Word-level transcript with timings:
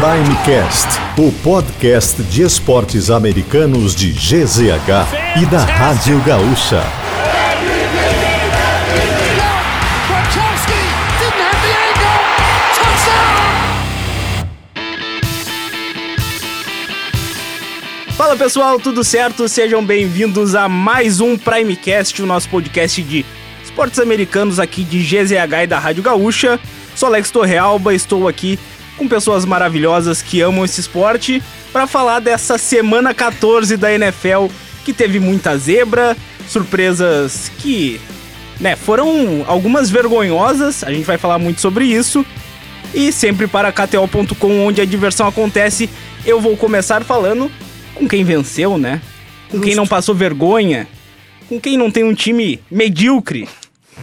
Primecast, 0.00 0.86
o 1.18 1.32
podcast 1.42 2.22
de 2.22 2.42
esportes 2.42 3.10
americanos 3.10 3.96
de 3.96 4.12
GZH 4.12 5.42
e 5.42 5.46
da 5.46 5.64
Rádio 5.64 6.22
Gaúcha. 6.22 6.80
Fala 18.16 18.36
pessoal, 18.36 18.78
tudo 18.78 19.02
certo? 19.02 19.48
Sejam 19.48 19.84
bem-vindos 19.84 20.54
a 20.54 20.68
mais 20.68 21.20
um 21.20 21.36
Primecast, 21.36 22.22
o 22.22 22.26
nosso 22.26 22.48
podcast 22.48 23.02
de 23.02 23.26
esportes 23.64 23.98
americanos 23.98 24.60
aqui 24.60 24.84
de 24.84 25.02
GZH 25.02 25.64
e 25.64 25.66
da 25.66 25.80
Rádio 25.80 26.04
Gaúcha. 26.04 26.60
Sou 26.94 27.08
Alex 27.08 27.32
Torrealba, 27.32 27.92
estou 27.92 28.28
aqui 28.28 28.60
com 28.98 29.08
pessoas 29.08 29.44
maravilhosas 29.44 30.20
que 30.20 30.40
amam 30.40 30.64
esse 30.64 30.80
esporte 30.80 31.42
para 31.72 31.86
falar 31.86 32.18
dessa 32.18 32.58
semana 32.58 33.14
14 33.14 33.76
da 33.76 33.92
NFL, 33.94 34.46
que 34.84 34.92
teve 34.92 35.20
muita 35.20 35.56
zebra, 35.56 36.16
surpresas 36.48 37.50
que, 37.58 38.00
né, 38.60 38.74
foram 38.74 39.44
algumas 39.46 39.88
vergonhosas, 39.88 40.82
a 40.82 40.90
gente 40.90 41.04
vai 41.04 41.16
falar 41.16 41.38
muito 41.38 41.60
sobre 41.60 41.84
isso. 41.84 42.26
E 42.92 43.12
sempre 43.12 43.46
para 43.46 43.70
KTO.com, 43.70 44.66
onde 44.66 44.80
a 44.80 44.84
diversão 44.84 45.28
acontece, 45.28 45.88
eu 46.24 46.40
vou 46.40 46.56
começar 46.56 47.04
falando 47.04 47.50
com 47.94 48.08
quem 48.08 48.24
venceu, 48.24 48.78
né? 48.78 49.00
Com 49.50 49.60
quem 49.60 49.74
não 49.74 49.86
passou 49.86 50.14
vergonha, 50.14 50.88
com 51.48 51.60
quem 51.60 51.76
não 51.76 51.90
tem 51.90 52.02
um 52.02 52.14
time 52.14 52.58
medíocre. 52.70 53.46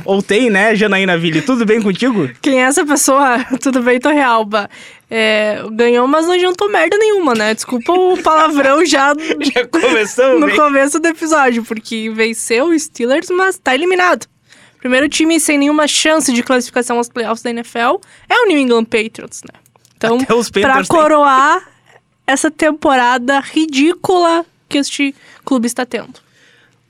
Ou 0.04 0.22
tem, 0.22 0.49
né, 0.49 0.76
Janaína 0.76 1.17
Ville? 1.17 1.41
Tudo 1.41 1.66
bem 1.66 1.82
contigo? 1.82 2.29
Quem 2.41 2.62
é 2.62 2.65
essa 2.65 2.85
pessoa? 2.85 3.43
Tudo 3.62 3.82
bem, 3.82 3.99
Torrealba? 3.99 4.70
É, 5.10 5.63
ganhou, 5.71 6.07
mas 6.07 6.26
não 6.26 6.34
adiantou 6.34 6.70
merda 6.70 6.98
nenhuma, 6.98 7.34
né? 7.34 7.54
Desculpa 7.54 7.91
o 7.93 8.21
palavrão 8.21 8.85
já, 8.85 9.13
Já 9.54 9.68
começamos 9.68 10.40
no 10.41 10.48
bem. 10.48 10.55
começo 10.55 10.99
do 10.99 11.07
episódio, 11.07 11.63
porque 11.63 12.10
venceu 12.10 12.68
o 12.70 12.79
Steelers, 12.79 13.29
mas 13.29 13.57
tá 13.57 13.74
eliminado. 13.74 14.27
Primeiro 14.79 15.10
time 15.10 15.40
sem 15.40 15.57
nenhuma 15.57 15.87
chance 15.87 16.32
de 16.32 16.43
classificação 16.43 16.98
aos 16.98 17.09
playoffs 17.09 17.41
da 17.41 17.49
NFL 17.49 17.99
é 18.30 18.35
o 18.43 18.48
New 18.48 18.57
England 18.57 18.85
Patriots, 18.85 19.41
né? 19.43 19.59
Então, 19.98 20.18
têm. 20.18 20.63
coroar 20.87 21.68
essa 22.27 22.52
temporada 22.52 23.40
ridícula 23.40 24.46
que 24.68 24.77
este 24.77 25.15
clube 25.43 25.68
está 25.68 25.85
tendo. 25.85 26.24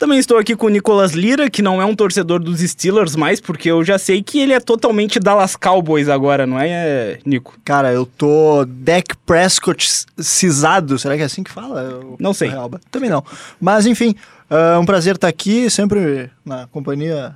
Também 0.06 0.20
estou 0.20 0.38
aqui 0.38 0.56
com 0.56 0.68
o 0.68 0.70
Nicolas 0.70 1.14
Lira, 1.14 1.50
que 1.50 1.64
não 1.64 1.82
é 1.82 1.86
um 1.86 1.96
torcedor 1.96 2.40
dos 2.40 2.60
Steelers 2.60 3.16
mais, 3.16 3.42
porque 3.42 3.72
eu 3.72 3.84
já 3.84 3.98
sei 3.98 4.22
que 4.22 4.40
ele 4.40 4.54
é 4.54 4.60
totalmente 4.60 5.20
Dallas 5.20 5.56
Cowboys 5.56 6.10
agora, 6.10 6.46
não 6.46 6.60
é, 6.60 7.18
Nico? 7.26 7.58
Cara, 7.66 7.92
eu 7.92 8.06
tô 8.06 8.66
Dak 8.66 9.18
Prescott 9.26 10.06
cisado, 10.16 11.00
será 11.00 11.16
que 11.16 11.24
é 11.24 11.26
assim 11.26 11.42
que 11.42 11.50
fala? 11.50 12.02
Não 12.20 12.36
sei. 12.36 12.50
Realba? 12.50 12.80
Também 12.92 13.10
não. 13.10 13.26
Mas 13.60 13.88
enfim, 13.88 14.14
é 14.48 14.78
um 14.78 14.86
prazer 14.86 15.16
estar 15.16 15.28
aqui, 15.28 15.72
sempre 15.72 16.30
na 16.46 16.68
companhia 16.68 17.36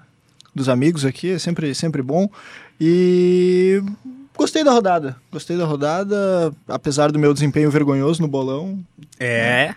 dos 0.54 0.70
amigos 0.70 1.06
aqui, 1.06 1.32
é 1.32 1.40
sempre, 1.40 1.74
sempre 1.74 2.04
bom. 2.04 2.30
E 2.80 3.82
gostei 4.38 4.64
da 4.64 4.72
rodada, 4.72 5.16
gostei 5.32 5.58
da 5.58 5.66
rodada, 5.66 6.54
apesar 6.68 7.12
do 7.12 7.18
meu 7.18 7.34
desempenho 7.34 7.72
vergonhoso 7.72 8.22
no 8.22 8.28
bolão. 8.28 8.78
É. 9.20 9.74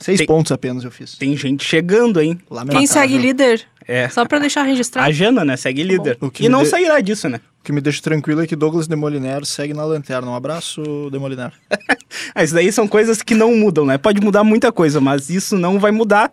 Seis 0.00 0.18
Tem- 0.18 0.26
pontos 0.26 0.52
apenas 0.52 0.84
eu 0.84 0.90
fiz. 0.90 1.14
Tem 1.16 1.36
gente 1.36 1.64
chegando, 1.64 2.20
hein? 2.20 2.38
Lamentável. 2.50 2.80
Quem 2.80 2.86
segue 2.86 3.16
líder? 3.18 3.62
É. 3.88 4.08
Só 4.08 4.24
pra 4.26 4.38
deixar 4.38 4.62
registrado. 4.64 5.08
A 5.08 5.12
Jana, 5.12 5.44
né? 5.44 5.56
Segue 5.56 5.82
líder. 5.82 6.18
O 6.20 6.30
que 6.30 6.44
E 6.44 6.48
não 6.48 6.64
dê- 6.64 6.66
sairá 6.68 7.00
disso, 7.00 7.28
né? 7.28 7.40
O 7.60 7.64
que 7.64 7.72
me 7.72 7.80
deixa 7.80 8.02
tranquilo 8.02 8.42
é 8.42 8.46
que 8.46 8.54
Douglas 8.54 8.86
Demoliner 8.86 9.44
segue 9.46 9.72
na 9.72 9.84
lanterna. 9.84 10.30
Um 10.30 10.34
abraço, 10.34 10.82
Demoliner. 11.10 11.52
Ah, 12.34 12.42
isso 12.44 12.54
daí 12.54 12.70
são 12.72 12.86
coisas 12.86 13.22
que 13.22 13.34
não 13.34 13.54
mudam, 13.56 13.84
né? 13.86 13.96
Pode 13.98 14.20
mudar 14.20 14.44
muita 14.44 14.70
coisa, 14.70 15.00
mas 15.00 15.30
isso 15.30 15.56
não 15.56 15.78
vai 15.78 15.90
mudar. 15.90 16.30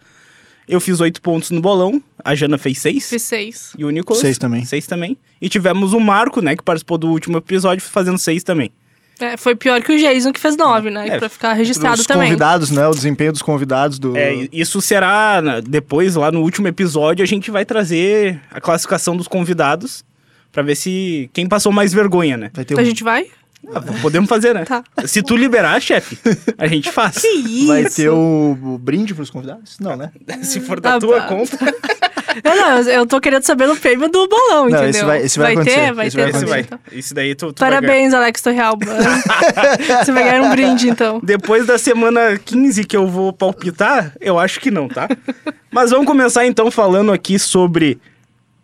Eu 0.68 0.80
fiz 0.80 1.00
oito 1.02 1.22
pontos 1.22 1.52
no 1.52 1.60
bolão, 1.62 2.02
a 2.24 2.36
Jana 2.36 2.58
fez 2.58 2.80
seis. 2.80 3.10
Fiz 3.10 3.22
seis. 3.22 3.74
E 3.78 3.84
o 3.86 3.90
Nicolas? 3.90 4.22
Seis 4.22 4.38
também. 4.38 4.64
Seis 4.66 4.86
também. 4.88 5.18
E 5.42 5.48
tivemos 5.50 5.94
o 5.94 6.00
Marco, 6.00 6.42
né, 6.42 6.56
que 6.56 6.64
participou 6.64 6.98
do 6.98 7.10
último 7.10 7.38
episódio, 7.38 7.84
fazendo 7.84 8.18
seis 8.18 8.44
também. 8.44 8.72
É, 9.20 9.38
foi 9.38 9.56
pior 9.56 9.82
que 9.82 9.92
o 9.94 9.98
Jason, 9.98 10.34
que 10.34 10.40
fez 10.40 10.58
nove, 10.58 10.90
né? 10.90 11.08
É, 11.08 11.20
pra 11.20 11.30
ficar 11.30 11.54
registrado 11.54 12.02
Os 12.02 12.06
também. 12.08 12.28
convidados, 12.30 12.72
né? 12.72 12.88
O 12.88 12.92
desempenho 12.92 13.32
dos 13.32 13.42
convidados 13.42 14.00
do... 14.00 14.18
É, 14.18 14.34
e 14.36 14.50
isso 14.52 14.82
será 14.82 15.42
na- 15.42 15.60
depois, 15.60 16.16
lá 16.16 16.32
no 16.32 16.42
último 16.42 16.68
episódio, 16.68 17.24
a 17.24 17.28
gente 17.28 17.50
vai 17.52 17.64
trazer 17.64 18.40
a 18.52 18.60
classificação 18.60 19.16
dos 19.16 19.28
convidados 19.28 20.04
pra 20.52 20.64
ver 20.64 20.76
se 20.76 21.30
quem 21.32 21.48
passou 21.48 21.72
mais 21.72 21.94
vergonha, 21.94 22.36
né? 22.38 22.52
Vai 22.54 22.66
ter 22.66 22.78
A 22.78 22.82
um 22.82 22.86
gente 22.86 23.04
vai? 23.04 23.28
Ah, 23.74 23.82
podemos 24.02 24.28
fazer, 24.28 24.54
né? 24.54 24.66
Tá. 24.66 24.84
Se 25.06 25.24
tu 25.24 25.38
liberar, 25.38 25.80
chefe, 25.82 26.18
a 26.58 26.68
gente 26.68 26.92
faz. 26.92 27.20
Que 27.20 27.28
isso? 27.28 27.68
Vai 27.68 27.86
ter 27.86 28.10
o, 28.10 28.58
o 28.62 28.78
brinde 28.78 29.14
pros 29.16 29.30
convidados? 29.30 29.78
Não, 29.80 29.96
né? 29.96 30.12
Se 30.44 30.60
for 30.60 30.82
da 30.82 30.96
Ah, 30.96 31.00
tua 31.00 31.22
tá. 31.22 31.28
conta. 31.28 31.58
Eu 32.44 32.56
não, 32.56 32.78
eu- 32.80 32.90
eu 32.90 33.06
tô 33.06 33.20
querendo 33.22 33.44
saber 33.44 33.68
no 33.68 33.76
prêmio 33.76 34.10
do 34.10 34.28
bolão, 34.28 34.70
Não, 34.70 34.70
entendeu? 34.70 34.90
esse 34.90 35.04
vai- 35.06 35.22
esse 35.24 35.40
vai 35.40 35.54
ter, 35.54 35.60
acontecer, 35.62 35.94
vai 35.94 36.08
esse 36.08 36.16
ter. 36.18 36.24
vai 36.24 36.32
também, 36.32 36.50
vai. 36.50 36.60
então. 36.62 36.80
Isso 36.92 37.14
daí 37.14 37.36
tu, 37.36 37.54
tu 37.54 37.60
vai. 37.60 37.70
Parabéns, 37.72 38.14
Alex 38.14 38.42
Torrealba. 38.42 38.86
Você 40.04 40.12
vai 40.12 40.24
ganhar 40.24 40.42
um 40.42 40.50
brinde, 40.52 40.90
então. 40.90 41.20
Depois 41.24 41.66
da 41.66 41.78
semana 41.78 42.38
15 42.38 42.84
que 42.86 42.96
eu 42.96 43.08
vou 43.08 43.32
palpitar, 43.34 44.14
eu 44.20 44.38
acho 44.40 44.60
que 44.60 44.72
não, 44.72 44.88
tá? 44.88 45.08
Mas 45.72 45.92
vamos 45.92 46.06
começar 46.06 46.46
então 46.46 46.70
falando 46.72 47.12
aqui 47.12 47.38
sobre 47.40 47.98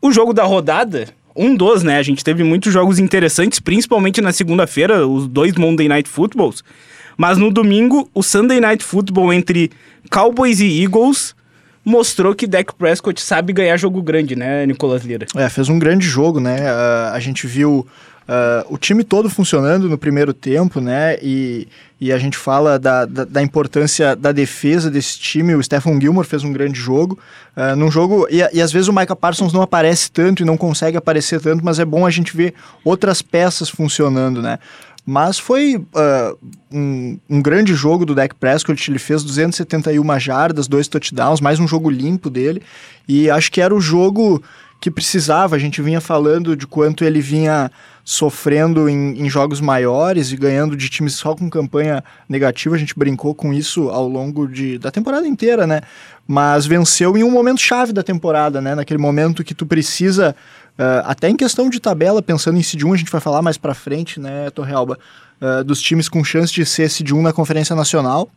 o 0.02 0.12
jogo 0.12 0.34
da 0.34 0.44
rodada. 0.44 1.08
Um 1.36 1.56
dos, 1.56 1.84
né? 1.84 1.97
A 1.97 2.03
gente 2.03 2.24
teve 2.24 2.44
muitos 2.44 2.74
jogos 2.74 3.00
interessantes, 3.00 3.59
principalmente 3.59 4.20
na 4.20 4.31
segunda-feira, 4.34 5.08
os 5.08 5.28
dois 5.28 5.53
Monday 5.56 5.88
Night 5.88 6.09
Footballs. 6.09 6.64
Mas 7.18 7.38
no 7.38 7.52
domingo, 7.52 8.09
o 8.14 8.22
Sunday 8.24 8.59
Night 8.59 8.84
Football 8.84 9.31
entre 9.34 9.72
Cowboys 10.09 10.59
e 10.59 10.81
Eagles 10.84 11.36
mostrou 11.90 12.36
que 12.36 12.48
Dak 12.48 12.74
Prescott 12.76 13.20
sabe 13.22 13.52
ganhar 13.52 13.76
jogo 13.78 14.02
grande, 14.02 14.36
né, 14.36 14.66
Nicolas 14.66 15.04
Lira? 15.04 15.26
É, 15.36 15.50
fez 15.50 15.68
um 15.68 15.80
grande 15.80 16.08
jogo, 16.08 16.40
né? 16.40 16.70
Ah, 16.70 17.12
a 17.14 17.20
gente 17.20 17.48
viu 17.48 17.86
ah, 18.28 18.64
o 18.70 18.78
time 18.78 19.04
todo 19.04 19.28
funcionando 19.28 19.90
no 19.90 19.98
primeiro 19.98 20.34
tempo, 20.34 20.80
né? 20.80 21.18
E, 21.20 21.68
e 22.00 22.14
a 22.14 22.18
gente 22.20 22.38
fala 22.38 22.78
da, 22.78 23.04
da, 23.04 23.26
da 23.26 23.42
importância 23.42 24.16
da 24.16 24.32
defesa 24.32 24.92
desse 24.92 25.18
time. 25.18 25.56
O 25.56 25.64
Stephen 25.64 26.00
Gilmore 26.00 26.28
fez 26.28 26.44
um 26.44 26.54
grande 26.54 26.80
jogo. 26.80 27.18
ah, 27.56 27.76
num 27.76 27.90
jogo. 27.90 28.28
E, 28.30 28.38
e 28.54 28.62
às 28.62 28.72
vezes 28.72 28.88
o 28.88 28.94
Micah 28.94 29.16
Parsons 29.16 29.52
não 29.52 29.64
aparece 29.64 30.12
tanto 30.12 30.44
e 30.44 30.46
não 30.46 30.56
consegue 30.56 30.96
aparecer 30.96 31.42
tanto, 31.42 31.66
mas 31.66 31.80
é 31.80 31.86
bom 31.86 32.06
a 32.06 32.10
gente 32.12 32.38
ver 32.38 32.54
outras 32.86 33.22
peças 33.24 33.68
funcionando, 33.68 34.42
né? 34.44 34.60
Mas 35.09 35.40
foi 35.40 35.84
ah, 35.96 36.36
um, 36.72 37.18
um 37.28 37.42
grande 37.42 37.74
jogo 37.74 38.06
do 38.06 38.14
Dak 38.14 38.36
Prescott. 38.36 38.92
Ele 38.92 39.00
fez 39.00 39.24
271 39.24 40.20
jardas, 40.20 40.68
dois 40.68 40.88
touchdowns, 40.88 41.42
mais 41.42 41.59
um 41.59 41.68
jogo 41.68 41.90
limpo 41.90 42.30
dele. 42.30 42.62
E 43.08 43.28
acho 43.28 43.52
que 43.52 43.59
era 43.59 43.74
o 43.74 43.81
jogo 43.81 44.40
que 44.80 44.92
precisava. 44.92 45.56
A 45.56 45.59
gente 45.59 45.81
vinha 45.81 46.00
falando 46.00 46.56
de 46.56 46.68
quanto 46.68 47.03
ele 47.03 47.22
vinha 47.22 47.72
sofrendo 48.06 48.88
em, 48.88 49.20
em 49.20 49.28
jogos 49.28 49.59
maiores 49.59 50.31
e 50.31 50.38
ganhando 50.38 50.78
de 50.78 50.88
times 50.90 51.16
só 51.16 51.34
com 51.34 51.50
campanha 51.50 52.03
negativa. 52.28 52.76
A 52.76 52.80
gente 52.80 52.94
brincou 52.96 53.34
com 53.34 53.52
isso 53.52 53.90
ao 53.90 54.08
longo 54.08 54.47
de, 54.47 54.78
da 54.78 54.91
temporada 54.91 55.28
inteira, 55.28 55.66
né? 55.66 55.81
Mas 56.28 56.68
venceu 56.68 57.18
em 57.18 57.24
um 57.24 57.31
momento 57.31 57.62
chave 57.62 57.91
da 57.91 58.03
temporada, 58.03 58.62
né? 58.62 58.76
Naquele 58.76 59.00
momento 59.00 59.44
que 59.44 59.56
tu 59.56 59.66
precisa, 59.66 60.36
ah, 60.79 61.03
até 61.06 61.29
em 61.29 61.35
questão 61.35 61.69
de 61.69 61.79
tabela, 61.79 62.22
pensando 62.22 62.57
em 62.57 62.63
Seed 62.63 62.84
1, 62.84 62.94
a 62.94 62.97
gente 62.97 63.12
vai 63.12 63.19
falar 63.19 63.41
mais 63.41 63.57
pra 63.57 63.73
frente, 63.73 64.19
né, 64.19 64.50
Torrealba? 64.50 64.97
ah, 65.41 65.62
dos 65.62 65.81
times 65.81 66.07
com 66.07 66.23
chance 66.23 66.53
de 66.53 66.66
ser 66.66 66.90
Seed 66.90 67.12
1 67.12 67.22
na 67.22 67.34
Conferência 67.34 67.75
Nacional. 67.75 68.29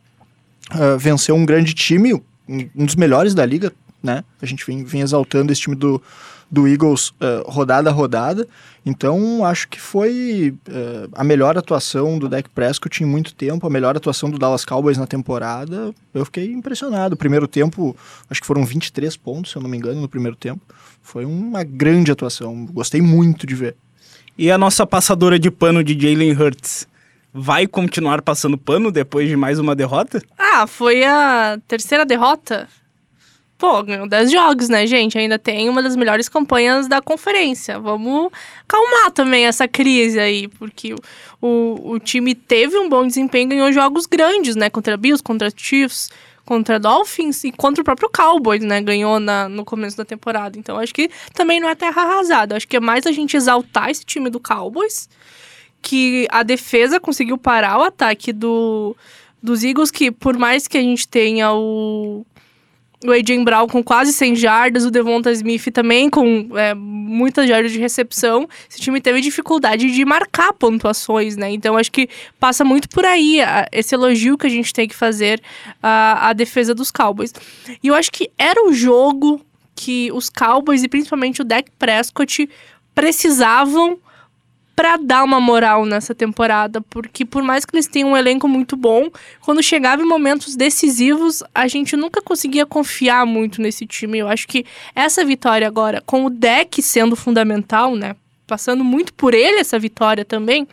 Ah, 0.69 0.97
venceu 0.99 1.35
um 1.35 1.45
grande 1.45 1.73
time, 1.73 2.13
um 2.47 2.85
dos 2.85 2.95
melhores 2.95 3.33
da 3.33 3.45
liga, 3.45 3.71
né? 4.01 4.23
A 4.41 4.45
gente 4.45 4.65
vem, 4.65 4.83
vem 4.83 5.01
exaltando 5.01 5.51
esse 5.51 5.61
time 5.61 5.75
do, 5.75 6.01
do 6.53 6.67
Eagles 6.67 7.11
ah, 7.19 7.43
rodada 7.47 7.89
a 7.89 7.93
rodada. 7.93 8.47
Então, 8.85 9.43
acho 9.43 9.67
que 9.67 9.81
foi 9.81 10.53
ah, 10.69 11.07
a 11.13 11.23
melhor 11.23 11.57
atuação 11.57 12.19
do 12.19 12.29
Dak 12.29 12.47
Prescott 12.51 13.03
em 13.03 13.07
muito 13.07 13.33
tempo, 13.33 13.65
a 13.65 13.69
melhor 13.71 13.97
atuação 13.97 14.29
do 14.29 14.37
Dallas 14.37 14.63
Cowboys 14.63 14.97
na 14.97 15.07
temporada. 15.07 15.91
Eu 16.13 16.23
fiquei 16.25 16.51
impressionado. 16.51 17.15
O 17.15 17.17
primeiro 17.17 17.47
tempo, 17.47 17.97
acho 18.29 18.39
que 18.39 18.45
foram 18.45 18.63
23 18.63 19.17
pontos, 19.17 19.51
se 19.51 19.57
eu 19.57 19.63
não 19.63 19.69
me 19.69 19.77
engano, 19.77 19.99
no 19.99 20.07
primeiro 20.07 20.37
tempo. 20.37 20.61
Foi 21.01 21.25
uma 21.25 21.63
grande 21.63 22.11
atuação. 22.11 22.67
Gostei 22.67 23.01
muito 23.01 23.47
de 23.47 23.55
ver. 23.55 23.75
E 24.37 24.51
a 24.51 24.57
nossa 24.57 24.85
passadora 24.85 25.39
de 25.39 25.49
pano 25.49 25.83
de 25.83 25.99
Jalen 25.99 26.33
Hurts 26.33 26.87
vai 27.33 27.65
continuar 27.65 28.21
passando 28.21 28.59
pano 28.59 28.91
depois 28.91 29.27
de 29.27 29.35
mais 29.35 29.57
uma 29.57 29.75
derrota? 29.75 30.21
Ah, 30.37 30.67
foi 30.67 31.03
a 31.03 31.57
terceira 31.67 32.05
derrota? 32.05 32.67
Pô, 33.63 33.81
ganhou 33.81 34.05
10 34.05 34.29
jogos, 34.29 34.67
né, 34.67 34.85
gente? 34.85 35.17
Ainda 35.17 35.39
tem 35.39 35.69
uma 35.69 35.81
das 35.81 35.95
melhores 35.95 36.27
campanhas 36.27 36.85
da 36.89 37.01
conferência. 37.01 37.79
Vamos 37.79 38.29
calmar 38.67 39.09
também 39.11 39.45
essa 39.45 39.69
crise 39.69 40.19
aí, 40.19 40.49
porque 40.49 40.93
o, 41.41 41.91
o, 41.93 41.97
time 41.97 42.35
teve 42.35 42.77
um 42.77 42.89
bom 42.89 43.07
desempenho, 43.07 43.47
ganhou 43.47 43.71
jogos 43.71 44.05
grandes, 44.05 44.57
né? 44.57 44.69
Contra 44.69 44.97
Bills, 44.97 45.23
contra 45.23 45.49
Chiefs, 45.55 46.09
contra 46.43 46.77
Dolphins 46.77 47.45
e 47.45 47.53
contra 47.53 47.81
o 47.81 47.85
próprio 47.85 48.09
Cowboys, 48.09 48.61
né? 48.61 48.81
Ganhou 48.81 49.17
na, 49.17 49.47
no 49.47 49.63
começo 49.63 49.95
da 49.95 50.03
temporada. 50.03 50.59
Então 50.59 50.77
acho 50.77 50.93
que 50.93 51.09
também 51.33 51.61
não 51.61 51.69
é 51.69 51.73
terra 51.73 52.01
arrasada. 52.01 52.57
Acho 52.57 52.67
que 52.67 52.75
é 52.75 52.81
mais 52.81 53.07
a 53.07 53.13
gente 53.13 53.37
exaltar 53.37 53.89
esse 53.89 54.03
time 54.03 54.29
do 54.29 54.41
Cowboys 54.41 55.07
que 55.81 56.27
a 56.29 56.43
defesa 56.43 56.99
conseguiu 56.99 57.37
parar 57.37 57.79
o 57.79 57.83
ataque 57.83 58.33
do, 58.33 58.93
dos 59.41 59.63
Eagles, 59.63 59.89
que 59.89 60.11
por 60.11 60.37
mais 60.37 60.67
que 60.67 60.77
a 60.77 60.81
gente 60.81 61.07
tenha 61.07 61.53
o 61.53 62.25
o 63.05 63.11
AJ 63.11 63.43
Brown 63.43 63.67
com 63.67 63.83
quase 63.83 64.13
100 64.13 64.35
jardas, 64.35 64.85
o 64.85 64.91
Devonta 64.91 65.31
Smith 65.31 65.71
também 65.71 66.09
com 66.09 66.49
é, 66.57 66.73
muitas 66.73 67.47
jardas 67.47 67.71
de 67.71 67.79
recepção. 67.79 68.47
Esse 68.69 68.79
time 68.79 69.01
teve 69.01 69.21
dificuldade 69.21 69.91
de 69.91 70.05
marcar 70.05 70.53
pontuações, 70.53 71.35
né? 71.35 71.51
Então 71.51 71.77
acho 71.77 71.91
que 71.91 72.09
passa 72.39 72.63
muito 72.63 72.89
por 72.89 73.05
aí 73.05 73.41
a, 73.41 73.67
esse 73.71 73.93
elogio 73.93 74.37
que 74.37 74.47
a 74.47 74.49
gente 74.49 74.73
tem 74.73 74.87
que 74.87 74.95
fazer 74.95 75.41
à, 75.81 76.29
à 76.29 76.33
defesa 76.33 76.73
dos 76.73 76.91
Cowboys. 76.91 77.33
E 77.81 77.87
eu 77.87 77.95
acho 77.95 78.11
que 78.11 78.31
era 78.37 78.65
o 78.65 78.73
jogo 78.73 79.41
que 79.75 80.11
os 80.11 80.29
Cowboys 80.29 80.83
e 80.83 80.87
principalmente 80.87 81.41
o 81.41 81.45
Dak 81.45 81.69
Prescott 81.77 82.49
precisavam 82.93 83.99
para 84.75 84.97
dar 84.97 85.23
uma 85.23 85.39
moral 85.39 85.85
nessa 85.85 86.15
temporada, 86.15 86.81
porque 86.81 87.23
por 87.25 87.43
mais 87.43 87.65
que 87.65 87.75
eles 87.75 87.87
tenham 87.87 88.11
um 88.11 88.17
elenco 88.17 88.47
muito 88.47 88.75
bom, 88.75 89.09
quando 89.41 89.61
chegava 89.61 90.01
em 90.01 90.05
momentos 90.05 90.55
decisivos, 90.55 91.43
a 91.53 91.67
gente 91.67 91.95
nunca 91.95 92.21
conseguia 92.21 92.65
confiar 92.65 93.25
muito 93.25 93.61
nesse 93.61 93.85
time. 93.85 94.17
Eu 94.17 94.27
acho 94.27 94.47
que 94.47 94.65
essa 94.95 95.23
vitória 95.23 95.67
agora, 95.67 96.01
com 96.05 96.25
o 96.25 96.29
deck 96.29 96.81
sendo 96.81 97.15
fundamental, 97.15 97.95
né? 97.95 98.15
Passando 98.45 98.83
muito 98.83 99.13
por 99.13 99.33
ele 99.33 99.59
essa 99.59 99.79
vitória 99.79 100.25
também, 100.25 100.67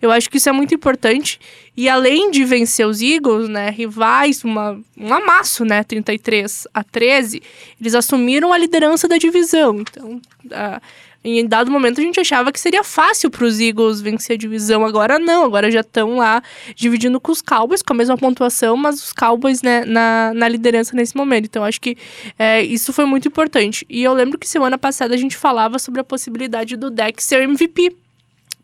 eu 0.00 0.10
acho 0.10 0.28
que 0.28 0.38
isso 0.38 0.48
é 0.48 0.52
muito 0.52 0.74
importante. 0.74 1.38
E 1.76 1.88
além 1.88 2.30
de 2.30 2.44
vencer 2.44 2.86
os 2.86 3.00
Eagles, 3.00 3.48
né, 3.48 3.70
rivais, 3.70 4.42
uma, 4.42 4.78
um 4.98 5.14
amasso, 5.14 5.64
né, 5.64 5.84
33 5.84 6.66
a 6.74 6.82
13, 6.82 7.40
eles 7.80 7.94
assumiram 7.94 8.52
a 8.52 8.58
liderança 8.58 9.06
da 9.06 9.16
divisão. 9.18 9.80
Então, 9.80 10.20
uh, 10.46 10.82
em 11.24 11.46
dado 11.46 11.70
momento 11.70 12.00
a 12.00 12.04
gente 12.04 12.18
achava 12.18 12.50
que 12.50 12.58
seria 12.58 12.82
fácil 12.82 13.30
para 13.30 13.44
os 13.44 13.60
Eagles 13.60 14.00
vencer 14.00 14.34
a 14.34 14.38
divisão, 14.38 14.84
agora 14.84 15.18
não, 15.18 15.44
agora 15.44 15.70
já 15.70 15.80
estão 15.80 16.16
lá 16.16 16.42
dividindo 16.74 17.20
com 17.20 17.30
os 17.30 17.40
Cowboys 17.40 17.82
com 17.82 17.92
a 17.92 17.96
mesma 17.96 18.16
pontuação, 18.16 18.76
mas 18.76 19.02
os 19.02 19.12
Cowboys 19.12 19.62
né, 19.62 19.84
na, 19.84 20.32
na 20.34 20.48
liderança 20.48 20.96
nesse 20.96 21.16
momento. 21.16 21.46
Então 21.46 21.64
acho 21.64 21.80
que 21.80 21.96
é, 22.38 22.62
isso 22.62 22.92
foi 22.92 23.04
muito 23.04 23.28
importante. 23.28 23.86
E 23.88 24.02
eu 24.02 24.12
lembro 24.12 24.38
que 24.38 24.48
semana 24.48 24.76
passada 24.76 25.14
a 25.14 25.18
gente 25.18 25.36
falava 25.36 25.78
sobre 25.78 26.00
a 26.00 26.04
possibilidade 26.04 26.76
do 26.76 26.90
deck 26.90 27.22
ser 27.22 27.42
MVP 27.42 27.96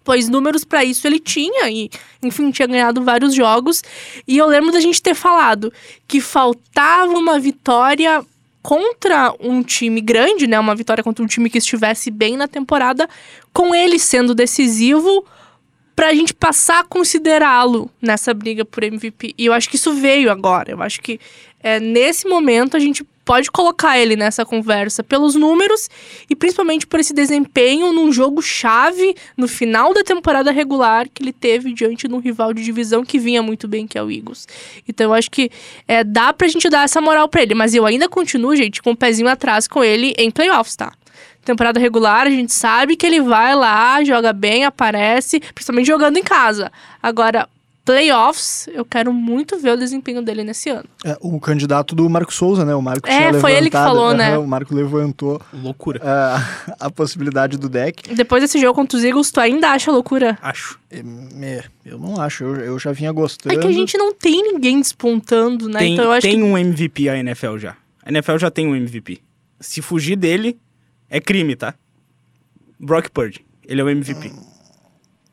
pois 0.08 0.26
números 0.26 0.64
para 0.64 0.82
isso 0.82 1.06
ele 1.06 1.20
tinha 1.20 1.68
e, 1.68 1.90
enfim, 2.22 2.50
tinha 2.50 2.66
ganhado 2.66 3.04
vários 3.04 3.34
jogos. 3.34 3.82
E 4.26 4.38
eu 4.38 4.46
lembro 4.46 4.72
da 4.72 4.80
gente 4.80 5.02
ter 5.02 5.14
falado 5.14 5.70
que 6.06 6.18
faltava 6.18 7.12
uma 7.12 7.38
vitória 7.38 8.24
contra 8.62 9.32
um 9.40 9.62
time 9.62 10.00
grande, 10.00 10.46
né? 10.46 10.58
Uma 10.58 10.74
vitória 10.74 11.02
contra 11.02 11.24
um 11.24 11.28
time 11.28 11.48
que 11.50 11.58
estivesse 11.58 12.10
bem 12.10 12.36
na 12.36 12.48
temporada, 12.48 13.08
com 13.52 13.74
ele 13.74 13.98
sendo 13.98 14.34
decisivo 14.34 15.24
pra 15.98 16.14
gente 16.14 16.32
passar 16.32 16.80
a 16.80 16.84
considerá-lo 16.84 17.90
nessa 18.00 18.32
briga 18.32 18.64
por 18.64 18.84
MVP. 18.84 19.34
E 19.36 19.46
eu 19.46 19.52
acho 19.52 19.68
que 19.68 19.74
isso 19.74 19.92
veio 19.94 20.30
agora. 20.30 20.70
Eu 20.70 20.80
acho 20.80 21.00
que 21.00 21.18
é, 21.62 21.80
nesse 21.80 22.28
momento 22.28 22.76
a 22.76 22.80
gente 22.80 23.04
pode 23.28 23.50
colocar 23.50 23.98
ele 23.98 24.16
nessa 24.16 24.42
conversa 24.42 25.04
pelos 25.04 25.34
números 25.34 25.90
e 26.30 26.34
principalmente 26.34 26.86
por 26.86 26.98
esse 26.98 27.12
desempenho 27.12 27.92
num 27.92 28.10
jogo 28.10 28.40
chave 28.40 29.14
no 29.36 29.46
final 29.46 29.92
da 29.92 30.02
temporada 30.02 30.50
regular 30.50 31.06
que 31.12 31.22
ele 31.22 31.32
teve 31.32 31.74
diante 31.74 32.08
de 32.08 32.14
um 32.14 32.20
rival 32.20 32.54
de 32.54 32.64
divisão 32.64 33.04
que 33.04 33.18
vinha 33.18 33.42
muito 33.42 33.68
bem, 33.68 33.86
que 33.86 33.98
é 33.98 34.02
o 34.02 34.10
Eagles. 34.10 34.48
Então 34.88 35.08
eu 35.08 35.12
acho 35.12 35.30
que 35.30 35.50
é, 35.86 36.02
dá 36.02 36.32
pra 36.32 36.48
gente 36.48 36.70
dar 36.70 36.84
essa 36.84 37.02
moral 37.02 37.28
pra 37.28 37.42
ele, 37.42 37.54
mas 37.54 37.74
eu 37.74 37.84
ainda 37.84 38.08
continuo, 38.08 38.56
gente, 38.56 38.80
com 38.80 38.90
o 38.90 38.92
um 38.94 38.96
pezinho 38.96 39.28
atrás 39.28 39.68
com 39.68 39.84
ele 39.84 40.14
em 40.16 40.30
playoffs, 40.30 40.74
tá? 40.74 40.92
temporada 41.44 41.80
regular, 41.80 42.26
a 42.26 42.30
gente 42.30 42.52
sabe 42.52 42.94
que 42.94 43.06
ele 43.06 43.22
vai 43.22 43.54
lá, 43.54 44.04
joga 44.04 44.34
bem, 44.34 44.64
aparece, 44.64 45.40
principalmente 45.54 45.86
jogando 45.86 46.18
em 46.18 46.22
casa. 46.22 46.70
Agora, 47.02 47.48
playoffs, 47.88 48.68
eu 48.74 48.84
quero 48.84 49.14
muito 49.14 49.58
ver 49.58 49.70
o 49.70 49.76
desempenho 49.78 50.20
dele 50.20 50.44
nesse 50.44 50.68
ano. 50.68 50.84
É, 51.02 51.16
o 51.22 51.40
candidato 51.40 51.94
do 51.94 52.06
Marco 52.10 52.34
Souza, 52.34 52.62
né? 52.62 52.74
O 52.74 52.82
Marco 52.82 53.08
É, 53.08 53.32
foi 53.40 53.54
ele 53.54 53.70
que 53.70 53.76
falou, 53.78 54.12
né? 54.12 54.36
O 54.36 54.46
Marco 54.46 54.74
levantou 54.74 55.40
loucura. 55.54 55.98
Uh, 56.00 56.74
a 56.78 56.90
possibilidade 56.90 57.56
do 57.56 57.66
deck. 57.66 58.14
Depois 58.14 58.42
desse 58.42 58.60
jogo 58.60 58.74
contra 58.74 58.98
os 58.98 59.04
Eagles, 59.04 59.30
tu 59.30 59.40
ainda 59.40 59.70
acha 59.70 59.90
loucura? 59.90 60.38
Acho. 60.42 60.78
É, 60.90 60.98
é, 60.98 61.64
eu 61.82 61.98
não 61.98 62.20
acho, 62.20 62.44
eu, 62.44 62.56
eu, 62.56 62.78
já 62.78 62.92
vinha 62.92 63.10
gostando. 63.10 63.54
É 63.54 63.58
que 63.58 63.66
a 63.66 63.72
gente 63.72 63.96
não 63.96 64.12
tem 64.12 64.42
ninguém 64.42 64.78
despontando, 64.78 65.66
né? 65.66 65.78
Tem, 65.78 65.94
então 65.94 66.04
eu 66.04 66.12
acho 66.12 66.26
tem 66.26 66.36
que... 66.36 66.42
um 66.42 66.58
MVP 66.58 67.08
a 67.08 67.16
NFL 67.16 67.56
já. 67.56 67.74
A 68.04 68.10
NFL 68.10 68.36
já 68.36 68.50
tem 68.50 68.66
um 68.66 68.76
MVP. 68.76 69.22
Se 69.58 69.80
fugir 69.80 70.16
dele, 70.16 70.58
é 71.08 71.20
crime, 71.20 71.56
tá? 71.56 71.74
Brock 72.78 73.08
Purdy. 73.08 73.46
Ele 73.66 73.80
é 73.80 73.84
o 73.84 73.88
MVP. 73.88 74.30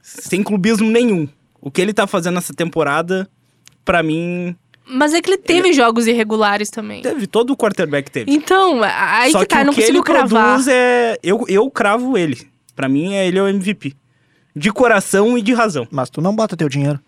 Sem 0.01 0.41
clubismo 0.41 0.89
nenhum. 0.89 1.27
O 1.65 1.71
que 1.71 1.81
ele 1.81 1.91
tá 1.93 2.05
fazendo 2.05 2.35
nessa 2.35 2.53
temporada, 2.53 3.27
para 3.83 4.03
mim. 4.03 4.55
Mas 4.87 5.15
é 5.15 5.21
que 5.21 5.31
ele 5.31 5.37
teve 5.39 5.69
ele... 5.69 5.73
jogos 5.73 6.05
irregulares 6.05 6.69
também. 6.69 7.01
Teve, 7.01 7.25
todo 7.25 7.49
o 7.53 7.57
quarterback 7.57 8.11
teve. 8.11 8.31
Então, 8.31 8.81
aí 8.83 9.31
Só 9.31 9.39
que 9.39 9.47
tá, 9.47 9.57
que 9.57 9.63
não 9.63 9.71
o 9.71 9.75
que 9.75 9.81
consigo 9.81 9.97
ele 9.97 10.03
cravar. 10.03 10.45
produz 10.45 10.67
é. 10.67 11.17
Eu, 11.23 11.43
eu 11.47 11.67
cravo 11.71 12.15
ele. 12.15 12.47
Para 12.75 12.87
mim, 12.87 13.15
é, 13.15 13.25
ele 13.27 13.39
é 13.39 13.41
o 13.41 13.47
MVP. 13.47 13.95
De 14.55 14.71
coração 14.71 15.35
e 15.35 15.41
de 15.41 15.53
razão. 15.53 15.87
Mas 15.89 16.11
tu 16.11 16.21
não 16.21 16.35
bota 16.35 16.55
teu 16.55 16.69
dinheiro. 16.69 16.99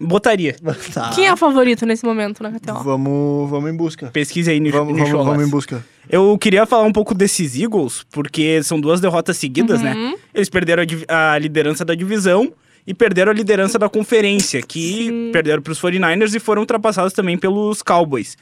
Botaria. 0.00 0.56
Tá. 0.92 1.10
Quem 1.14 1.26
é 1.28 1.32
o 1.32 1.36
favorito 1.36 1.86
nesse 1.86 2.04
momento 2.04 2.42
na 2.42 2.50
KTO? 2.50 2.82
Vamos, 2.82 3.48
vamos 3.48 3.70
em 3.70 3.76
busca. 3.76 4.08
Pesquise 4.08 4.50
aí 4.50 4.58
no 4.58 4.72
Vamos, 4.72 4.98
vamos, 4.98 5.24
vamos 5.24 5.46
em 5.46 5.48
busca. 5.48 5.86
Eu 6.10 6.36
queria 6.36 6.66
falar 6.66 6.82
um 6.82 6.92
pouco 6.92 7.14
desses 7.14 7.56
Eagles, 7.56 8.04
porque 8.10 8.60
são 8.64 8.80
duas 8.80 9.00
derrotas 9.00 9.36
seguidas, 9.36 9.78
Uhum. 9.80 9.84
né? 9.84 10.14
Eles 10.34 10.48
perderam 10.50 10.82
a, 11.08 11.32
a 11.34 11.38
liderança 11.38 11.84
da 11.84 11.94
divisão 11.94 12.52
e 12.86 12.92
perderam 12.92 13.32
a 13.32 13.34
liderança 13.34 13.78
da 13.78 13.88
conferência, 13.88 14.60
que 14.62 15.06
Sim. 15.08 15.30
perderam 15.32 15.62
para 15.62 15.72
os 15.72 15.80
49ers 15.80 16.34
e 16.34 16.40
foram 16.40 16.62
ultrapassados 16.62 17.12
também 17.12 17.38
pelos 17.38 17.82
Cowboys. 17.82 18.36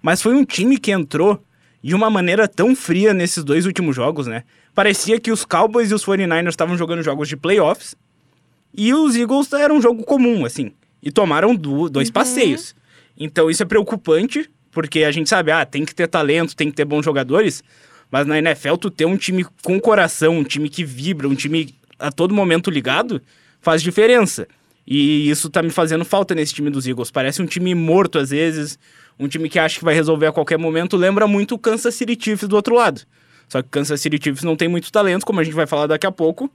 Mas 0.00 0.22
foi 0.22 0.34
um 0.34 0.44
time 0.44 0.78
que 0.78 0.92
entrou 0.92 1.42
de 1.82 1.94
uma 1.94 2.08
maneira 2.10 2.46
tão 2.46 2.74
fria 2.76 3.12
nesses 3.12 3.42
dois 3.42 3.66
últimos 3.66 3.94
jogos, 3.96 4.26
né? 4.26 4.44
Parecia 4.74 5.18
que 5.18 5.32
os 5.32 5.44
Cowboys 5.44 5.90
e 5.90 5.94
os 5.94 6.04
49ers 6.04 6.48
estavam 6.50 6.76
jogando 6.76 7.02
jogos 7.02 7.28
de 7.28 7.36
playoffs 7.36 7.96
e 8.76 8.94
os 8.94 9.16
Eagles 9.16 9.52
eram 9.52 9.76
um 9.76 9.82
jogo 9.82 10.04
comum, 10.04 10.44
assim. 10.44 10.72
E 11.02 11.10
tomaram 11.10 11.54
du- 11.54 11.88
dois 11.88 12.10
passeios. 12.10 12.74
Então 13.18 13.50
isso 13.50 13.62
é 13.62 13.66
preocupante, 13.66 14.48
porque 14.70 15.02
a 15.02 15.10
gente 15.10 15.28
sabe, 15.28 15.50
ah, 15.50 15.64
tem 15.64 15.84
que 15.84 15.94
ter 15.94 16.06
talento, 16.06 16.54
tem 16.54 16.70
que 16.70 16.76
ter 16.76 16.84
bons 16.84 17.04
jogadores, 17.04 17.64
mas 18.10 18.26
na 18.26 18.38
NFL 18.38 18.74
tu 18.76 18.90
ter 18.90 19.04
um 19.06 19.16
time 19.16 19.44
com 19.64 19.80
coração, 19.80 20.38
um 20.38 20.44
time 20.44 20.68
que 20.68 20.84
vibra, 20.84 21.28
um 21.28 21.34
time 21.34 21.74
a 21.98 22.12
todo 22.12 22.32
momento 22.32 22.70
ligado, 22.70 23.20
faz 23.60 23.82
diferença. 23.82 24.46
E 24.86 25.28
isso 25.28 25.50
tá 25.50 25.62
me 25.62 25.70
fazendo 25.70 26.04
falta 26.04 26.34
nesse 26.34 26.54
time 26.54 26.70
dos 26.70 26.86
Eagles. 26.86 27.10
Parece 27.10 27.42
um 27.42 27.46
time 27.46 27.74
morto 27.74 28.18
às 28.18 28.30
vezes, 28.30 28.78
um 29.18 29.28
time 29.28 29.48
que 29.48 29.58
acha 29.58 29.78
que 29.78 29.84
vai 29.84 29.94
resolver 29.94 30.26
a 30.26 30.32
qualquer 30.32 30.58
momento. 30.58 30.96
Lembra 30.96 31.26
muito 31.26 31.54
o 31.54 31.58
Kansas 31.58 31.94
City 31.94 32.16
Chiefs 32.18 32.48
do 32.48 32.56
outro 32.56 32.74
lado. 32.74 33.02
Só 33.48 33.60
que 33.62 33.68
o 33.68 33.70
Kansas 33.70 34.00
City 34.00 34.18
Chiefs 34.22 34.42
não 34.44 34.56
tem 34.56 34.68
muito 34.68 34.90
talento, 34.90 35.26
como 35.26 35.40
a 35.40 35.44
gente 35.44 35.54
vai 35.54 35.66
falar 35.66 35.86
daqui 35.86 36.06
a 36.06 36.12
pouco. 36.12 36.50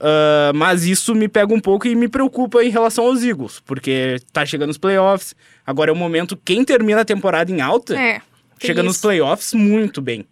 Ah, 0.00 0.52
mas 0.54 0.84
isso 0.84 1.14
me 1.14 1.28
pega 1.28 1.52
um 1.52 1.60
pouco 1.60 1.86
e 1.86 1.94
me 1.94 2.08
preocupa 2.08 2.62
em 2.62 2.70
relação 2.70 3.04
aos 3.06 3.22
Eagles, 3.22 3.60
porque 3.64 4.16
tá 4.32 4.46
chegando 4.46 4.70
os 4.70 4.78
playoffs. 4.78 5.34
Agora 5.66 5.90
é 5.90 5.92
o 5.92 5.96
momento, 5.96 6.36
quem 6.36 6.64
termina 6.64 7.00
a 7.00 7.04
temporada 7.04 7.50
em 7.50 7.60
alta, 7.60 7.98
É. 7.98 8.20
chega 8.62 8.82
nos 8.82 8.98
playoffs 8.98 9.52
muito 9.54 10.00
bem. 10.00 10.24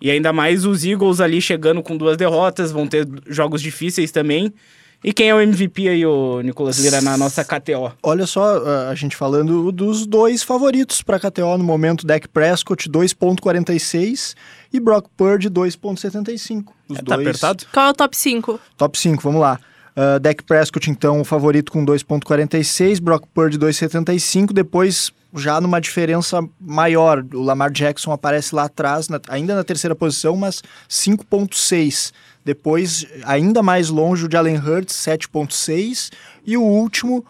E 0.00 0.10
ainda 0.10 0.32
mais 0.32 0.64
os 0.64 0.84
Eagles 0.84 1.20
ali 1.20 1.42
chegando 1.42 1.82
com 1.82 1.96
duas 1.96 2.16
derrotas, 2.16 2.70
vão 2.70 2.86
ter 2.86 3.06
jogos 3.26 3.60
difíceis 3.60 4.12
também. 4.12 4.52
E 5.02 5.12
quem 5.12 5.28
é 5.28 5.34
o 5.34 5.40
MVP 5.40 5.88
aí, 5.88 6.04
o 6.04 6.40
Nicolas 6.40 6.78
Lira, 6.80 7.00
na 7.00 7.16
nossa 7.16 7.44
KTO? 7.44 7.92
Olha 8.02 8.26
só, 8.26 8.56
a- 8.90 8.94
gente 8.96 9.14
falando 9.14 9.70
dos 9.70 10.04
dois 10.06 10.42
favoritos 10.42 11.02
para 11.02 11.20
KTO 11.20 11.56
no 11.56 11.62
momento, 11.62 12.04
Dak 12.04 12.26
Prescott 12.28 12.88
2.46 12.90 14.34
e 14.72 14.80
Brock 14.80 15.06
Purdy 15.16 15.48
2.75. 15.48 16.72
Os 16.88 16.98
É, 16.98 17.02
tá 17.02 17.14
dois 17.16 17.28
apertado? 17.28 17.64
Qual 17.72 17.86
é 17.86 17.90
o 17.90 17.94
top 17.94 18.16
5? 18.16 18.60
Top 18.76 18.98
5, 18.98 19.22
vamos 19.22 19.40
lá. 19.40 19.60
Uh, 19.96 20.18
Dak 20.20 20.42
Prescott, 20.44 20.90
então, 20.90 21.20
o 21.20 21.24
favorito 21.24 21.72
com 21.72 21.84
2.46, 21.84 23.00
Brock 23.00 23.24
Purdy 23.34 23.58
2.75, 23.58 24.52
depois 24.52 25.12
já 25.34 25.60
numa 25.60 25.80
diferença 25.80 26.40
maior, 26.60 27.24
o 27.34 27.42
Lamar 27.42 27.70
Jackson 27.70 28.12
aparece 28.12 28.54
lá 28.54 28.64
atrás, 28.64 29.08
na- 29.08 29.20
ainda 29.28 29.54
na 29.54 29.62
terceira 29.64 29.94
posição, 29.94 30.36
mas 30.36 30.62
5.6. 30.88 32.12
Depois, 32.44 33.04
ainda 33.24 33.62
mais 33.62 33.90
longe, 33.90 34.26
o 34.26 34.30
Jalen 34.30 34.56
Hurts, 34.56 34.94
7.6. 34.96 36.10
E 36.46 36.56
o 36.56 36.62
último, 36.62 37.24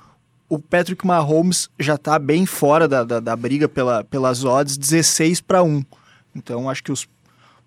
o 0.48 0.58
Patrick 0.58 1.04
Mahomes, 1.06 1.68
já 1.78 1.96
está 1.96 2.18
bem 2.18 2.46
fora 2.46 2.86
da, 2.86 3.02
da, 3.02 3.18
da 3.20 3.34
briga 3.36 3.68
pela, 3.68 4.04
pelas 4.04 4.44
odds, 4.44 4.76
16 4.78 5.40
para 5.40 5.62
1. 5.62 5.84
Então, 6.36 6.70
acho 6.70 6.84
que 6.84 6.92
os 6.92 7.06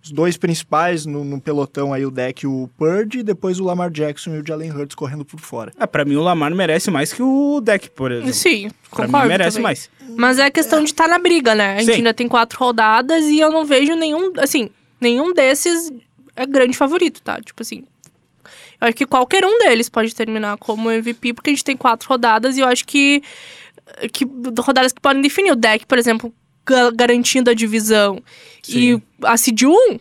os 0.03 0.11
dois 0.11 0.35
principais 0.37 1.05
no, 1.05 1.23
no 1.23 1.39
pelotão 1.39 1.93
aí, 1.93 2.05
o 2.05 2.11
deck 2.11 2.43
e 2.43 2.47
o 2.47 2.69
Purdy, 2.77 3.19
e 3.19 3.23
depois 3.23 3.59
o 3.59 3.63
Lamar 3.63 3.89
Jackson 3.91 4.35
e 4.35 4.39
o 4.39 4.45
Jalen 4.45 4.71
Hurts 4.71 4.95
correndo 4.95 5.23
por 5.23 5.39
fora. 5.39 5.71
Ah, 5.77 5.85
pra 5.87 6.03
mim 6.03 6.15
o 6.15 6.21
Lamar 6.21 6.53
merece 6.55 6.89
mais 6.89 7.13
que 7.13 7.21
o 7.21 7.61
Deck, 7.61 7.89
por 7.91 8.11
exemplo. 8.11 8.33
Sim, 8.33 8.69
Pra 8.89 9.05
concordo 9.05 9.23
mim 9.23 9.27
merece 9.29 9.49
também. 9.57 9.63
mais. 9.63 9.89
Mas 10.17 10.39
é 10.39 10.49
questão 10.49 10.79
de 10.79 10.85
estar 10.85 11.07
na 11.07 11.19
briga, 11.19 11.53
né? 11.55 11.75
A 11.75 11.79
gente 11.79 11.91
Sim. 11.91 11.97
ainda 11.97 12.13
tem 12.13 12.27
quatro 12.27 12.57
rodadas 12.59 13.25
e 13.25 13.39
eu 13.39 13.51
não 13.51 13.63
vejo 13.65 13.95
nenhum, 13.95 14.33
assim, 14.39 14.69
nenhum 14.99 15.33
desses 15.33 15.91
é 16.35 16.45
grande 16.45 16.75
favorito, 16.75 17.21
tá? 17.21 17.39
Tipo 17.39 17.61
assim, 17.61 17.83
Eu 18.81 18.87
acho 18.87 18.95
que 18.97 19.05
qualquer 19.05 19.45
um 19.45 19.59
deles 19.59 19.87
pode 19.87 20.15
terminar 20.15 20.57
como 20.57 20.89
MVP, 20.89 21.33
porque 21.33 21.51
a 21.51 21.53
gente 21.53 21.63
tem 21.63 21.77
quatro 21.77 22.09
rodadas 22.09 22.57
e 22.57 22.61
eu 22.61 22.67
acho 22.67 22.85
que, 22.85 23.21
que 24.11 24.25
rodadas 24.59 24.91
que 24.91 24.99
podem 24.99 25.21
definir. 25.21 25.51
O 25.51 25.55
deck, 25.55 25.85
por 25.85 25.97
exemplo, 25.99 26.33
garantindo 26.95 27.49
a 27.49 27.53
divisão 27.53 28.21
Sim. 28.61 29.01
e 29.21 29.25
a 29.25 29.35
Seed 29.37 29.63
1, 29.63 29.99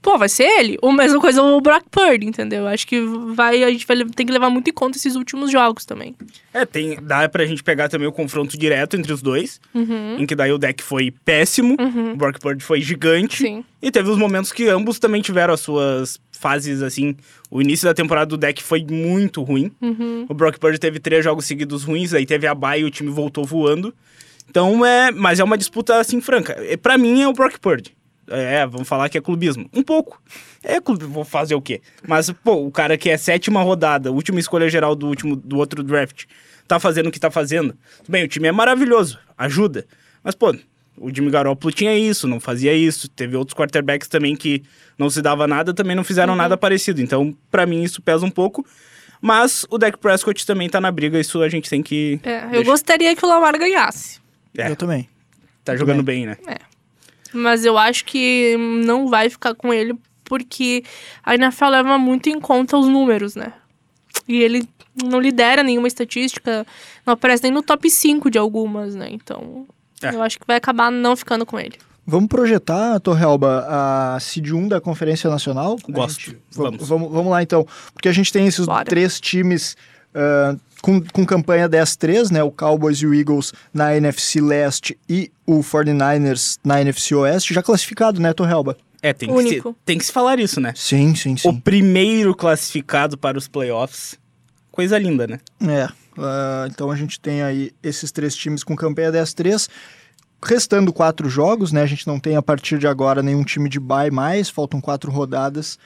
pô, 0.00 0.16
vai 0.16 0.28
ser 0.28 0.44
ele. 0.44 0.78
Ou 0.80 0.92
mesma 0.92 1.20
coisa 1.20 1.42
o 1.42 1.60
Brock 1.60 1.84
Purdy, 1.90 2.26
entendeu? 2.26 2.60
Eu 2.60 2.66
Acho 2.68 2.86
que 2.86 3.00
vai, 3.00 3.62
a 3.62 3.70
gente 3.70 3.86
vai 3.86 4.04
ter 4.04 4.24
que 4.24 4.32
levar 4.32 4.48
muito 4.50 4.68
em 4.70 4.72
conta 4.72 4.96
esses 4.96 5.14
últimos 5.16 5.50
jogos 5.50 5.84
também. 5.84 6.14
É, 6.54 6.64
tem, 6.64 6.96
dá 7.02 7.28
pra 7.28 7.44
gente 7.46 7.62
pegar 7.62 7.88
também 7.88 8.08
o 8.08 8.12
confronto 8.12 8.56
direto 8.58 8.96
entre 8.96 9.12
os 9.12 9.20
dois, 9.22 9.60
Uhum. 9.74 10.16
em 10.18 10.26
que 10.26 10.34
daí 10.34 10.50
o 10.52 10.58
deck 10.58 10.82
foi 10.82 11.10
péssimo, 11.24 11.76
o 11.78 12.16
Brock 12.16 12.38
Purdy 12.40 12.64
foi 12.64 12.80
gigante, 12.80 13.38
Sim. 13.38 13.64
e 13.82 13.90
teve 13.90 14.08
os 14.10 14.16
momentos 14.18 14.50
que 14.52 14.68
ambos 14.68 14.98
também 14.98 15.20
tiveram 15.20 15.52
as 15.54 15.60
suas 15.60 16.18
fases, 16.32 16.82
assim, 16.82 17.16
o 17.50 17.60
início 17.60 17.84
da 17.84 17.92
temporada 17.92 18.26
do 18.26 18.36
deck 18.36 18.62
foi 18.62 18.84
muito 18.88 19.42
ruim, 19.42 19.70
Uhum. 19.80 20.24
o 20.28 20.34
Brock 20.34 20.56
Purdy 20.58 20.78
teve 20.78 20.98
três 21.00 21.22
jogos 21.24 21.44
seguidos 21.44 21.82
ruins, 21.84 22.14
aí 22.14 22.24
teve 22.24 22.46
a 22.46 22.54
bye 22.54 22.80
e 22.80 22.84
o 22.84 22.90
time 22.90 23.10
voltou 23.10 23.44
voando, 23.44 23.92
então 24.48 24.84
é, 24.84 25.10
mas 25.10 25.38
é 25.40 25.44
uma 25.44 25.58
disputa, 25.58 25.98
assim, 25.98 26.20
franca, 26.20 26.56
E 26.64 26.76
pra 26.76 26.96
mim 26.98 27.20
é 27.22 27.28
o 27.28 27.32
Brock 27.32 27.58
Purdy. 27.58 27.96
É, 28.30 28.66
vamos 28.66 28.86
falar 28.86 29.08
que 29.08 29.16
é 29.16 29.20
clubismo. 29.22 29.68
Um 29.72 29.82
pouco. 29.82 30.20
É 30.62 30.78
vou 30.80 31.24
fazer 31.24 31.54
o 31.54 31.62
quê? 31.62 31.80
Mas, 32.06 32.30
pô, 32.30 32.54
o 32.66 32.70
cara 32.70 32.98
que 32.98 33.08
é 33.08 33.16
sétima 33.16 33.62
rodada, 33.62 34.12
última 34.12 34.38
escolha 34.38 34.68
geral 34.68 34.94
do 34.94 35.06
último 35.06 35.34
do 35.34 35.56
outro 35.56 35.82
draft, 35.82 36.24
tá 36.66 36.78
fazendo 36.78 37.06
o 37.06 37.10
que 37.10 37.18
tá 37.18 37.30
fazendo. 37.30 37.74
Bem, 38.06 38.24
o 38.24 38.28
time 38.28 38.48
é 38.48 38.52
maravilhoso, 38.52 39.18
ajuda. 39.38 39.86
Mas, 40.22 40.34
pô, 40.34 40.54
o 40.98 41.14
Jimmy 41.14 41.30
Garoppolo 41.30 41.72
tinha 41.72 41.96
isso, 41.96 42.28
não 42.28 42.38
fazia 42.38 42.74
isso. 42.74 43.08
Teve 43.08 43.34
outros 43.34 43.56
quarterbacks 43.56 44.08
também 44.08 44.36
que 44.36 44.62
não 44.98 45.08
se 45.08 45.22
dava 45.22 45.46
nada, 45.46 45.72
também 45.72 45.96
não 45.96 46.04
fizeram 46.04 46.36
nada 46.36 46.54
parecido. 46.56 47.00
Então, 47.00 47.34
pra 47.50 47.64
mim, 47.64 47.82
isso 47.82 48.02
pesa 48.02 48.26
um 48.26 48.30
pouco. 48.30 48.66
Mas 49.22 49.64
o 49.70 49.78
Dak 49.78 49.96
Prescott 49.98 50.44
também 50.46 50.68
tá 50.68 50.80
na 50.80 50.90
briga, 50.92 51.18
isso 51.18 51.40
a 51.42 51.48
gente 51.48 51.70
tem 51.70 51.82
que. 51.82 52.20
É, 52.22 52.44
eu 52.44 52.50
deixar- 52.50 52.70
gostaria 52.70 53.16
que 53.16 53.24
o 53.24 53.28
Lamar 53.28 53.58
ganhasse. 53.58 54.20
É, 54.56 54.70
Eu 54.70 54.76
também. 54.76 55.08
tá 55.64 55.76
jogando 55.76 56.02
bem, 56.02 56.26
né? 56.26 56.36
Mas 57.32 57.64
eu 57.64 57.76
acho 57.76 58.04
que 58.04 58.56
não 58.84 59.08
vai 59.08 59.28
ficar 59.28 59.54
com 59.54 59.72
ele, 59.72 59.94
porque 60.24 60.82
a 61.22 61.34
NFL 61.34 61.66
leva 61.66 61.98
muito 61.98 62.28
em 62.28 62.40
conta 62.40 62.76
os 62.76 62.86
números, 62.88 63.34
né? 63.34 63.52
E 64.26 64.42
ele 64.42 64.66
não 65.04 65.20
lidera 65.20 65.62
nenhuma 65.62 65.86
estatística, 65.88 66.66
não 67.06 67.12
aparece 67.14 67.42
nem 67.42 67.52
no 67.52 67.62
top 67.62 67.88
5 67.90 68.30
de 68.30 68.38
algumas, 68.38 68.94
né? 68.94 69.08
Então, 69.10 69.66
É. 70.02 70.14
eu 70.14 70.22
acho 70.22 70.38
que 70.38 70.46
vai 70.46 70.56
acabar 70.56 70.90
não 70.90 71.14
ficando 71.16 71.44
com 71.46 71.58
ele. 71.60 71.76
Vamos 72.06 72.28
projetar, 72.28 72.98
Torrealba, 73.00 73.66
a 73.68 74.18
Seed 74.18 74.50
1 74.50 74.66
da 74.68 74.80
Conferência 74.80 75.28
Nacional? 75.28 75.76
Gosto. 75.90 76.18
gente- 76.30 76.38
Vamos. 76.52 76.88
vamos. 76.88 77.12
Vamos, 77.12 77.30
lá, 77.30 77.42
então. 77.42 77.66
Porque 77.92 78.08
a 78.08 78.12
gente 78.12 78.32
tem 78.32 78.46
esses 78.46 78.64
Bora. 78.64 78.86
três 78.86 79.20
times 79.20 79.76
ah, 80.14 80.56
com, 80.82 81.00
com 81.00 81.26
campanha 81.26 81.68
10-3, 81.68 82.30
né? 82.30 82.42
O 82.42 82.50
Cowboys 82.50 82.98
e 82.98 83.06
o 83.06 83.14
Eagles 83.14 83.52
na 83.72 83.96
NFC 83.96 84.40
Leste 84.40 84.98
e 85.08 85.30
o 85.46 85.60
49ers 85.60 86.58
na 86.64 86.80
NFC 86.80 87.14
Oeste, 87.14 87.54
já 87.54 87.62
classificado, 87.62 88.20
né, 88.20 88.32
Torrealba? 88.32 88.76
É, 89.00 89.12
tem 89.12 89.32
que, 89.32 89.48
se, 89.48 89.62
tem 89.84 89.98
que 89.98 90.04
se 90.04 90.12
falar 90.12 90.40
isso, 90.40 90.60
né? 90.60 90.72
Sim, 90.74 91.14
sim, 91.14 91.34
O 91.34 91.38
sim. 91.38 91.60
primeiro 91.60 92.34
classificado 92.34 93.16
para 93.16 93.38
os 93.38 93.46
playoffs. 93.46 94.18
Coisa 94.72 94.98
linda, 94.98 95.26
né? 95.26 95.40
É, 95.60 95.88
ah, 96.18 96.66
então 96.68 96.90
a 96.90 96.96
gente 96.96 97.20
tem 97.20 97.42
aí 97.42 97.70
esses 97.82 98.10
três 98.10 98.34
times 98.34 98.64
com 98.64 98.74
campanha 98.74 99.12
10-3. 99.12 99.68
Restando 100.42 100.92
quatro 100.92 101.28
jogos, 101.28 101.72
né? 101.72 101.82
A 101.82 101.86
gente 101.86 102.06
não 102.06 102.18
tem 102.18 102.36
a 102.36 102.42
partir 102.42 102.78
de 102.78 102.86
agora 102.86 103.22
nenhum 103.22 103.42
time 103.42 103.68
de 103.68 103.80
bye 103.80 104.10
mais, 104.10 104.48
faltam 104.48 104.80
quatro 104.80 105.10
rodadas. 105.10 105.78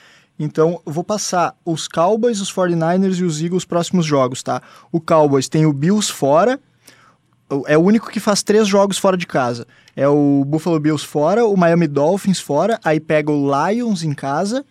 Então, 0.44 0.80
eu 0.84 0.92
vou 0.92 1.04
passar 1.04 1.54
os 1.64 1.86
Cowboys, 1.86 2.40
os 2.40 2.52
49ers 2.52 3.20
e 3.20 3.24
os 3.24 3.40
Eagles 3.40 3.64
próximos 3.64 4.04
jogos, 4.04 4.42
tá? 4.42 4.60
O 4.90 5.00
Cowboys 5.00 5.48
tem 5.48 5.64
o 5.66 5.72
Bills 5.72 6.12
fora, 6.12 6.58
é 7.66 7.78
o 7.78 7.80
único 7.82 8.10
que 8.10 8.18
faz 8.18 8.42
três 8.42 8.66
jogos 8.66 8.98
fora 8.98 9.16
de 9.16 9.26
casa. 9.26 9.66
É 9.94 10.08
o 10.08 10.44
Buffalo 10.44 10.80
Bills 10.80 11.06
fora, 11.06 11.46
o 11.46 11.56
Miami 11.56 11.86
Dolphins 11.86 12.40
fora, 12.40 12.80
aí 12.82 12.98
pega 12.98 13.30
o 13.30 13.48
Lions 13.70 14.02
em 14.02 14.12
casa 14.12 14.64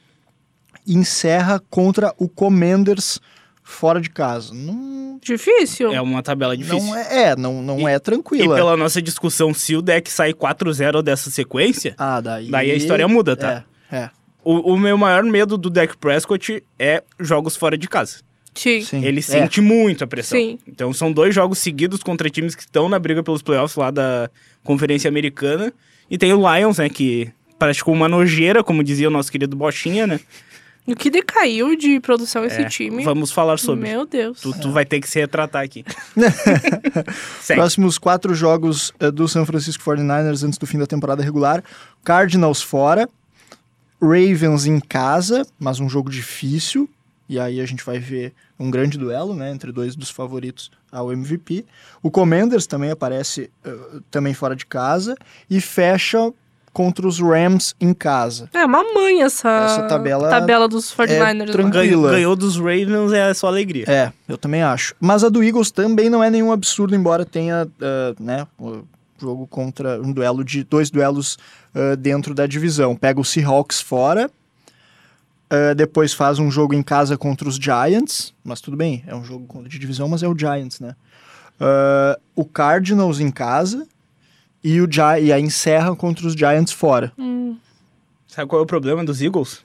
e 0.86 0.94
encerra 0.96 1.62
contra 1.70 2.14
o 2.18 2.28
Commanders 2.28 3.20
fora 3.64 4.02
de 4.02 4.10
casa. 4.10 4.54
Não, 4.54 5.20
Difícil. 5.24 5.94
É 5.94 6.02
uma 6.02 6.22
tabela 6.24 6.58
difícil. 6.58 6.80
não 6.84 6.96
é, 6.98 7.24
é, 7.30 7.36
não, 7.36 7.62
não 7.62 7.88
é 7.88 7.96
E 7.96 8.00
tranquila. 8.00 8.56
pela 8.56 8.76
nossa 8.76 9.00
discussão, 9.02 9.54
se 9.54 9.76
o 9.76 9.82
deck 9.82 10.12
sair 10.12 10.34
4-0 10.34 11.02
dessa 11.04 11.30
sequência, 11.30 11.94
Ah, 11.98 12.20
daí... 12.20 12.50
Daí 12.50 12.72
a 12.72 12.76
história 12.76 13.08
muda, 13.08 13.38
tá? 13.38 13.64
É, 13.92 13.98
é. 13.98 14.10
O, 14.44 14.74
o 14.74 14.80
meu 14.80 14.98
maior 14.98 15.24
medo 15.24 15.58
do 15.58 15.70
deck 15.70 15.98
Prescott 15.98 16.64
é 16.78 17.04
jogos 17.20 17.56
fora 17.56 17.78
de 17.78 17.88
casa. 17.88 18.18
Sim. 18.54 18.82
Sim. 18.82 19.04
Ele 19.06 19.20
é. 19.20 19.22
sente 19.22 19.62
muito 19.62 20.04
a 20.04 20.08
pressão. 20.08 20.38
Sim. 20.38 20.60
Então 20.68 20.92
são 20.94 21.12
dois 21.12 21.34
jogos 21.34 21.60
seguidos 21.60 22.04
contra 22.04 22.30
times 22.30 22.54
que 22.56 22.62
estão 22.62 22.90
na 22.90 23.00
briga 23.00 23.24
pelos 23.24 23.42
playoffs 23.42 23.78
lá 23.78 23.92
da 23.92 24.30
Conferência 24.64 25.08
Americana. 25.08 25.74
E 26.10 26.18
tem 26.18 26.34
o 26.34 26.56
Lions, 26.56 26.78
né, 26.78 26.90
que 26.90 27.32
praticou 27.58 27.94
uma 27.94 28.10
nojeira, 28.10 28.64
como 28.64 28.84
dizia 28.84 29.08
o 29.08 29.12
nosso 29.12 29.32
querido 29.32 29.56
Bochinha, 29.56 30.06
né? 30.06 30.20
O 30.88 30.96
que 30.96 31.12
decaiu 31.12 31.76
de 31.76 32.00
produção 32.00 32.44
esse 32.44 32.62
É, 32.62 32.68
time? 32.68 33.04
Vamos 33.04 33.32
falar 33.32 33.60
sobre. 33.60 33.88
Meu 33.88 34.06
Deus. 34.06 34.42
Tu, 34.42 34.52
tu 34.60 34.72
vai 34.72 34.84
ter 34.84 35.00
que 35.00 35.08
se 35.08 35.20
retratar 35.20 35.64
aqui. 35.64 35.86
Próximos 37.48 38.00
quatro 38.00 38.34
jogos 38.34 38.92
eh, 39.00 39.12
do 39.12 39.28
San 39.28 39.46
Francisco 39.46 39.84
49ers 39.84 40.44
antes 40.44 40.58
do 40.58 40.66
fim 40.66 40.80
da 40.80 40.88
temporada 40.88 41.22
regular. 41.22 41.64
Cardinals 42.04 42.64
fora. 42.64 43.08
Ravens 44.02 44.66
em 44.66 44.80
casa, 44.80 45.46
mas 45.60 45.80
um 45.80 45.88
jogo 45.88 46.10
difícil. 46.10 46.90
E 47.30 47.40
aí 47.40 47.62
a 47.62 47.66
gente 47.66 47.84
vai 47.86 47.98
ver 47.98 48.34
um 48.60 48.70
grande 48.70 48.98
duelo, 48.98 49.34
né, 49.34 49.52
entre 49.52 49.72
dois 49.72 49.96
dos 49.96 50.10
favoritos 50.10 50.70
ao 50.92 51.14
MVP. 51.14 51.66
O 52.04 52.12
Commanders 52.12 52.68
também 52.68 52.92
aparece 52.92 53.50
eh, 53.64 53.74
também 54.10 54.34
fora 54.34 54.54
de 54.56 54.66
casa 54.66 55.16
e 55.50 55.62
fecha 55.62 56.34
contra 56.74 57.08
os 57.08 57.20
Rams 57.20 57.74
em 57.80 57.94
casa. 57.94 58.50
É 58.54 58.66
uma 58.66 58.84
mãe 58.94 59.24
essa, 59.24 59.50
Essa 59.50 59.88
tabela 59.88 60.30
tabela 60.30 60.68
dos 60.68 60.94
49ers. 60.94 61.34
né? 61.34 61.46
tranquila. 61.46 61.72
Ganhou, 61.86 62.10
ganhou 62.10 62.36
dos 62.36 62.58
Ravens 62.58 63.12
é 63.14 63.34
só 63.34 63.48
alegria. 63.48 63.86
É, 63.88 64.12
eu 64.28 64.38
também 64.38 64.62
acho. 64.62 64.96
Mas 65.00 65.24
a 65.24 65.30
do 65.30 65.44
Eagles 65.44 65.72
também 65.72 66.10
não 66.10 66.24
é 66.24 66.30
nenhum 66.30 66.52
absurdo, 66.52 66.96
embora 66.96 67.26
tenha, 67.26 67.68
ah, 67.82 68.16
né, 68.20 68.48
jogo 69.22 69.48
contra 69.48 70.02
um 70.02 70.12
duelo 70.12 70.44
de 70.44 70.64
dois 70.64 70.90
duelos 70.90 71.38
ah, 71.74 71.96
dentro 71.96 72.34
da 72.34 72.48
divisão. 72.48 72.96
Pega 72.96 73.20
o 73.20 73.26
Seahawks 73.26 73.80
fora, 73.80 74.30
ah, 75.50 75.74
depois 75.74 76.14
faz 76.14 76.40
um 76.40 76.50
jogo 76.50 76.74
em 76.74 76.82
casa 76.82 77.18
contra 77.18 77.48
os 77.48 77.56
Giants, 77.56 78.34
mas 78.44 78.60
tudo 78.60 78.76
bem, 78.76 79.04
é 79.06 79.16
um 79.16 79.24
jogo 79.24 79.68
de 79.68 79.78
divisão, 79.78 80.08
mas 80.08 80.24
é 80.24 80.28
o 80.28 80.38
Giants, 80.38 80.80
né? 80.80 80.96
Ah, 81.60 82.20
o 82.36 82.44
Cardinals 82.44 83.20
em 83.20 83.30
casa 83.30 83.88
e, 84.64 84.82
o 84.82 84.92
Gi 84.92 85.24
e 85.24 85.34
aí 85.34 85.42
encerra 85.42 85.96
contra 85.96 86.26
os 86.26 86.34
Giants 86.34 86.72
fora. 86.72 87.12
Sabe 88.28 88.48
qual 88.48 88.62
é 88.62 88.64
o 88.64 88.68
problema 88.68 89.04
dos 89.04 89.22
Eagles? 89.22 89.64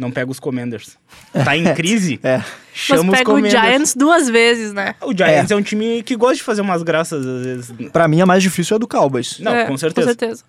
Não 0.00 0.10
pega 0.10 0.30
os 0.30 0.40
Commanders. 0.40 0.96
Tá 1.32 1.56
em 1.56 1.74
crise? 1.74 2.18
É, 2.24 2.38
Mas 2.38 2.46
Chama 2.72 3.12
os 3.12 3.18
pega 3.18 3.30
o 3.30 3.34
Commanders. 3.34 3.52
Giants 3.52 3.94
duas 3.94 4.28
vezes, 4.28 4.72
né? 4.72 4.94
O 5.02 5.14
Giants 5.16 5.50
é. 5.50 5.56
um 5.56 5.62
time 5.62 6.02
que 6.02 6.16
gosta 6.16 6.36
de 6.36 6.42
fazer 6.42 6.62
umas 6.62 6.82
graças 6.82 7.26
às 7.26 7.44
vezes. 7.44 7.72
pra 7.92 8.08
mim 8.08 8.20
a 8.20 8.26
mais 8.26 8.42
difícil 8.42 8.74
é 8.74 8.76
a 8.76 8.78
do 8.78 8.88
Cowboys. 8.88 9.38
Não, 9.40 9.54
É, 9.54 9.66
com 9.66 9.76
certeza. 9.76 10.06
Com 10.14 10.18
certeza. 10.18 10.44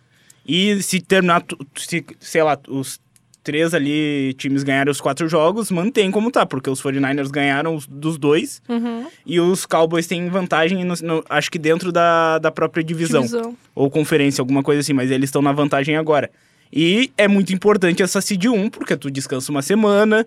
E 0.47 0.81
se 0.81 1.01
terminar, 1.01 1.43
se, 1.75 2.03
sei 2.19 2.41
lá, 2.43 2.57
os 2.69 2.99
três 3.43 3.73
ali 3.73 4.33
times 4.37 4.61
ganharem 4.63 4.91
os 4.91 5.01
quatro 5.01 5.27
jogos, 5.27 5.69
mantém 5.71 6.11
como 6.11 6.29
tá, 6.31 6.45
porque 6.45 6.69
os 6.69 6.81
49ers 6.81 7.29
ganharam 7.29 7.75
os, 7.75 7.87
dos 7.87 8.17
dois 8.17 8.61
Uhum. 8.69 9.05
e 9.25 9.39
os 9.39 9.65
Cowboys 9.65 10.05
têm 10.07 10.29
vantagem, 10.29 10.83
no- 10.85 10.93
no- 11.01 11.23
acho 11.29 11.49
que 11.51 11.57
dentro 11.59 11.91
da, 11.91 12.37
da 12.37 12.51
própria 12.51 12.83
divisão, 12.83 13.21
Divisão. 13.21 13.57
ou 13.75 13.89
conferência, 13.89 14.41
alguma 14.41 14.61
coisa 14.63 14.81
assim, 14.81 14.93
mas 14.93 15.09
eles 15.11 15.27
estão 15.29 15.41
na 15.41 15.51
vantagem 15.51 15.97
agora. 15.97 16.29
E 16.71 17.11
é 17.17 17.27
muito 17.27 17.53
importante 17.53 18.01
essa 18.01 18.21
seed 18.21 18.45
1, 18.45 18.69
porque 18.69 18.95
tu 18.95 19.11
descansa 19.11 19.51
uma 19.51 19.61
semana, 19.61 20.25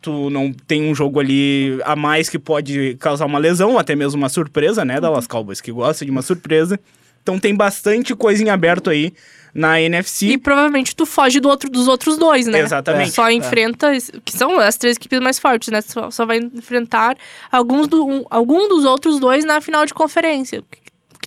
tu 0.00 0.30
não 0.30 0.52
tem 0.52 0.88
um 0.88 0.94
jogo 0.94 1.18
ali 1.18 1.78
a 1.84 1.96
mais 1.96 2.28
que 2.28 2.38
pode 2.38 2.96
causar 3.00 3.26
uma 3.26 3.38
lesão, 3.38 3.78
até 3.78 3.96
mesmo 3.96 4.18
uma 4.18 4.28
surpresa, 4.28 4.84
né, 4.84 5.00
Dallas 5.00 5.26
Cowboys, 5.26 5.60
que 5.60 5.72
gosta 5.72 6.04
de 6.04 6.10
uma 6.10 6.22
surpresa. 6.22 6.78
Então 7.22 7.38
tem 7.38 7.54
bastante 7.54 8.14
coisa 8.14 8.42
em 8.42 8.48
aberto 8.48 8.88
aí 8.88 9.12
na 9.54 9.80
NFC. 9.80 10.26
E 10.26 10.38
provavelmente 10.38 10.94
tu 10.94 11.04
foge 11.04 11.40
do 11.40 11.48
outro, 11.48 11.68
dos 11.68 11.88
outros 11.88 12.16
dois, 12.16 12.46
né? 12.46 12.60
Exatamente. 12.60 13.10
Só 13.10 13.30
enfrenta, 13.30 13.92
que 14.24 14.32
são 14.32 14.58
as 14.58 14.76
três 14.76 14.96
equipes 14.96 15.20
mais 15.20 15.38
fortes, 15.38 15.68
né? 15.68 15.80
Só, 15.80 16.10
só 16.10 16.24
vai 16.24 16.38
enfrentar 16.38 17.16
alguns 17.50 17.88
do, 17.88 18.06
um, 18.06 18.24
algum 18.30 18.68
dos 18.68 18.84
outros 18.84 19.18
dois 19.18 19.44
na 19.44 19.60
final 19.60 19.84
de 19.84 19.92
conferência. 19.92 20.62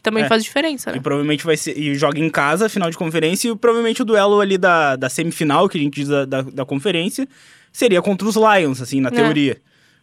Que, 0.01 0.03
também 0.03 0.23
É. 0.23 0.27
faz 0.27 0.43
diferença, 0.43 0.89
E 0.89 0.93
né? 0.95 0.99
provavelmente 0.99 1.45
vai 1.45 1.55
ser. 1.55 1.77
E 1.77 1.93
joga 1.95 2.19
em 2.19 2.29
casa, 2.29 2.67
final 2.67 2.89
de 2.89 2.97
conferência, 2.97 3.49
e 3.49 3.55
provavelmente 3.55 4.01
o 4.01 4.05
duelo 4.05 4.39
ali 4.41 4.57
da, 4.57 4.95
da 4.95 5.09
semifinal, 5.09 5.69
que 5.69 5.77
a 5.77 5.81
gente 5.81 5.93
diz 5.93 6.07
da, 6.07 6.25
da, 6.25 6.41
da 6.41 6.65
conferência, 6.65 7.27
seria 7.71 8.01
contra 8.01 8.27
os 8.27 8.35
Lions, 8.35 8.81
assim, 8.81 8.99
na 8.99 9.09
É. 9.09 9.11
teoria. 9.11 9.57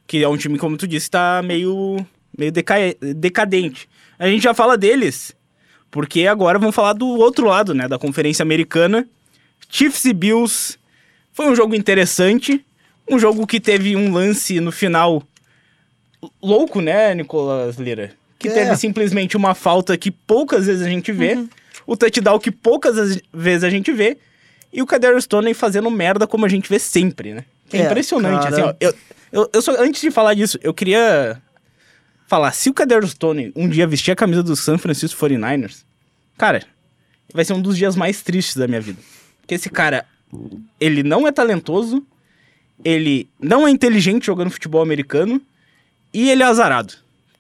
Que 0.06 0.22
é 0.22 0.28
um 0.28 0.36
time, 0.36 0.56
como 0.58 0.76
tu 0.76 0.86
disse, 0.86 1.10
tá 1.10 1.42
meio, 1.44 1.96
meio 2.36 2.52
deca- 2.52 2.94
decadente. 3.16 3.88
A 4.18 4.26
gente 4.28 4.42
já 4.42 4.54
fala 4.54 4.78
deles, 4.78 5.34
porque 5.90 6.26
agora 6.26 6.58
vamos 6.58 6.74
falar 6.74 6.92
do 6.92 7.06
outro 7.06 7.46
lado, 7.46 7.74
né? 7.74 7.88
Da 7.88 7.98
Conferência 7.98 8.42
Americana. 8.42 9.06
Chiefs 9.68 10.04
e 10.06 10.12
Bills. 10.12 10.78
Foi 11.32 11.46
um 11.50 11.54
jogo 11.56 11.74
interessante. 11.74 12.64
Um 13.10 13.18
jogo 13.18 13.46
que 13.46 13.58
teve 13.60 13.96
um 13.96 14.12
lance 14.12 14.60
no 14.60 14.70
final 14.72 15.22
louco, 16.42 16.80
né, 16.80 17.14
Nicolas 17.14 17.76
Lira? 17.76 18.12
Que 18.38 18.48
É. 18.48 18.52
teve 18.52 18.76
simplesmente 18.76 19.36
uma 19.36 19.54
falta 19.54 19.96
que 19.96 20.10
poucas 20.10 20.66
vezes 20.66 20.86
a 20.86 20.88
gente 20.88 21.10
vê, 21.12 21.44
o 21.86 21.96
touchdown 21.96 22.38
que 22.38 22.50
poucas 22.52 22.96
as- 22.98 23.20
vezes 23.32 23.64
a 23.64 23.70
gente 23.70 23.90
vê, 23.92 24.16
e 24.72 24.80
o 24.82 24.86
Kadarius 24.86 25.24
Stoney 25.24 25.54
fazendo 25.54 25.90
merda 25.90 26.26
como 26.26 26.44
a 26.44 26.48
gente 26.48 26.68
vê 26.68 26.78
sempre, 26.78 27.34
né? 27.34 27.44
É, 27.72 27.78
É, 27.78 27.86
impressionante, 27.86 28.42
cara. 28.44 28.50
assim, 28.54 28.62
ó. 28.62 28.74
Eu, 28.80 28.94
eu, 29.32 29.50
eu 29.54 29.62
só, 29.62 29.72
antes 29.82 30.00
de 30.00 30.10
falar 30.10 30.34
disso, 30.34 30.58
eu 30.62 30.72
queria 30.72 31.40
falar, 32.26 32.52
se 32.52 32.70
o 32.70 32.74
Kadarius 32.74 33.10
Stoney 33.12 33.52
um 33.56 33.68
dia 33.68 33.86
vestir 33.86 34.12
a 34.12 34.16
camisa 34.16 34.42
do 34.42 34.54
San 34.54 34.78
Francisco 34.78 35.18
49ers, 35.18 35.84
cara, 36.36 36.62
vai 37.32 37.44
ser 37.44 37.54
um 37.54 37.60
dos 37.62 37.76
dias 37.76 37.96
mais 37.96 38.22
tristes 38.22 38.56
da 38.56 38.68
minha 38.68 38.80
vida. 38.80 38.98
Porque 39.40 39.54
esse 39.54 39.68
cara, 39.70 40.04
ele 40.78 41.02
não 41.02 41.26
é 41.26 41.32
talentoso, 41.32 42.06
ele 42.84 43.28
não 43.40 43.66
é 43.66 43.70
inteligente 43.70 44.26
jogando 44.26 44.50
futebol 44.50 44.82
americano 44.82 45.40
e 46.12 46.30
ele 46.30 46.42
é 46.42 46.46
azarado. 46.46 46.94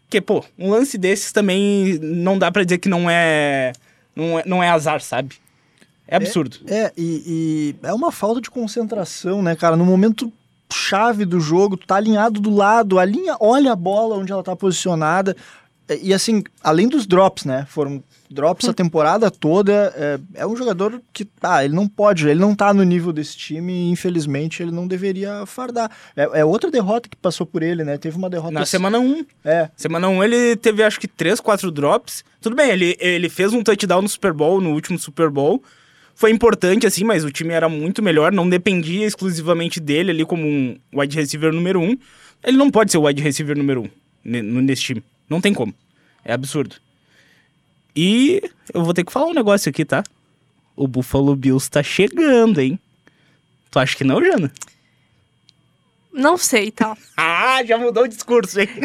Porque, 0.08 0.22
pô, 0.22 0.42
um 0.58 0.70
lance 0.70 0.96
desses 0.96 1.32
também 1.32 1.98
não 2.00 2.38
dá 2.38 2.50
pra 2.50 2.64
dizer 2.64 2.78
que 2.78 2.88
não 2.88 3.10
é 3.10 3.72
não 4.16 4.38
é, 4.38 4.42
não 4.46 4.62
é 4.62 4.70
azar, 4.70 5.02
sabe? 5.02 5.36
É 6.06 6.16
absurdo. 6.16 6.56
É, 6.66 6.90
e, 6.96 7.74
e 7.82 7.86
é 7.86 7.92
uma 7.92 8.10
falta 8.10 8.40
de 8.40 8.50
concentração, 8.50 9.42
né, 9.42 9.54
cara? 9.54 9.76
No 9.76 9.84
momento 9.84 10.32
chave 10.72 11.26
do 11.26 11.38
jogo, 11.38 11.76
tu 11.76 11.86
tá 11.86 11.96
alinhado 11.96 12.40
do 12.40 12.50
lado, 12.50 12.98
alinha, 12.98 13.36
olha 13.38 13.72
a 13.72 13.76
bola 13.76 14.16
onde 14.16 14.32
ela 14.32 14.42
tá 14.42 14.56
posicionada. 14.56 15.36
E, 15.88 16.08
e, 16.08 16.14
assim, 16.14 16.42
além 16.62 16.88
dos 16.88 17.06
drops, 17.06 17.44
né? 17.44 17.66
Foram 17.68 18.02
drops 18.30 18.68
a 18.68 18.74
temporada 18.74 19.30
toda. 19.30 19.92
É, 19.96 20.18
é 20.42 20.46
um 20.46 20.54
jogador 20.56 21.00
que, 21.12 21.24
tá, 21.24 21.64
ele 21.64 21.74
não 21.74 21.88
pode, 21.88 22.28
ele 22.28 22.38
não 22.40 22.54
tá 22.54 22.74
no 22.74 22.82
nível 22.82 23.12
desse 23.12 23.36
time 23.36 23.72
e 23.72 23.90
infelizmente 23.90 24.62
ele 24.62 24.70
não 24.70 24.86
deveria 24.86 25.46
fardar. 25.46 25.90
É, 26.16 26.40
é 26.40 26.44
outra 26.44 26.70
derrota 26.70 27.08
que 27.08 27.16
passou 27.16 27.46
por 27.46 27.62
ele, 27.62 27.84
né? 27.84 27.96
Teve 27.96 28.16
uma 28.18 28.28
derrota. 28.28 28.52
Na 28.52 28.66
semana 28.66 28.98
1, 28.98 29.24
É, 29.44 29.70
semana 29.76 30.08
1 30.08 30.22
ele 30.24 30.56
teve 30.56 30.82
acho 30.82 31.00
que 31.00 31.08
3, 31.08 31.40
4 31.40 31.70
drops. 31.70 32.22
Tudo 32.40 32.54
bem, 32.54 32.70
ele, 32.70 32.96
ele 33.00 33.28
fez 33.28 33.52
um 33.52 33.62
touchdown 33.62 34.02
no 34.02 34.08
Super 34.08 34.32
Bowl, 34.32 34.60
no 34.60 34.72
último 34.74 34.98
Super 34.98 35.30
Bowl. 35.30 35.62
Foi 36.14 36.30
importante, 36.32 36.86
assim, 36.86 37.04
mas 37.04 37.24
o 37.24 37.30
time 37.30 37.54
era 37.54 37.68
muito 37.68 38.02
melhor, 38.02 38.32
não 38.32 38.48
dependia 38.48 39.06
exclusivamente 39.06 39.78
dele 39.80 40.10
ali 40.10 40.24
como 40.26 40.44
um 40.44 40.76
wide 40.92 41.14
receiver 41.16 41.52
número 41.52 41.80
1. 41.80 41.96
Ele 42.44 42.56
não 42.56 42.70
pode 42.70 42.90
ser 42.92 42.98
o 42.98 43.04
wide 43.06 43.22
receiver 43.22 43.56
número 43.56 43.82
1 43.82 43.88
ne- 44.24 44.42
no- 44.42 44.60
nesse 44.60 44.82
time. 44.82 45.02
Não 45.28 45.40
tem 45.40 45.52
como. 45.54 45.74
É 46.24 46.32
absurdo. 46.32 46.76
E 47.94 48.42
eu 48.72 48.84
vou 48.84 48.94
ter 48.94 49.04
que 49.04 49.12
falar 49.12 49.26
um 49.26 49.34
negócio 49.34 49.68
aqui, 49.70 49.84
tá? 49.84 50.04
O 50.76 50.86
Buffalo 50.86 51.34
Bills 51.34 51.68
tá 51.70 51.82
chegando, 51.82 52.60
hein? 52.60 52.78
Tu 53.70 53.78
acha 53.78 53.96
que 53.96 54.04
não, 54.04 54.22
Jana? 54.24 54.52
Não 56.12 56.36
sei, 56.38 56.70
tá? 56.70 56.96
Ah, 57.16 57.64
já 57.64 57.76
mudou 57.76 58.04
o 58.04 58.08
discurso, 58.08 58.60
hein? 58.60 58.68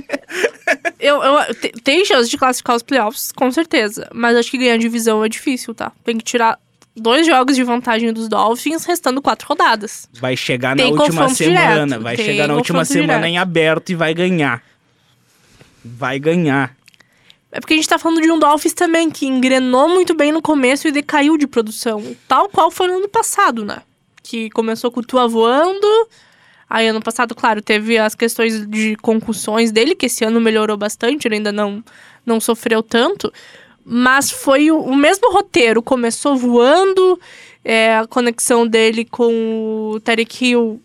Eu, 0.99 1.21
eu, 1.21 1.53
te- 1.55 1.71
tem 1.83 2.05
chance 2.05 2.29
de 2.29 2.37
classificar 2.37 2.77
os 2.77 2.81
playoffs, 2.81 3.31
com 3.33 3.51
certeza. 3.51 4.07
Mas 4.13 4.37
acho 4.37 4.49
que 4.49 4.57
ganhar 4.57 4.77
divisão 4.77 5.23
é 5.23 5.27
difícil, 5.27 5.75
tá? 5.75 5.91
Tem 6.03 6.17
que 6.17 6.23
tirar 6.23 6.57
dois 6.95 7.27
jogos 7.27 7.57
de 7.57 7.63
vantagem 7.63 8.13
dos 8.13 8.29
Dolphins, 8.29 8.85
restando 8.85 9.21
quatro 9.21 9.45
rodadas. 9.47 10.07
Vai 10.13 10.37
chegar 10.37 10.77
Tem 10.77 10.93
na 10.93 11.01
última 11.01 11.27
semana. 11.29 11.85
direto, 11.87 12.01
vai 12.03 12.15
chegar 12.15 12.47
na 12.47 12.53
última 12.55 12.85
semana 12.85 13.13
direto. 13.15 13.25
em 13.25 13.37
aberto 13.37 13.89
e 13.91 13.95
vai 13.95 14.13
ganhar. 14.13 14.63
Vai 15.83 16.19
ganhar. 16.19 16.75
É 17.51 17.59
porque 17.59 17.73
a 17.73 17.77
gente 17.77 17.87
tá 17.87 17.99
falando 17.99 18.19
de 18.19 18.31
um 18.31 18.39
Dolphins 18.39 18.73
também 18.73 19.11
que 19.11 19.27
engrenou 19.27 19.87
muito 19.87 20.15
bem 20.15 20.31
no 20.31 20.41
começo 20.41 20.87
e 20.87 20.91
decaiu 20.91 21.37
de 21.37 21.45
produção. 21.45 22.15
Tal 22.27 22.49
qual 22.49 22.71
foi 22.71 22.87
no 22.87 22.95
ano 22.95 23.07
passado, 23.07 23.63
né? 23.63 23.83
Que 24.23 24.49
começou 24.49 24.91
com 24.91 25.01
o 25.01 25.03
Tua 25.03 25.27
voando. 25.27 25.87
Aí 26.67 26.87
ano 26.87 26.99
passado, 26.99 27.35
claro, 27.35 27.61
teve 27.61 27.99
as 27.99 28.15
questões 28.15 28.67
de 28.67 28.95
concussões 28.95 29.71
dele, 29.71 29.93
que 29.93 30.07
esse 30.07 30.25
ano 30.25 30.41
melhorou 30.41 30.75
bastante, 30.75 31.27
ele 31.27 31.35
ainda 31.35 31.51
não, 31.51 31.83
não 32.25 32.39
sofreu 32.39 32.81
tanto. 32.81 33.31
Mas 33.85 34.31
foi 34.31 34.71
o, 34.71 34.79
o 34.79 34.95
mesmo 34.95 35.31
roteiro. 35.31 35.83
Começou 35.83 36.35
voando, 36.35 37.19
é, 37.63 37.97
a 37.97 38.07
conexão 38.07 38.65
dele 38.65 39.05
com 39.05 39.91
o 39.93 39.99
Tarek 39.99 40.43
Hill 40.43 40.81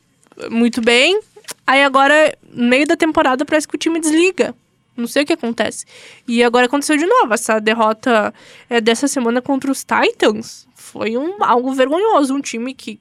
muito 0.51 0.83
bem. 0.83 1.19
Aí 1.67 1.83
agora, 1.83 2.37
meio 2.53 2.87
da 2.87 2.97
temporada, 2.97 3.47
parece 3.47 3.67
que 3.67 3.75
o 3.75 3.79
time 3.79 3.99
desliga. 3.99 4.55
Não 4.99 5.07
sei 5.07 5.23
o 5.23 5.27
que 5.27 5.33
acontece. 5.33 5.87
E 6.27 6.43
agora 6.43 6.67
aconteceu 6.67 6.97
de 6.97 7.07
novo. 7.07 7.33
Essa 7.33 7.61
derrota 7.61 8.35
é, 8.69 8.81
dessa 8.81 9.07
semana 9.07 9.41
contra 9.41 9.71
os 9.71 9.85
Titans 9.85 10.67
foi 10.75 11.17
um, 11.17 11.43
algo 11.43 11.73
vergonhoso. 11.73 12.35
Um 12.35 12.41
time 12.41 12.75
que 12.75 12.99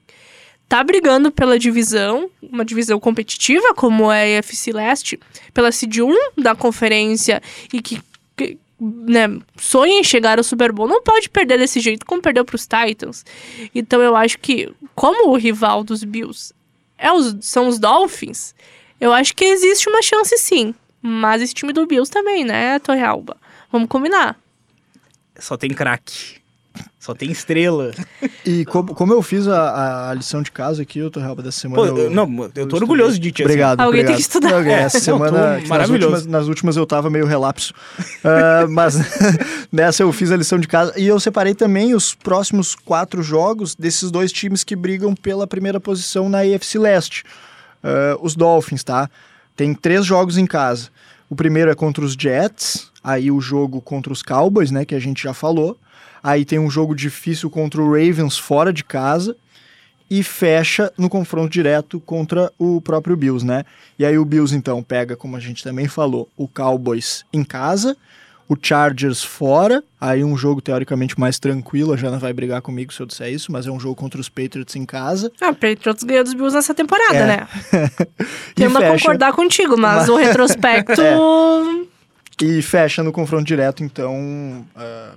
tá 0.68 0.84
brigando 0.84 1.32
pela 1.32 1.58
divisão, 1.58 2.30
uma 2.40 2.64
divisão 2.64 3.00
competitiva, 3.00 3.74
como 3.74 4.12
é 4.12 4.36
a 4.36 4.38
AFC 4.38 4.70
Leste, 4.72 5.18
pela 5.52 5.72
Seed 5.72 5.98
1 5.98 6.14
da 6.36 6.54
conferência 6.54 7.42
e 7.72 7.80
que, 7.80 8.00
que, 8.36 8.58
né, 8.78 9.38
sonha 9.56 9.98
em 9.98 10.04
chegar 10.04 10.38
ao 10.38 10.44
Super 10.44 10.70
Bowl, 10.70 10.86
não 10.86 11.02
pode 11.02 11.28
perder 11.30 11.58
desse 11.58 11.80
jeito 11.80 12.06
como 12.06 12.22
perdeu 12.22 12.44
para 12.44 12.54
os 12.54 12.66
Titans. 12.66 13.24
Então 13.74 14.00
eu 14.00 14.14
acho 14.14 14.38
que, 14.38 14.72
como 14.94 15.30
o 15.30 15.36
rival 15.36 15.82
dos 15.82 16.04
Bills 16.04 16.54
é 16.98 17.10
os, 17.10 17.36
são 17.40 17.66
os 17.66 17.78
Dolphins, 17.78 18.54
eu 19.00 19.12
acho 19.12 19.34
que 19.34 19.44
existe 19.44 19.88
uma 19.88 20.02
chance 20.02 20.36
sim. 20.38 20.74
Mas 21.02 21.42
esse 21.42 21.54
time 21.54 21.72
do 21.72 21.86
Bills 21.86 22.10
também, 22.10 22.44
né, 22.44 22.78
Torre 22.80 23.02
Alba? 23.02 23.36
Vamos 23.70 23.88
combinar. 23.88 24.36
Só 25.38 25.56
tem 25.56 25.70
craque. 25.70 26.38
Só 27.00 27.14
tem 27.14 27.30
estrela. 27.30 27.92
e 28.44 28.64
como, 28.66 28.94
como 28.94 29.12
eu 29.12 29.22
fiz 29.22 29.48
a, 29.48 30.10
a 30.10 30.14
lição 30.14 30.42
de 30.42 30.50
casa 30.50 30.82
aqui, 30.82 30.98
eu 30.98 31.10
tô 31.10 31.20
realmente 31.20 31.44
dessa 31.44 31.60
semana. 31.60 31.92
Pô, 31.92 31.98
eu- 31.98 32.10
não, 32.10 32.24
eu 32.24 32.48
tô 32.50 32.60
estudei. 32.60 32.80
orgulhoso 32.80 33.18
de 33.18 33.32
ti. 33.32 33.42
assim. 33.42 33.50
Obrigado. 33.50 33.80
Alguém 33.80 34.04
tem 34.04 34.14
obrigado. 34.14 34.16
que 34.16 34.22
estudar. 34.22 34.50
Não, 34.50 34.58
É, 34.70 34.82
essa 34.82 34.98
não, 35.12 35.18
tô 35.18 35.24
semana, 35.26 35.54
que 35.56 35.60
nas 35.60 35.68
maravilhoso. 35.68 36.14
últimas, 36.14 36.26
nas 36.26 36.48
últimas 36.48 36.76
eu 36.76 36.86
tava 36.86 37.08
meio 37.10 37.26
relapso. 37.26 37.72
Ah, 38.24 38.66
mas 38.68 38.96
nessa 39.72 40.02
eu 40.02 40.12
fiz 40.12 40.30
a 40.32 40.36
lição 40.36 40.58
de 40.58 40.66
casa. 40.68 40.92
E 40.98 41.06
eu 41.06 41.18
separei 41.20 41.54
também 41.54 41.94
os 41.94 42.14
próximos 42.14 42.74
quatro 42.74 43.22
jogos 43.22 43.74
desses 43.74 44.10
dois 44.10 44.30
times 44.32 44.62
que 44.64 44.74
brigam 44.76 45.14
pela 45.14 45.46
primeira 45.46 45.78
posição 45.80 46.28
na 46.28 46.40
AFC 46.40 46.78
Leste. 46.78 47.24
Ah, 47.82 48.16
os 48.20 48.34
Dolphins, 48.36 48.82
tá? 48.84 49.08
Tem 49.58 49.74
três 49.74 50.06
jogos 50.06 50.38
em 50.38 50.46
casa. 50.46 50.88
O 51.28 51.34
primeiro 51.34 51.68
é 51.68 51.74
contra 51.74 52.04
os 52.04 52.12
Jets, 52.12 52.92
aí 53.02 53.28
o 53.28 53.40
jogo 53.40 53.80
contra 53.80 54.12
os 54.12 54.22
Cowboys, 54.22 54.70
né, 54.70 54.84
que 54.84 54.94
a 54.94 55.00
gente 55.00 55.24
já 55.24 55.34
falou. 55.34 55.76
Aí 56.22 56.44
tem 56.44 56.60
um 56.60 56.70
jogo 56.70 56.94
difícil 56.94 57.50
contra 57.50 57.82
o 57.82 57.90
Ravens 57.90 58.38
fora 58.38 58.72
de 58.72 58.84
casa 58.84 59.36
e 60.08 60.22
fecha 60.22 60.92
no 60.96 61.08
confronto 61.08 61.50
direto 61.50 61.98
contra 61.98 62.52
o 62.56 62.80
próprio 62.80 63.16
Bills, 63.16 63.44
né? 63.44 63.64
E 63.98 64.04
aí 64.04 64.16
o 64.16 64.24
Bills 64.24 64.54
então 64.54 64.80
pega, 64.80 65.16
como 65.16 65.36
a 65.36 65.40
gente 65.40 65.64
também 65.64 65.88
falou, 65.88 66.28
o 66.36 66.46
Cowboys 66.46 67.24
em 67.32 67.42
casa, 67.42 67.96
o 68.48 68.56
Chargers 68.60 69.22
fora, 69.22 69.84
aí 70.00 70.24
um 70.24 70.36
jogo 70.36 70.60
teoricamente 70.62 71.18
mais 71.20 71.38
tranquilo, 71.38 71.92
a 71.92 71.96
Jana 71.96 72.18
vai 72.18 72.32
brigar 72.32 72.62
comigo 72.62 72.92
se 72.92 73.00
eu 73.00 73.06
disser 73.06 73.30
isso, 73.32 73.52
mas 73.52 73.66
é 73.66 73.70
um 73.70 73.78
jogo 73.78 73.94
contra 73.94 74.18
os 74.20 74.28
Patriots 74.28 74.74
em 74.74 74.86
casa. 74.86 75.30
Ah, 75.40 75.52
Patriots 75.52 76.02
ganhou 76.02 76.24
dos 76.24 76.32
Bills 76.34 76.54
nessa 76.56 76.74
temporada, 76.74 77.14
É. 77.18 77.26
né? 77.26 77.48
Tendo 78.54 78.78
a 78.78 78.88
concordar 78.88 79.32
contigo, 79.34 79.76
mas 79.76 80.08
o 80.08 80.16
retrospecto. 80.16 81.00
E 82.40 82.62
fecha 82.62 83.02
no 83.02 83.10
confronto 83.10 83.42
direto, 83.44 83.82
então. 83.82 84.64
ah, 84.76 85.10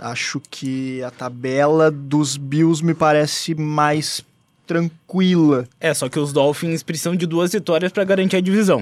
acho 0.00 0.40
que 0.50 1.02
a 1.02 1.10
tabela 1.10 1.90
dos 1.90 2.38
Bills 2.38 2.82
me 2.82 2.94
parece 2.94 3.54
mais 3.54 4.24
tranquila. 4.66 5.68
É, 5.78 5.92
só 5.92 6.08
que 6.08 6.18
os 6.18 6.32
Dolphins 6.32 6.82
precisam 6.82 7.14
de 7.14 7.26
duas 7.26 7.52
vitórias 7.52 7.92
pra 7.92 8.02
garantir 8.04 8.36
a 8.36 8.40
divisão. 8.40 8.80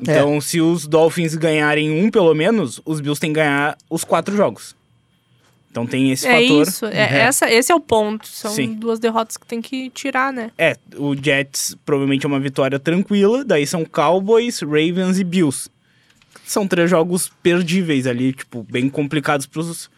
Então, 0.00 0.40
se 0.40 0.60
os 0.60 0.86
Dolphins 0.86 1.34
ganharem 1.34 1.90
um, 1.90 2.10
pelo 2.10 2.32
menos, 2.34 2.80
os 2.84 3.00
Bills 3.00 3.20
têm 3.20 3.30
que 3.30 3.40
ganhar 3.40 3.76
os 3.90 4.04
quatro 4.04 4.36
jogos. 4.36 4.76
Então 5.70 5.86
tem 5.86 6.10
esse 6.10 6.26
é 6.26 6.40
fator. 6.40 6.62
isso. 6.66 6.86
É, 6.86 7.18
essa, 7.20 7.50
esse 7.50 7.70
é 7.70 7.74
o 7.74 7.80
ponto. 7.80 8.26
São 8.26 8.50
Sim. 8.52 8.74
duas 8.74 8.98
derrotas 8.98 9.36
que 9.36 9.46
tem 9.46 9.60
que 9.60 9.90
tirar, 9.90 10.32
né? 10.32 10.50
É, 10.56 10.76
o 10.96 11.14
Jets 11.14 11.76
provavelmente 11.84 12.24
é 12.24 12.28
uma 12.28 12.40
vitória 12.40 12.78
tranquila, 12.78 13.44
daí 13.44 13.66
são 13.66 13.84
Cowboys, 13.84 14.60
Ravens 14.60 15.18
e 15.18 15.24
Bills. 15.24 15.68
São 16.44 16.66
três 16.66 16.88
jogos 16.88 17.30
perdíveis 17.42 18.06
ali, 18.06 18.32
tipo, 18.32 18.64
bem 18.70 18.88
complicados 18.88 19.46
pros. 19.46 19.90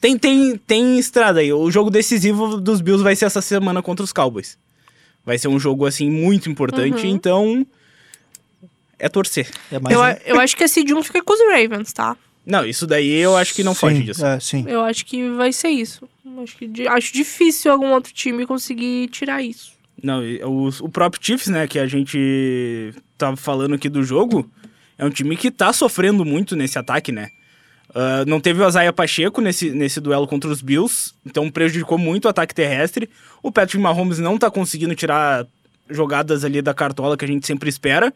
Tem, 0.00 0.18
tem, 0.18 0.56
tem 0.58 0.98
estrada 0.98 1.38
aí. 1.40 1.52
O 1.52 1.70
jogo 1.70 1.88
decisivo 1.88 2.60
dos 2.60 2.80
Bills 2.80 3.04
vai 3.04 3.14
ser 3.14 3.26
essa 3.26 3.40
semana 3.40 3.80
contra 3.80 4.04
os 4.04 4.12
Cowboys. 4.12 4.58
Vai 5.24 5.38
ser 5.38 5.46
um 5.46 5.60
jogo, 5.60 5.86
assim, 5.86 6.10
muito 6.10 6.50
importante, 6.50 7.06
Uhum. 7.06 7.14
então. 7.14 7.66
É 9.04 9.08
torcer. 9.08 9.48
É 9.72 9.80
mais 9.80 9.92
Eu, 9.94 10.00
um- 10.00 10.04
a- 10.04 10.16
eu 10.24 10.38
acho 10.40 10.56
que 10.56 10.62
a 10.62 10.68
Seed 10.68 10.88
1 10.92 11.02
fica 11.02 11.20
com 11.22 11.32
os 11.32 11.40
Ravens, 11.52 11.92
tá? 11.92 12.16
Não, 12.46 12.64
isso 12.64 12.86
daí 12.86 13.10
eu 13.10 13.36
acho 13.36 13.52
que 13.54 13.64
não 13.64 13.74
sim, 13.74 13.80
foge 13.80 14.02
disso. 14.04 14.24
É, 14.24 14.38
sim. 14.38 14.64
Eu 14.68 14.80
acho 14.82 15.04
que 15.04 15.28
vai 15.30 15.52
ser 15.52 15.68
isso. 15.70 16.08
Acho, 16.42 16.56
que, 16.56 16.88
acho 16.88 17.12
difícil 17.12 17.70
algum 17.72 17.90
outro 17.92 18.12
time 18.12 18.46
conseguir 18.46 19.08
tirar 19.08 19.42
isso. 19.42 19.72
Não, 20.02 20.20
o, 20.44 20.68
o 20.82 20.88
próprio 20.88 21.20
Chiefs, 21.24 21.48
né, 21.48 21.66
que 21.66 21.78
a 21.78 21.86
gente 21.86 22.92
tava 23.18 23.36
falando 23.36 23.74
aqui 23.74 23.88
do 23.88 24.02
jogo, 24.04 24.48
é 24.98 25.04
um 25.04 25.10
time 25.10 25.36
que 25.36 25.50
tá 25.50 25.72
sofrendo 25.72 26.24
muito 26.24 26.54
nesse 26.56 26.78
ataque, 26.78 27.10
né? 27.12 27.28
Ah, 27.94 28.24
não 28.26 28.40
teve 28.40 28.60
o 28.60 28.64
Azaia 28.64 28.92
Pacheco 28.92 29.40
nesse, 29.40 29.70
nesse 29.70 30.00
duelo 30.00 30.26
contra 30.26 30.48
os 30.50 30.62
Bills, 30.62 31.12
então 31.26 31.50
prejudicou 31.50 31.98
muito 31.98 32.24
o 32.24 32.28
ataque 32.28 32.54
terrestre. 32.54 33.08
O 33.42 33.52
Patrick 33.52 33.78
Mahomes 33.82 34.18
não 34.18 34.38
tá 34.38 34.50
conseguindo 34.50 34.94
tirar 34.94 35.46
jogadas 35.90 36.44
ali 36.44 36.62
da 36.62 36.72
cartola 36.72 37.16
que 37.16 37.24
a 37.24 37.28
gente 37.28 37.46
sempre 37.46 37.68
espera, 37.68 38.12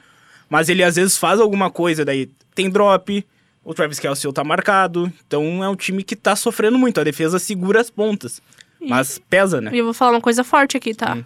mas 0.48 0.68
ele 0.68 0.82
às 0.82 0.96
vezes 0.96 1.16
faz 1.16 1.40
alguma 1.40 1.70
coisa, 1.70 2.04
daí 2.04 2.30
tem 2.54 2.70
drop, 2.70 3.24
o 3.64 3.74
Travis 3.74 3.98
Kelce 3.98 4.32
tá 4.32 4.44
marcado, 4.44 5.12
então 5.26 5.62
é 5.62 5.68
um 5.68 5.76
time 5.76 6.02
que 6.02 6.14
tá 6.14 6.36
sofrendo 6.36 6.78
muito, 6.78 7.00
a 7.00 7.04
defesa 7.04 7.38
segura 7.38 7.80
as 7.80 7.90
pontas, 7.90 8.40
mas 8.80 9.18
pesa, 9.18 9.60
né? 9.60 9.70
E 9.74 9.78
eu 9.78 9.84
vou 9.84 9.94
falar 9.94 10.12
uma 10.12 10.20
coisa 10.20 10.44
forte 10.44 10.76
aqui, 10.76 10.94
tá? 10.94 11.18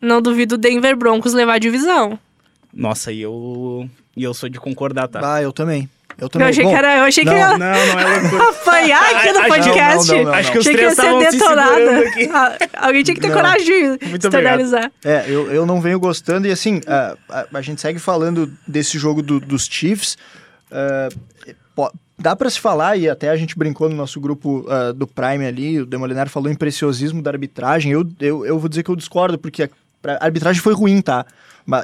Não 0.00 0.20
duvido 0.20 0.54
o 0.56 0.58
Denver 0.58 0.96
Broncos 0.96 1.32
levar 1.32 1.54
a 1.54 1.58
divisão. 1.58 2.18
Nossa, 2.72 3.12
e 3.12 3.20
eu, 3.20 3.88
e 4.16 4.24
eu 4.24 4.32
sou 4.32 4.48
de 4.48 4.58
concordar, 4.58 5.06
tá? 5.06 5.34
Ah, 5.34 5.42
eu 5.42 5.52
também. 5.52 5.88
Eu 6.18 6.24
Eu 6.24 6.28
também. 6.28 6.48
achei 6.48 6.64
Bom, 6.64 6.70
que 6.70 6.76
era. 6.76 6.96
Eu 6.98 7.04
achei 7.04 7.24
não, 7.24 7.32
que 7.32 7.38
ia 7.38 7.48
Não, 7.50 7.58
não 7.58 7.66
é 8.00 8.18
loucura. 8.20 8.48
apanhar 8.50 9.02
aqui 9.16 9.32
no 9.32 9.48
podcast. 9.48 10.10
não, 10.10 10.16
não, 10.18 10.24
não, 10.24 10.34
Acho 10.34 10.52
que 10.52 10.58
os 10.58 10.66
Achei 10.66 10.76
que 10.76 10.94
três 10.94 10.98
ia 10.98 11.04
ser 11.04 11.30
detonada. 11.38 12.02
Ah, 12.32 12.86
Alguém 12.86 13.02
tinha 13.02 13.14
que 13.14 13.20
ter 13.20 13.28
Não. 13.28 13.34
coragem 13.34 13.96
de 13.98 14.06
Muito 14.08 14.26
externalizar. 14.26 14.92
É, 15.04 15.24
eu, 15.26 15.50
eu 15.50 15.66
não 15.66 15.80
venho 15.80 15.98
gostando. 15.98 16.46
E 16.46 16.50
assim, 16.52 16.80
a, 16.86 17.16
a, 17.28 17.46
a 17.54 17.62
gente 17.62 17.80
segue 17.80 17.98
falando 17.98 18.52
desse 18.66 18.98
jogo 18.98 19.22
do- 19.22 19.40
dos 19.40 19.66
Chiefs. 19.66 20.16
ah, 20.70 21.08
po- 21.74 21.92
dá 22.18 22.36
pra 22.36 22.48
se 22.50 22.60
falar, 22.60 22.96
e 22.96 23.08
até 23.08 23.30
a 23.30 23.36
gente 23.36 23.58
brincou 23.58 23.88
no 23.88 23.96
nosso 23.96 24.20
grupo 24.20 24.64
ah, 24.68 24.92
do 24.92 25.06
Prime 25.06 25.44
ali, 25.46 25.80
o 25.80 25.86
Demolinar 25.86 26.28
falou 26.28 26.50
em 26.50 26.54
preciosismo 26.54 27.20
da 27.22 27.30
arbitragem. 27.30 27.90
Eu, 27.92 28.06
eu, 28.20 28.46
eu 28.46 28.58
vou 28.58 28.68
dizer 28.68 28.82
que 28.82 28.90
eu 28.90 28.96
discordo, 28.96 29.38
porque 29.38 29.64
a, 29.64 29.68
pra- 30.00 30.18
a 30.20 30.24
arbitragem 30.24 30.60
foi 30.62 30.74
ruim, 30.74 31.00
tá? 31.00 31.24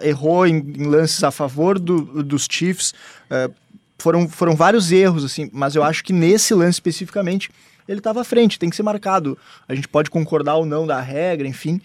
Errou 0.03 0.45
em, 0.47 0.57
em 0.77 0.85
lances 0.87 1.23
a 1.23 1.31
favor 1.31 1.79
do- 1.79 2.23
dos 2.23 2.47
Chiefs. 2.51 2.93
ah, 3.31 3.49
foram, 3.99 4.29
foram 4.29 4.55
vários 4.55 4.93
erros, 4.93 5.25
assim, 5.25 5.51
mas 5.53 5.75
eu 5.75 5.83
acho 5.83 6.05
que 6.05 6.13
nesse 6.13 6.55
lance 6.55 6.77
especificamente 6.77 7.51
ele 7.89 7.99
estava 7.99 8.21
à 8.21 8.25
frente, 8.25 8.59
tem 8.59 8.69
que 8.69 8.77
ser 8.77 8.83
marcado. 8.83 9.37
A 9.67 9.75
gente 9.75 9.89
pode 9.89 10.11
concordar 10.11 10.57
ou 10.57 10.67
não 10.67 10.87
da 10.87 11.01
regra, 11.01 11.49
enfim, 11.49 11.81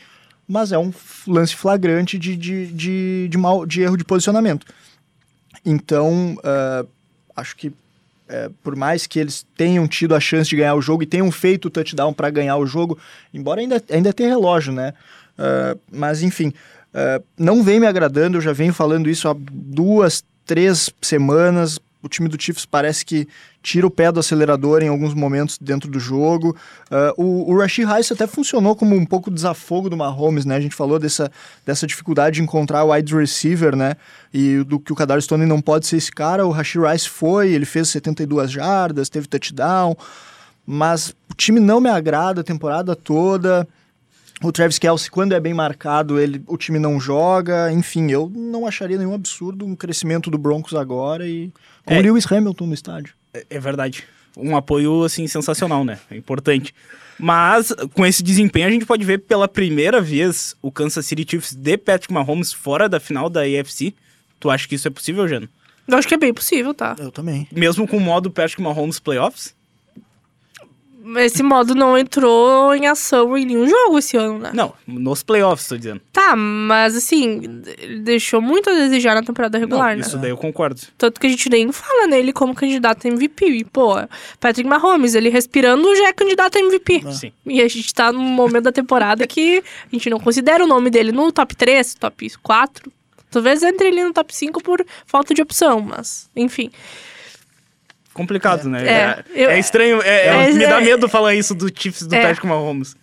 mas 0.47 0.71
é 0.71 0.77
um 0.77 0.93
lance 1.25 1.55
flagrante 1.55 2.19
de, 2.19 2.35
de, 2.35 2.67
de, 2.67 3.27
de, 3.29 3.37
mal, 3.37 3.65
de 3.65 3.81
erro 3.81 3.97
de 3.97 4.03
posicionamento. 4.03 4.65
Então, 5.65 6.37
ah, 6.43 6.85
acho 7.35 7.55
que 7.55 7.71
eh, 8.27 8.49
por 8.63 8.75
mais 8.75 9.05
que 9.05 9.19
eles 9.19 9.45
tenham 9.55 9.87
tido 9.87 10.15
a 10.15 10.19
chance 10.19 10.49
de 10.49 10.55
ganhar 10.55 10.75
o 10.75 10.81
jogo 10.81 11.03
e 11.03 11.05
tenham 11.05 11.31
feito 11.31 11.65
o 11.65 11.69
touchdown 11.69 12.13
para 12.13 12.29
ganhar 12.29 12.57
o 12.57 12.65
jogo, 12.65 12.97
embora 13.33 13.61
ainda, 13.61 13.83
ainda 13.89 14.13
tenha 14.13 14.29
relógio, 14.29 14.73
né? 14.73 14.93
Ah, 15.37 15.75
mas 15.91 16.23
enfim, 16.23 16.53
ah, 16.93 17.21
não 17.37 17.63
vem 17.63 17.79
me 17.79 17.87
agradando, 17.87 18.37
eu 18.37 18.41
já 18.41 18.53
venho 18.53 18.73
falando 18.73 19.09
isso 19.09 19.27
há 19.27 19.35
duas, 19.37 20.23
três 20.45 20.89
semanas. 21.01 21.79
O 22.03 22.09
time 22.09 22.27
do 22.27 22.39
Chiefs 22.39 22.65
parece 22.65 23.05
que 23.05 23.27
tira 23.61 23.87
o 23.87 23.89
pé 23.89 24.11
do 24.11 24.19
acelerador 24.19 24.83
em 24.83 24.89
alguns 24.89 25.13
momentos 25.13 25.57
dentro 25.57 25.89
do 25.89 25.99
jogo. 25.99 26.53
Ah, 26.91 27.13
o, 27.17 27.49
o 27.49 27.57
Rashid 27.57 27.87
Rice 27.87 28.11
até 28.11 28.27
funcionou 28.27 28.75
como 28.75 28.93
um 28.93 29.05
pouco 29.05 29.31
desafogo 29.31 29.89
do 29.89 29.95
Mahomes, 29.95 30.43
né? 30.43 30.57
A 30.57 30.59
gente 30.59 30.75
falou 30.75 30.99
dessa, 30.99 31.31
dessa 31.65 31.87
dificuldade 31.87 32.35
de 32.35 32.41
encontrar 32.43 32.83
o 32.83 32.91
wide 32.91 33.15
receiver, 33.15 33.73
né? 33.73 33.95
E 34.33 34.63
do 34.65 34.79
que 34.79 34.91
o 34.91 34.95
Kadar 34.95 35.21
Stone 35.21 35.45
não 35.45 35.61
pode 35.61 35.87
ser 35.87 35.95
esse 35.95 36.11
cara. 36.11 36.45
O 36.45 36.51
Rashid 36.51 36.83
Rice 36.85 37.07
foi, 37.07 37.53
ele 37.53 37.65
fez 37.65 37.87
72 37.87 38.51
jardas, 38.51 39.07
teve 39.07 39.25
touchdown, 39.25 39.95
mas 40.65 41.15
o 41.31 41.33
time 41.33 41.61
não 41.61 41.79
me 41.79 41.89
agrada 41.89 42.41
a 42.41 42.43
temporada 42.43 42.95
toda. 42.97 43.65
O 44.43 44.51
Travis 44.51 44.77
Kelce, 44.77 45.09
quando 45.09 45.33
é 45.33 45.39
bem 45.39 45.53
marcado, 45.53 46.19
ele, 46.19 46.41
o 46.47 46.57
time 46.57 46.77
não 46.77 46.99
joga. 46.99 47.71
Enfim, 47.71 48.11
eu 48.11 48.31
não 48.35 48.67
acharia 48.67 48.97
nenhum 48.97 49.13
absurdo 49.13 49.65
um 49.65 49.75
crescimento 49.75 50.29
do 50.29 50.37
Broncos 50.37 50.75
agora 50.75 51.25
e 51.27 51.51
com 51.85 51.93
É. 51.93 51.99
o 51.99 52.01
Lewis 52.01 52.29
Hamilton 52.31 52.67
no 52.67 52.73
estádio. 52.73 53.13
É- 53.33 53.45
É 53.49 53.59
verdade. 53.59 54.03
Um 54.35 54.57
apoio, 54.57 55.03
assim, 55.03 55.25
sensacional, 55.27 55.85
né? 55.85 55.99
É 56.11 56.17
importante. 56.17 56.73
Mas, 57.19 57.71
com 57.93 58.05
esse 58.05 58.21
desempenho, 58.23 58.67
a 58.67 58.71
gente 58.71 58.85
pode 58.85 59.05
ver 59.05 59.19
pela 59.19 59.47
primeira 59.47 60.01
vez 60.01 60.55
o 60.61 60.71
Kansas 60.71 61.05
City 61.05 61.25
Chiefs 61.29 61.53
de 61.53 61.77
Patrick 61.77 62.11
Mahomes 62.13 62.51
fora 62.51 62.89
da 62.89 62.99
final 62.99 63.29
da 63.29 63.41
AFC. 63.41 63.93
Tu 64.39 64.49
acha 64.49 64.67
que 64.67 64.75
isso 64.75 64.87
é 64.87 64.91
possível, 64.91 65.27
Jano? 65.27 65.47
Eu 65.87 65.97
acho 65.97 66.07
que 66.07 66.15
é 66.15 66.17
bem 66.17 66.33
possível, 66.33 66.73
tá? 66.73 66.95
Eu 66.99 67.11
também. 67.11 67.47
Mesmo 67.51 67.87
com 67.87 67.97
o 67.97 68.01
modo 68.01 68.31
Patrick 68.31 68.61
Mahomes 68.61 68.99
Playoffs? 68.99 69.53
Esse 71.17 71.43
modo 71.43 71.75
não 71.75 71.97
entrou 71.97 72.73
em 72.73 72.87
ação 72.87 73.37
em 73.37 73.45
nenhum 73.45 73.67
jogo 73.67 73.99
esse 73.99 74.15
ano, 74.15 74.39
né? 74.39 74.51
Não, 74.53 74.73
nos 74.87 75.21
playoffs, 75.21 75.67
tô 75.67 75.77
dizendo. 75.77 76.01
Tá, 76.11 76.35
mas 76.35 76.95
assim, 76.95 77.41
ele 77.77 77.99
deixou 77.99 78.41
muito 78.41 78.69
a 78.69 78.73
desejar 78.73 79.13
na 79.15 79.21
temporada 79.21 79.57
regular, 79.57 79.89
Não, 79.89 79.95
né? 79.97 80.01
isso 80.01 80.17
daí 80.17 80.29
eu 80.29 80.37
concordo. 80.37 80.79
Tanto 80.97 81.19
que 81.19 81.27
a 81.27 81.29
gente 81.29 81.49
nem 81.49 81.71
fala 81.71 82.07
nele 82.07 82.31
como 82.31 82.55
candidato 82.55 83.05
a 83.05 83.09
MVP. 83.09 83.45
E, 83.45 83.65
pô, 83.65 83.95
Patrick 84.39 84.67
Mahomes, 84.67 85.13
ele 85.13 85.29
respirando 85.29 85.93
já 85.95 86.07
é 86.07 86.13
candidato 86.13 86.57
a 86.57 86.61
MVP. 86.61 87.03
Sim. 87.11 87.33
E 87.45 87.61
a 87.61 87.67
gente 87.67 87.93
tá 87.93 88.11
num 88.11 88.21
momento 88.21 88.63
da 88.63 88.71
temporada 88.71 89.27
que 89.27 89.61
a 89.91 89.95
gente 89.95 90.09
não 90.09 90.19
considera 90.19 90.63
o 90.63 90.67
nome 90.67 90.89
dele 90.89 91.11
no 91.11 91.31
top 91.31 91.55
3, 91.55 91.95
top 91.95 92.29
4. 92.41 92.91
Talvez 93.29 93.63
entre 93.63 93.87
ele 93.87 94.03
no 94.03 94.13
top 94.13 94.33
5 94.33 94.61
por 94.63 94.85
falta 95.05 95.33
de 95.33 95.41
opção, 95.41 95.81
mas 95.81 96.29
enfim. 96.35 96.71
Complicado, 98.13 98.69
né? 98.69 98.85
É, 98.87 98.91
É, 98.91 99.23
eu- 99.45 99.49
é 99.49 99.59
estranho, 99.59 100.01
é- 100.01 100.07
é- 100.27 100.49
É, 100.49 100.53
me 100.53 100.63
é- 100.63 100.67
dá 100.67 100.79
medo 100.79 101.09
falar 101.09 101.33
isso 101.33 101.55
do 101.55 101.67
Chiefs 101.73 102.05
do 102.07 102.13
É. 102.15 102.21
Patrick 102.21 102.45
Mahomes. 102.45 102.95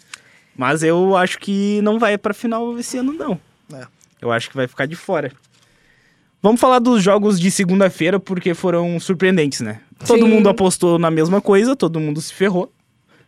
Mas 0.56 0.82
eu 0.82 1.16
acho 1.16 1.38
que 1.38 1.80
não 1.82 1.98
vai 1.98 2.16
pra 2.18 2.32
final 2.34 2.78
esse 2.78 2.98
ano, 2.98 3.12
não. 3.12 3.40
É. 3.74 3.86
Eu 4.20 4.30
acho 4.30 4.48
que 4.50 4.56
vai 4.56 4.68
ficar 4.68 4.86
de 4.86 4.94
fora. 4.94 5.32
Vamos 6.42 6.60
falar 6.60 6.78
dos 6.78 7.02
jogos 7.02 7.38
de 7.40 7.50
segunda-feira, 7.50 8.18
porque 8.20 8.54
foram 8.54 8.98
surpreendentes, 9.00 9.60
né? 9.60 9.80
Todo 10.06 10.22
Sim. 10.24 10.28
mundo 10.28 10.48
apostou 10.48 10.98
na 10.98 11.10
mesma 11.10 11.40
coisa, 11.40 11.76
todo 11.76 12.00
mundo 12.00 12.20
se 12.20 12.32
ferrou. 12.32 12.72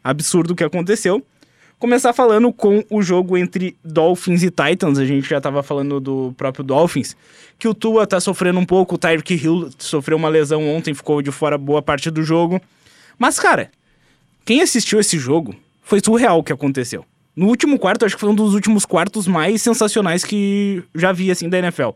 Absurdo 0.03 0.53
o 0.53 0.57
que 0.57 0.65
aconteceu. 0.65 1.25
Começar 1.83 2.13
falando 2.13 2.53
com 2.53 2.85
o 2.89 3.03
jogo 3.03 3.37
entre 3.37 3.77
Dolphins 3.83 4.45
e 4.45 4.51
Titans. 4.53 4.99
A 4.99 5.05
gente 5.05 5.29
já 5.29 5.41
tava 5.41 5.65
falando 5.65 5.99
do 5.99 6.33
próprio 6.37 6.65
Dolphins. 6.65 7.17
Que 7.59 7.67
o 7.67 7.75
Tua 7.75 8.07
tá 8.07 8.21
sofrendo 8.21 8.61
um 8.61 8.65
pouco, 8.65 8.95
o 8.95 8.99
Tyreek 8.99 9.35
Hill 9.35 9.69
sofreu 9.79 10.17
uma 10.17 10.29
lesão 10.29 10.65
ontem, 10.69 10.95
ficou 10.95 11.21
de 11.21 11.33
fora 11.33 11.59
boa 11.59 11.83
parte 11.83 12.09
do 12.09 12.23
jogo. 12.23 12.63
Mas, 13.19 13.41
cara, 13.41 13.69
quem 14.45 14.63
assistiu 14.63 15.01
esse 15.01 15.19
jogo 15.19 15.57
foi 15.83 16.01
surreal 16.01 16.39
o 16.39 16.45
que 16.45 16.53
aconteceu. 16.53 17.05
No 17.35 17.49
último 17.49 17.77
quarto, 17.77 18.05
acho 18.05 18.15
que 18.15 18.21
foi 18.21 18.31
um 18.31 18.35
dos 18.37 18.55
últimos 18.55 18.87
quartos 18.87 19.27
mais 19.27 19.61
sensacionais 19.61 20.25
que 20.25 20.85
já 20.95 21.11
vi, 21.11 21.33
assim, 21.33 21.49
da 21.49 21.59
NFL. 21.59 21.89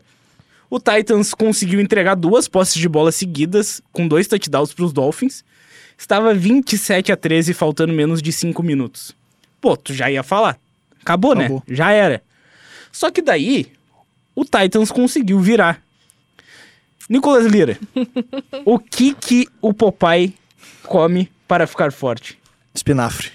O 0.69 0.79
Titans 0.79 1.33
conseguiu 1.33 1.79
entregar 1.79 2.15
duas 2.15 2.49
posses 2.49 2.75
de 2.75 2.89
bola 2.89 3.13
seguidas, 3.13 3.81
com 3.93 4.05
dois 4.05 4.27
touchdowns 4.27 4.73
pros 4.73 4.91
Dolphins. 4.91 5.45
Estava 5.97 6.33
27 6.33 7.09
a 7.09 7.15
13, 7.15 7.53
faltando 7.53 7.93
menos 7.93 8.21
de 8.21 8.33
5 8.33 8.61
minutos. 8.61 9.15
Pô, 9.61 9.75
tu 9.77 9.93
já 9.93 10.09
ia 10.11 10.23
falar. 10.23 10.57
Acabou, 11.01 11.33
Acabou. 11.33 11.63
né? 11.67 11.75
Já 11.75 11.91
era. 11.91 12.21
Só 12.91 13.09
que 13.11 13.21
daí, 13.21 13.71
o 14.35 14.43
Titans 14.43 14.91
conseguiu 14.91 15.39
virar. 15.39 15.81
Nicolas 17.09 17.45
Lira, 17.45 17.77
o 18.65 18.77
que 18.77 19.13
que 19.13 19.47
o 19.61 19.73
Popeye 19.73 20.33
come 20.83 21.31
para 21.47 21.65
ficar 21.65 21.91
forte? 21.91 22.37
Espinafre. 22.73 23.31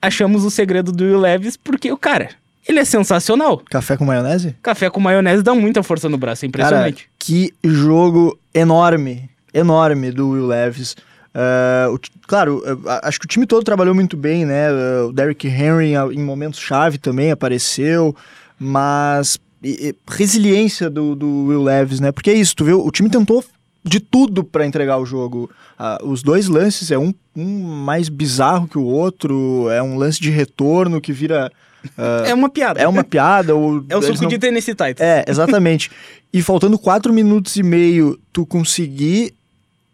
Achamos 0.00 0.44
o 0.44 0.50
segredo 0.50 0.92
do 0.92 1.04
Will 1.04 1.18
Levis 1.18 1.56
porque 1.56 1.90
o 1.90 1.96
cara, 1.96 2.30
ele 2.68 2.80
é 2.80 2.84
sensacional. 2.84 3.58
Café 3.70 3.96
com 3.96 4.04
maionese? 4.04 4.54
Café 4.62 4.90
com 4.90 5.00
maionese 5.00 5.42
dá 5.42 5.54
muita 5.54 5.82
força 5.82 6.08
no 6.08 6.18
braço, 6.18 6.44
é 6.44 6.48
Cara, 6.50 6.66
impressionante. 6.66 7.08
que 7.18 7.54
jogo 7.64 8.38
enorme, 8.52 9.30
enorme 9.54 10.10
do 10.10 10.28
Will 10.30 10.46
Levis. 10.46 10.94
Ah, 11.34 11.88
o 11.90 11.98
claro, 12.26 12.62
ah, 12.86 13.00
acho 13.08 13.18
que 13.18 13.24
o 13.26 13.28
time 13.28 13.46
todo 13.46 13.64
trabalhou 13.64 13.94
muito 13.94 14.16
bem, 14.16 14.44
né? 14.44 14.68
Ah, 14.68 15.06
o 15.06 15.12
Derrick 15.12 15.46
Henry 15.48 15.94
em 16.14 16.22
momentos 16.22 16.60
chave 16.60 16.98
também 16.98 17.30
apareceu, 17.30 18.14
mas 18.58 19.38
e- 19.62 19.88
e 19.88 19.94
resiliência 20.12 20.88
do, 20.90 21.14
do 21.14 21.44
Will 21.46 21.62
Levis, 21.62 22.00
né? 22.00 22.12
Porque 22.12 22.30
é 22.30 22.34
isso, 22.34 22.54
tu 22.56 22.64
viu? 22.64 22.84
O 22.84 22.90
time 22.90 23.08
tentou 23.08 23.44
de 23.84 23.98
tudo 23.98 24.44
para 24.44 24.66
entregar 24.66 24.98
o 24.98 25.06
jogo. 25.06 25.50
Ah, 25.78 25.98
os 26.04 26.22
dois 26.22 26.46
lances 26.48 26.90
é 26.90 26.98
um, 26.98 27.12
um 27.36 27.62
mais 27.62 28.08
bizarro 28.08 28.68
que 28.68 28.78
o 28.78 28.84
outro, 28.84 29.68
é 29.70 29.82
um 29.82 29.96
lance 29.96 30.20
de 30.20 30.30
retorno 30.30 31.00
que 31.00 31.12
vira 31.12 31.50
ah, 31.98 32.22
é 32.28 32.34
uma 32.34 32.48
piada. 32.48 32.80
é 32.80 32.86
uma 32.86 33.02
piada 33.02 33.54
ou 33.56 33.84
É 33.88 33.96
o 33.96 34.02
suco 34.02 34.22
não- 34.22 34.28
de 34.28 34.38
Tennessee 34.38 34.74
Titans. 34.74 35.00
é, 35.00 35.24
exatamente. 35.26 35.90
e 36.32 36.40
faltando 36.42 36.78
quatro 36.78 37.12
minutos 37.12 37.56
e 37.56 37.62
meio, 37.62 38.18
tu 38.32 38.46
conseguir 38.46 39.34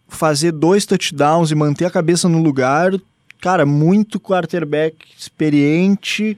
fazer 0.09 0.53
dois 0.53 0.87
touchdowns 0.87 1.51
e 1.51 1.55
manter 1.55 1.85
a 1.85 1.91
cabeça 1.91 2.29
no 2.29 2.43
lugar, 2.43 2.93
cara, 3.41 3.65
muito 3.65 4.19
quarterback 4.19 4.97
experiente, 5.17 6.37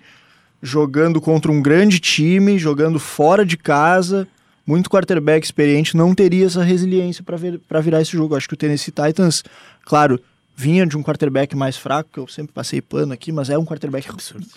jogando 0.60 1.20
contra 1.20 1.50
um 1.50 1.62
grande 1.62 2.00
time, 2.00 2.58
jogando 2.58 2.98
fora 2.98 3.46
de 3.46 3.56
casa. 3.56 4.28
Muito 4.66 4.90
quarterback 4.90 5.44
experiente 5.44 5.96
não 5.96 6.14
teria 6.14 6.46
essa 6.46 6.62
resiliência 6.62 7.24
para 7.24 7.80
virar 7.80 8.02
esse 8.02 8.12
jogo. 8.12 8.36
Acho 8.36 8.46
que 8.46 8.54
o 8.54 8.56
Tennessee 8.56 8.92
Titans, 8.92 9.42
claro, 9.84 10.20
vinha 10.54 10.86
de 10.86 10.96
um 10.96 11.02
quarterback 11.02 11.56
mais 11.56 11.76
fraco, 11.76 12.10
que 12.12 12.18
eu 12.18 12.28
sempre 12.28 12.52
passei 12.52 12.82
pano 12.82 13.12
aqui, 13.12 13.32
mas 13.32 13.48
é 13.48 13.56
um 13.56 13.64
quarterback 13.64 14.08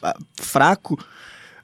ah, 0.01 0.15
fraco. 0.35 0.99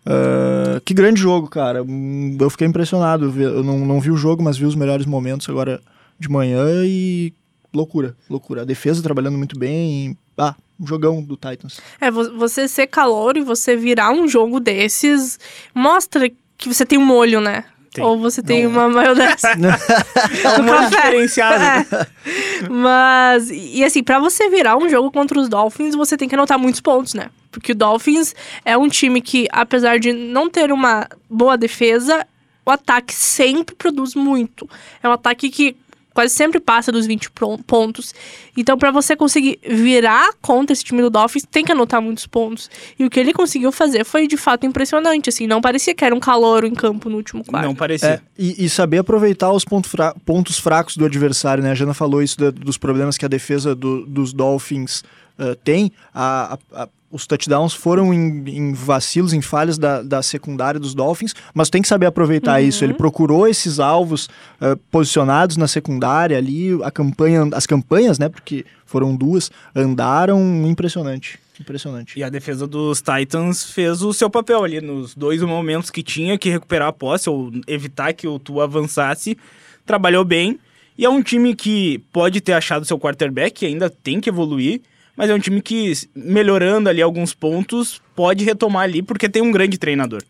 Ah, 0.06 0.82
que 0.84 0.94
grande 0.94 1.20
jogo, 1.20 1.48
cara. 1.48 1.84
Hum, 1.84 2.38
Eu 2.40 2.50
fiquei 2.50 2.68
impressionado. 2.68 3.34
Eu 3.40 3.64
não, 3.64 3.80
não 3.80 4.00
vi 4.00 4.12
o 4.12 4.18
jogo, 4.18 4.42
mas 4.42 4.58
vi 4.58 4.66
os 4.66 4.76
melhores 4.76 5.06
momentos 5.06 5.48
agora 5.50 5.82
de 6.18 6.30
manhã 6.30 6.66
e 6.86 7.34
loucura, 7.74 8.16
loucura. 8.30 8.62
A 8.62 8.66
defesa 8.66 9.02
trabalhando 9.04 9.38
muito 9.38 9.58
bem. 9.58 10.12
e- 10.12 10.18
Ah, 10.38 10.56
um 10.80 10.88
jogão 10.88 11.22
do 11.22 11.36
Titans. 11.36 11.80
É, 12.00 12.10
vo- 12.10 12.38
você 12.38 12.68
ser 12.68 12.88
calor 12.88 13.36
e 13.36 13.42
você 13.42 13.76
virar 13.76 14.12
um 14.12 14.28
jogo 14.28 14.60
desses 14.60 15.38
mostra 15.76 16.30
que 16.58 16.68
você 16.70 16.86
tem 16.86 16.98
um 16.98 17.06
molho, 17.06 17.42
né? 17.42 17.66
Tem. 17.94 18.04
Ou 18.06 18.18
você 18.20 18.42
tem 18.44 18.66
uma 18.68 18.88
maionese. 18.88 19.48
É 20.46 20.60
um 20.62 20.64
molho 20.64 20.90
diferenciado. 20.90 21.64
É. 21.64 22.68
Mas, 22.70 23.50
e 23.52 23.84
assim, 23.84 24.04
pra 24.04 24.20
você 24.20 24.50
virar 24.50 24.78
um 24.78 24.90
jogo 24.90 25.12
contra 25.12 25.40
os 25.40 25.50
Dolphins, 25.50 25.96
você 25.96 26.16
tem 26.18 26.28
que 26.30 26.36
anotar 26.36 26.58
muitos 26.60 26.82
pontos, 26.82 27.14
né? 27.14 27.30
Porque 27.52 27.72
o 27.72 27.76
Dolphins 27.76 28.36
é 28.64 28.78
um 28.78 28.88
time 28.88 29.22
que, 29.22 29.48
apesar 29.52 30.00
de 30.00 30.14
não 30.14 30.50
ter 30.50 30.72
uma 30.72 31.08
boa 31.30 31.58
defesa, 31.58 32.26
o 32.66 32.72
ataque 32.72 33.14
sempre 33.14 33.76
produz 33.76 34.14
muito. 34.16 34.70
É 35.02 35.10
um 35.10 35.14
ataque 35.14 35.50
que 35.50 35.76
quase 36.20 36.34
sempre 36.34 36.60
passa 36.60 36.92
dos 36.92 37.06
20 37.06 37.32
pro- 37.32 37.58
pontos. 37.60 38.14
Então, 38.58 38.78
pra 38.78 38.92
você 38.92 39.16
conseguir 39.16 39.58
virar 39.66 40.32
contra 40.42 40.74
esse 40.74 40.84
time 40.84 41.02
do 41.02 41.10
Dolphins, 41.10 41.46
tem 41.50 41.64
que 41.64 41.72
anotar 41.72 42.02
muitos 42.02 42.28
pontos. 42.28 42.70
E 43.00 43.06
o 43.06 43.10
que 43.10 43.18
ele 43.20 43.32
conseguiu 43.32 43.72
fazer 43.72 44.04
foi 44.04 44.28
de 44.28 44.36
fato 44.36 44.66
impressionante, 44.66 45.30
assim, 45.30 45.48
não 45.48 45.62
parecia 45.62 45.96
que 45.96 46.04
era 46.04 46.14
um 46.14 46.20
calor 46.20 46.66
em 46.66 46.74
campo 46.76 47.10
no 47.10 47.16
último 47.16 47.46
quarto. 47.46 47.66
Não 47.66 47.74
parecia. 47.74 48.10
É, 48.10 48.22
e, 48.38 48.66
e 48.66 48.70
saber 48.70 48.98
aproveitar 48.98 49.50
os 49.54 49.64
ponto 49.64 49.88
fra- 49.88 50.14
pontos 50.26 50.60
fracos 50.60 50.98
do 50.98 51.06
adversário, 51.06 51.64
né? 51.64 51.72
A 51.72 51.76
Jana 51.76 51.94
falou 51.94 52.22
isso 52.22 52.38
da- 52.38 52.52
dos 52.52 52.78
problemas 52.78 53.18
que 53.18 53.24
a 53.24 53.30
defesa 53.30 53.74
do- 53.74 54.06
dos 54.06 54.34
Dolphins 54.34 55.04
ah, 55.38 55.56
tem. 55.64 55.90
A- 56.14 56.58
a- 56.74 56.84
a- 56.84 56.90
os 57.12 57.26
touchdowns 57.26 57.74
foram 57.74 58.14
em, 58.14 58.44
em 58.48 58.74
vacilos, 58.74 59.34
em 59.34 59.42
falhas 59.42 59.78
da, 59.78 60.02
da 60.02 60.22
secundária 60.22 60.80
dos 60.80 60.94
Dolphins, 60.94 61.34
mas 61.54 61.70
tem 61.70 61.82
que 61.82 61.88
saber 61.88 62.06
aproveitar 62.06 62.62
isso. 62.62 62.84
Ele 62.84 62.94
procurou 62.94 63.48
esses 63.48 63.80
alvos 63.80 64.30
ah, 64.62 64.78
posicionados 64.92 65.58
na 65.58 65.68
secundária 65.68 66.38
ali, 66.38 66.72
a 66.84 66.92
campanha, 66.92 67.50
as 67.54 67.66
campanhas, 67.66 68.20
né? 68.20 68.30
Porque 68.30 68.66
foram 68.86 69.16
duas, 69.16 69.52
andaram 69.76 70.40
impressionante. 70.68 71.40
Impressionante. 71.60 72.18
E 72.18 72.24
a 72.24 72.30
defesa 72.30 72.66
dos 72.66 73.02
Titans 73.02 73.70
fez 73.72 74.02
o 74.02 74.14
seu 74.14 74.30
papel 74.30 74.64
ali 74.64 74.80
nos 74.80 75.14
dois 75.14 75.42
momentos 75.42 75.90
que 75.90 76.02
tinha 76.02 76.38
que 76.38 76.50
recuperar 76.50 76.88
a 76.88 76.94
posse 76.94 77.30
ou 77.30 77.52
evitar 77.68 78.14
que 78.14 78.28
o 78.28 78.40
Tua 78.40 78.64
avançasse. 78.64 79.38
Trabalhou 79.86 80.24
bem. 80.24 80.60
E 80.98 81.06
é 81.06 81.10
um 81.10 81.22
time 81.22 81.56
que 81.56 82.00
pode 82.12 82.40
ter 82.40 82.54
achado 82.54 82.86
seu 82.86 83.00
quarterback, 83.00 83.66
ainda 83.66 83.90
tem 83.90 84.20
que 84.20 84.30
evoluir, 84.30 84.82
mas 85.16 85.30
é 85.30 85.34
um 85.34 85.40
time 85.40 85.62
que, 85.62 85.94
melhorando 86.16 86.90
ali 86.90 87.02
alguns 87.02 87.34
pontos, 87.34 88.02
pode 88.16 88.44
retomar 88.44 88.84
ali, 88.84 89.02
porque 89.02 89.28
tem 89.28 89.42
um 89.42 89.52
grande 89.52 89.78
treinador. 89.78 90.22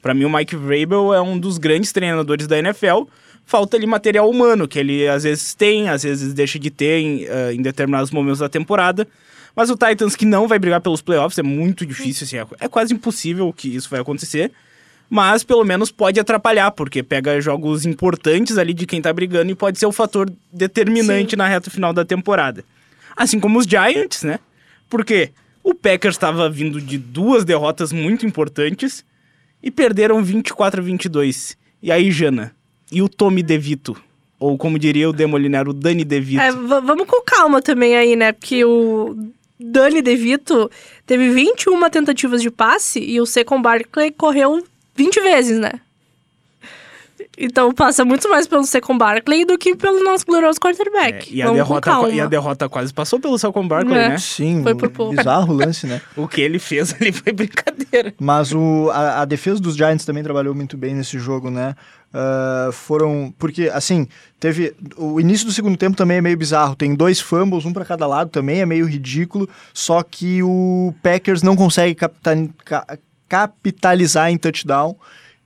Pra 0.00 0.14
mim, 0.14 0.24
o 0.24 0.30
Mike 0.30 0.54
Vrabel 0.54 1.12
é 1.12 1.20
um 1.20 1.38
dos 1.38 1.58
grandes 1.58 1.90
treinadores 1.92 2.46
da 2.46 2.58
NFL. 2.58 3.04
Falta 3.44 3.76
ali 3.76 3.86
material 3.86 4.28
humano, 4.30 4.68
que 4.68 4.78
ele 4.78 5.08
às 5.08 5.24
vezes 5.24 5.54
tem, 5.54 5.88
às 5.88 6.02
vezes 6.02 6.32
deixa 6.32 6.58
de 6.58 6.70
ter 6.70 7.00
em, 7.00 7.24
eh, 7.24 7.54
em 7.54 7.62
determinados 7.62 8.10
momentos 8.10 8.38
da 8.40 8.48
temporada. 8.48 9.06
Mas 9.54 9.70
o 9.70 9.76
Titans, 9.76 10.14
que 10.14 10.26
não 10.26 10.46
vai 10.46 10.58
brigar 10.58 10.80
pelos 10.80 11.00
playoffs, 11.00 11.38
é 11.38 11.42
muito 11.42 11.86
difícil, 11.86 12.24
assim, 12.24 12.36
é, 12.36 12.66
é 12.66 12.68
quase 12.68 12.92
impossível 12.92 13.52
que 13.52 13.74
isso 13.74 13.88
vai 13.88 14.00
acontecer. 14.00 14.52
Mas 15.08 15.42
pelo 15.42 15.64
menos 15.64 15.90
pode 15.90 16.20
atrapalhar, 16.20 16.70
porque 16.72 17.02
pega 17.02 17.40
jogos 17.40 17.86
importantes 17.86 18.58
ali 18.58 18.74
de 18.74 18.86
quem 18.86 19.00
tá 19.00 19.12
brigando 19.12 19.50
e 19.50 19.54
pode 19.54 19.78
ser 19.78 19.86
o 19.86 19.92
fator 19.92 20.30
determinante 20.52 21.36
na 21.36 21.48
reta 21.48 21.70
final 21.70 21.92
da 21.92 22.04
temporada. 22.04 22.64
Assim 23.16 23.40
como 23.40 23.58
os 23.58 23.66
Giants, 23.66 24.22
né? 24.22 24.38
Porque 24.88 25.30
o 25.62 25.74
Packers 25.74 26.14
estava 26.14 26.48
vindo 26.48 26.80
de 26.80 26.98
duas 26.98 27.44
derrotas 27.44 27.92
muito 27.92 28.26
importantes 28.26 29.04
e 29.62 29.70
perderam 29.70 30.22
24 30.22 30.80
a 30.80 30.84
22. 30.84 31.56
E 31.82 31.90
aí, 31.90 32.10
Jana? 32.10 32.54
E 32.92 33.02
o 33.02 33.08
Tommy 33.08 33.42
DeVito? 33.42 33.96
Ou 34.38 34.58
como 34.58 34.78
diria 34.78 35.08
o 35.08 35.12
Demoliner, 35.12 35.68
o 35.68 35.72
Dani 35.72 36.04
DeVito? 36.04 36.42
É, 36.42 36.52
vamos 36.52 37.06
com 37.06 37.22
calma 37.22 37.62
também 37.62 37.96
aí, 37.96 38.14
né? 38.14 38.32
Porque 38.32 38.64
o 38.64 39.16
Dani 39.58 40.02
DeVito 40.02 40.70
teve 41.06 41.30
21 41.30 41.88
tentativas 41.88 42.42
de 42.42 42.50
passe 42.50 43.00
e 43.00 43.20
o 43.20 43.26
Secon 43.26 43.62
Barkley 43.62 44.10
correu 44.12 44.62
20 44.94 45.20
vezes, 45.20 45.58
né? 45.58 45.80
Então 47.38 47.72
passa 47.72 48.04
muito 48.04 48.28
mais 48.30 48.46
pelo 48.46 48.64
Secon 48.64 48.96
Barkley 48.96 49.44
do 49.44 49.58
que 49.58 49.76
pelo 49.76 50.02
nosso 50.02 50.24
glorioso 50.24 50.58
É, 50.58 50.60
quarterback. 50.60 51.34
e, 51.34 51.42
a 51.42 51.46
Vamos 51.46 51.58
derrota, 51.58 52.08
e 52.10 52.20
a 52.20 52.26
derrota 52.26 52.68
quase 52.68 52.94
passou 52.94 53.20
pelo 53.20 53.38
Saquon 53.38 53.68
Barkley, 53.68 53.98
É. 53.98 54.08
né? 54.10 54.18
Sim, 54.18 54.62
Foi 54.62 54.74
por 54.74 54.88
pouco. 54.88 55.14
bizarro 55.14 55.52
o 55.52 55.56
lance, 55.56 55.86
né? 55.86 56.00
O 56.16 56.26
que 56.26 56.40
ele 56.40 56.58
fez 56.58 56.94
ali 56.94 57.12
foi 57.12 57.32
brincadeira. 57.32 58.14
Mas 58.18 58.52
o, 58.52 58.90
a, 58.92 59.20
a 59.20 59.24
defesa 59.26 59.60
dos 59.60 59.76
Giants 59.76 60.04
também 60.06 60.22
trabalhou 60.22 60.54
muito 60.54 60.76
bem 60.78 60.94
nesse 60.94 61.18
jogo, 61.18 61.50
né? 61.50 61.74
Ah, 62.14 62.70
foram. 62.72 63.34
Porque, 63.38 63.68
assim, 63.72 64.08
teve. 64.40 64.74
O 64.96 65.20
início 65.20 65.44
do 65.46 65.52
segundo 65.52 65.76
tempo 65.76 65.94
também 65.96 66.16
é 66.16 66.20
meio 66.22 66.36
bizarro. 66.38 66.74
Tem 66.74 66.94
dois 66.94 67.20
fumbles, 67.20 67.66
um 67.66 67.72
para 67.74 67.84
cada 67.84 68.06
lado, 68.06 68.30
também 68.30 68.60
é 68.60 68.66
meio 68.66 68.86
ridículo. 68.86 69.46
Só 69.74 70.02
que 70.02 70.42
o 70.42 70.94
Packers 71.02 71.42
não 71.42 71.54
consegue 71.54 71.94
capita- 71.94 72.48
ca- 72.64 72.98
capitalizar 73.28 74.30
em 74.30 74.38
touchdown. 74.38 74.96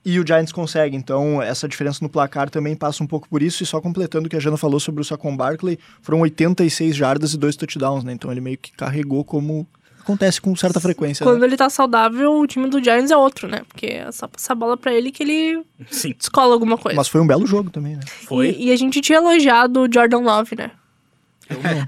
E 0.03 0.19
o 0.19 0.25
Giants 0.25 0.51
consegue, 0.51 0.95
então 0.97 1.39
essa 1.41 1.67
diferença 1.67 1.99
no 2.01 2.09
placar 2.09 2.49
também 2.49 2.75
passa 2.75 3.03
um 3.03 3.07
pouco 3.07 3.29
por 3.29 3.41
isso. 3.43 3.61
E 3.61 3.65
só 3.67 3.79
completando 3.79 4.25
o 4.25 4.29
que 4.29 4.35
a 4.35 4.39
Jana 4.39 4.57
falou 4.57 4.79
sobre 4.79 5.01
o 5.01 5.05
Saquon 5.05 5.37
Barkley, 5.37 5.77
foram 6.01 6.21
86 6.21 6.95
jardas 6.95 7.33
e 7.33 7.37
dois 7.37 7.55
touchdowns, 7.55 8.03
né? 8.03 8.11
Então 8.13 8.31
ele 8.31 8.41
meio 8.41 8.57
que 8.57 8.71
carregou 8.71 9.23
como 9.23 9.67
acontece 9.99 10.41
com 10.41 10.55
certa 10.55 10.79
frequência. 10.79 11.23
né? 11.23 11.31
Quando 11.31 11.43
ele 11.45 11.55
tá 11.55 11.69
saudável, 11.69 12.33
o 12.39 12.47
time 12.47 12.67
do 12.67 12.83
Giants 12.83 13.11
é 13.11 13.15
outro, 13.17 13.47
né? 13.47 13.61
Porque 13.67 13.85
é 13.85 14.11
só 14.11 14.27
passar 14.27 14.53
a 14.53 14.55
bola 14.55 14.75
pra 14.75 14.91
ele 14.91 15.11
que 15.11 15.21
ele 15.21 15.63
Sim, 15.91 16.15
descola 16.17 16.53
alguma 16.53 16.79
coisa. 16.79 16.95
Mas 16.95 17.07
foi 17.07 17.21
um 17.21 17.27
belo 17.27 17.45
jogo 17.45 17.69
também, 17.69 17.95
né? 17.95 18.01
foi. 18.07 18.49
E, 18.49 18.69
e 18.69 18.71
a 18.71 18.75
gente 18.75 18.99
tinha 19.01 19.19
elogiado 19.19 19.81
o 19.81 19.87
Jordan 19.93 20.21
Love, 20.21 20.55
né? 20.57 20.71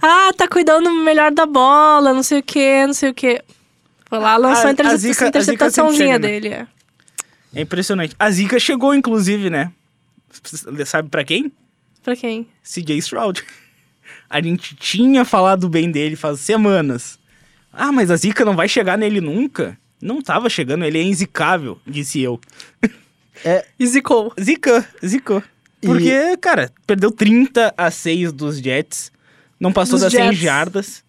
Ah, 0.01 0.31
tá 0.37 0.47
cuidando 0.47 0.91
melhor 0.91 1.31
da 1.31 1.45
bola, 1.45 2.13
não 2.13 2.21
sei 2.23 2.39
o 2.39 2.43
que, 2.43 2.85
não 2.85 2.93
sei 2.93 3.09
o 3.09 3.13
que. 3.13 3.41
Foi 4.05 4.19
lá, 4.19 4.35
lançou 4.37 4.65
A- 4.65 4.67
a, 4.67 4.71
a 4.71 4.73
zica- 4.73 4.87
a 4.91 4.95
zica 4.97 5.27
interceptaçãozinha 5.29 6.19
né? 6.19 6.27
dele. 6.27 6.49
É. 6.49 6.67
É 7.55 7.61
impressionante. 7.61 8.15
A 8.17 8.29
Zica 8.31 8.59
chegou, 8.59 8.93
inclusive, 8.93 9.49
né? 9.49 9.71
Sabe 10.85 11.09
pra 11.09 11.23
quem? 11.23 11.51
Pra 12.01 12.15
quem? 12.15 12.47
CJ 12.63 12.97
Stroud. 12.97 13.43
A 14.29 14.41
gente 14.41 14.75
tinha 14.75 15.23
falado 15.23 15.69
bem 15.69 15.91
dele 15.91 16.15
faz 16.15 16.39
semanas. 16.39 17.19
Ah, 17.71 17.91
mas 17.91 18.09
a 18.11 18.15
Zica 18.15 18.43
não 18.43 18.55
vai 18.55 18.67
chegar 18.67 18.97
nele 18.97 19.21
nunca? 19.21 19.77
Não 20.01 20.21
tava 20.21 20.49
chegando, 20.49 20.83
ele 20.83 20.99
é 20.99 21.03
inzicável, 21.03 21.79
disse 21.87 22.19
eu. 22.19 22.39
E 23.79 23.87
zicou. 23.87 24.33
Zica, 24.39 24.87
zicou. 25.05 25.41
E- 25.81 25.87
Porque, 25.87 26.37
cara, 26.37 26.71
perdeu 26.85 27.11
30 27.11 27.73
a 27.77 27.89
6 27.91 28.31
dos 28.33 28.57
Jets, 28.59 29.11
não 29.59 29.71
passou 29.71 29.93
Dos 29.93 30.01
das 30.03 30.13
100 30.13 30.23
Jets. 30.31 30.39
jardas 30.39 31.03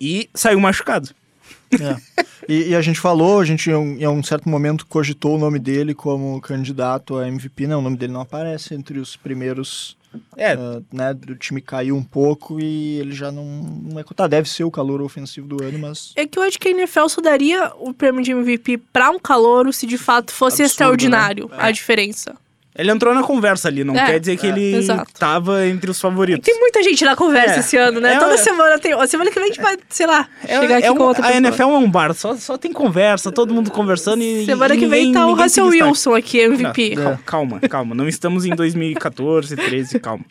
e 0.00 0.28
saiu 0.34 0.60
machucado. 0.60 1.10
É. 1.72 2.24
E, 2.48 2.70
e 2.70 2.74
a 2.74 2.80
gente 2.80 2.98
falou, 2.98 3.40
a 3.40 3.44
gente 3.44 3.70
em 3.70 4.08
um, 4.08 4.22
certo 4.22 4.48
momento 4.48 4.86
cogitou 4.86 5.36
o 5.36 5.38
nome 5.38 5.58
dele 5.58 5.94
como 5.94 6.40
candidato 6.40 7.16
a 7.16 7.28
MVP, 7.28 7.66
né? 7.66 7.76
O 7.76 7.82
nome 7.82 7.96
dele 7.96 8.12
não 8.12 8.20
aparece 8.20 8.74
entre 8.74 8.98
os 8.98 9.14
primeiros, 9.14 9.96
É, 10.36 10.52
ah, 10.52 10.80
né? 10.92 11.16
O 11.28 11.36
time 11.36 11.60
caiu 11.60 11.96
um 11.96 12.02
pouco 12.02 12.58
e 12.60 12.98
ele 12.98 13.12
já 13.12 13.30
não, 13.30 13.44
não 13.44 14.00
é 14.00 14.02
cotado. 14.02 14.30
Deve 14.30 14.48
ser 14.48 14.64
o 14.64 14.70
calor 14.70 15.00
ofensivo 15.00 15.46
do 15.46 15.62
ano, 15.62 15.78
mas 15.78 16.12
É 16.16 16.26
que 16.26 16.38
eu 16.38 16.42
acho 16.42 16.58
que 16.58 16.68
a 16.68 16.72
NFL 16.72 17.06
só 17.08 17.20
daria 17.20 17.72
o 17.78 17.94
prêmio 17.94 18.22
de 18.22 18.32
MVP 18.32 18.78
pra 18.92 19.10
um 19.10 19.18
calouro 19.18 19.72
se 19.72 19.86
de 19.86 19.98
fato 19.98 20.32
fosse 20.32 20.62
Absurdo, 20.62 20.70
extraordinário 20.70 21.48
né? 21.48 21.56
a 21.58 21.70
diferença. 21.70 22.36
Ele 22.76 22.90
entrou 22.90 23.14
na 23.14 23.22
conversa 23.22 23.68
ali, 23.68 23.82
não 23.84 23.94
É, 23.96 24.06
quer 24.06 24.20
dizer 24.20 24.36
que 24.36 24.46
é, 24.46 24.50
ele 24.50 24.76
exato. 24.76 25.12
tava 25.18 25.66
entre 25.66 25.90
os 25.90 26.00
favoritos. 26.00 26.44
Tem 26.44 26.58
muita 26.58 26.82
gente 26.82 27.04
na 27.04 27.16
conversa 27.16 27.56
É. 27.56 27.58
esse 27.60 27.76
ano, 27.76 28.00
né? 28.00 28.14
É, 28.14 28.18
Toda 28.18 28.36
semana 28.38 28.78
tem. 28.78 28.92
A 28.92 29.06
semana 29.06 29.30
que 29.30 29.36
vem 29.38 29.44
a 29.44 29.52
gente 29.52 29.60
vai, 29.60 29.76
sei 29.88 30.06
lá, 30.06 30.28
É, 30.46 30.60
chegar 30.60 30.76
aqui 30.78 30.86
é 30.86 30.92
com 30.92 30.98
um- 30.98 31.02
outra 31.06 31.22
a 31.22 31.26
pessoa. 31.26 31.38
NFL 31.46 31.62
é 31.62 31.66
um 31.78 31.90
bar, 31.90 32.14
só, 32.14 32.34
só 32.36 32.56
tem 32.56 32.72
conversa, 32.72 33.30
todo 33.32 33.52
mundo 33.52 33.70
conversando 33.70 34.22
e. 34.22 34.44
Semana 34.46 34.74
e 34.74 34.78
que 34.78 34.86
vem 34.86 35.06
ninguém- 35.06 35.14
tá 35.14 35.26
o 35.26 35.34
Russell. 35.34 35.66
Wilson 35.66 36.14
aqui, 36.14 36.38
MVP. 36.40 36.94
Não, 36.96 37.02
cal- 37.04 37.18
calma, 37.24 37.60
calma. 37.60 37.94
Não 37.94 38.08
estamos 38.08 38.44
em 38.44 38.50
2014, 38.54 39.56
13, 39.56 39.98
calma. 39.98 40.24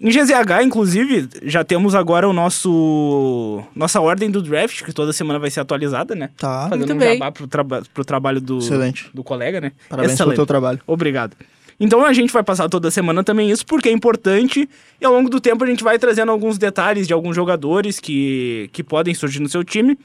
Em 0.00 0.10
GZH, 0.10 0.62
inclusive, 0.64 1.28
já 1.44 1.62
temos 1.62 1.94
agora 1.94 2.28
o 2.28 2.32
nosso 2.32 3.62
nossa 3.74 4.00
ordem 4.00 4.30
do 4.30 4.42
draft, 4.42 4.82
que 4.82 4.92
toda 4.92 5.12
semana 5.12 5.38
vai 5.38 5.50
ser 5.50 5.60
atualizada, 5.60 6.14
né? 6.14 6.30
tá. 6.36 6.68
Fazendo 6.68 6.78
Muito 6.78 6.94
um 6.94 6.98
bem. 6.98 7.12
jabá 7.14 7.30
pro, 7.30 7.46
traba 7.46 7.82
pro 7.94 8.04
trabalho 8.04 8.40
do, 8.40 8.58
Excelente. 8.58 9.08
do 9.14 9.22
colega, 9.22 9.60
né? 9.60 9.72
Parabéns 9.88 10.14
Excelente. 10.14 10.34
pelo 10.34 10.46
teu 10.46 10.46
trabalho. 10.46 10.80
Obrigado. 10.86 11.36
Então 11.78 12.04
a 12.04 12.12
gente 12.12 12.32
vai 12.32 12.42
passar 12.42 12.68
toda 12.68 12.90
semana 12.90 13.22
também 13.24 13.50
isso, 13.50 13.64
porque 13.66 13.88
é 13.88 13.92
importante. 13.92 14.68
E 15.00 15.04
ao 15.04 15.12
longo 15.12 15.30
do 15.30 15.40
tempo 15.40 15.64
a 15.64 15.66
gente 15.66 15.82
vai 15.82 15.98
trazendo 15.98 16.30
alguns 16.30 16.58
detalhes 16.58 17.06
de 17.06 17.12
alguns 17.12 17.34
jogadores 17.34 17.98
que, 18.00 18.68
que 18.72 18.82
podem 18.82 19.14
surgir 19.14 19.40
no 19.40 19.48
seu 19.48 19.64
time. 19.64 19.98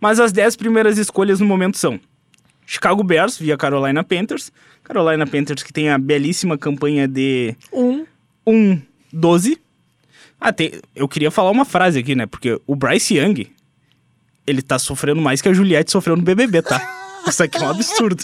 Mas 0.00 0.20
as 0.20 0.32
10 0.32 0.56
primeiras 0.56 0.98
escolhas 0.98 1.40
no 1.40 1.46
momento 1.46 1.78
são 1.78 1.98
Chicago 2.66 3.02
Bears 3.02 3.38
via 3.38 3.56
Carolina 3.56 4.02
Panthers. 4.02 4.52
Carolina 4.82 5.26
Panthers 5.26 5.62
que 5.62 5.72
tem 5.72 5.88
a 5.88 5.98
belíssima 5.98 6.58
campanha 6.58 7.08
de 7.08 7.54
Um. 8.46 8.80
1-12. 9.14 9.58
Ah, 10.40 10.52
tem, 10.52 10.72
eu 10.94 11.08
queria 11.08 11.30
falar 11.30 11.50
uma 11.50 11.64
frase 11.64 11.98
aqui, 11.98 12.14
né? 12.14 12.26
Porque 12.26 12.60
o 12.66 12.74
Bryce 12.76 13.16
Young, 13.16 13.46
ele 14.46 14.60
tá 14.62 14.78
sofrendo 14.78 15.20
mais 15.20 15.40
que 15.40 15.48
a 15.48 15.52
Juliette 15.52 15.90
sofreu 15.90 16.16
no 16.16 16.22
BBB, 16.22 16.62
tá? 16.62 16.80
Isso 17.26 17.42
aqui 17.42 17.56
é 17.56 17.62
um 17.62 17.70
absurdo. 17.70 18.22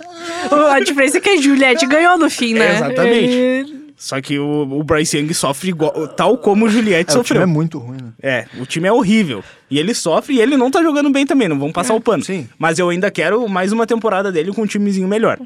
A 0.70 0.80
diferença 0.80 1.16
é 1.16 1.20
que 1.20 1.30
a 1.30 1.40
Juliette 1.40 1.86
ganhou 1.86 2.18
no 2.18 2.28
fim, 2.28 2.52
né? 2.52 2.76
Exatamente. 2.76 3.32
Ele 3.32 3.80
Só 3.96 4.20
que 4.20 4.38
o, 4.38 4.62
o 4.78 4.82
Bryce 4.84 5.16
Young 5.16 5.32
sofre 5.32 5.70
igual, 5.70 6.08
tal 6.08 6.36
como 6.36 6.66
o 6.66 6.68
Juliette 6.68 7.10
É, 7.10 7.18
o 7.18 7.22
time 7.22 7.28
sofreu. 7.28 7.42
é 7.42 7.46
muito 7.46 7.78
ruim, 7.78 7.96
né? 7.96 8.12
É, 8.22 8.46
o 8.60 8.66
time 8.66 8.86
é 8.88 8.92
horrível. 8.92 9.42
E 9.70 9.78
ele 9.78 9.94
sofre 9.94 10.34
e 10.34 10.40
ele 10.40 10.54
não 10.58 10.70
tá 10.70 10.82
jogando 10.82 11.08
bem 11.08 11.24
também, 11.24 11.48
não 11.48 11.58
vamos 11.58 11.72
passar 11.72 11.94
o 11.94 12.00
pano. 12.00 12.22
sim. 12.22 12.46
Mas 12.58 12.78
eu 12.78 12.90
ainda 12.90 13.10
quero 13.10 13.48
mais 13.48 13.72
uma 13.72 13.86
temporada 13.86 14.30
dele 14.30 14.52
com 14.52 14.62
um 14.62 14.66
timezinho 14.66 15.08
melhor. 15.08 15.38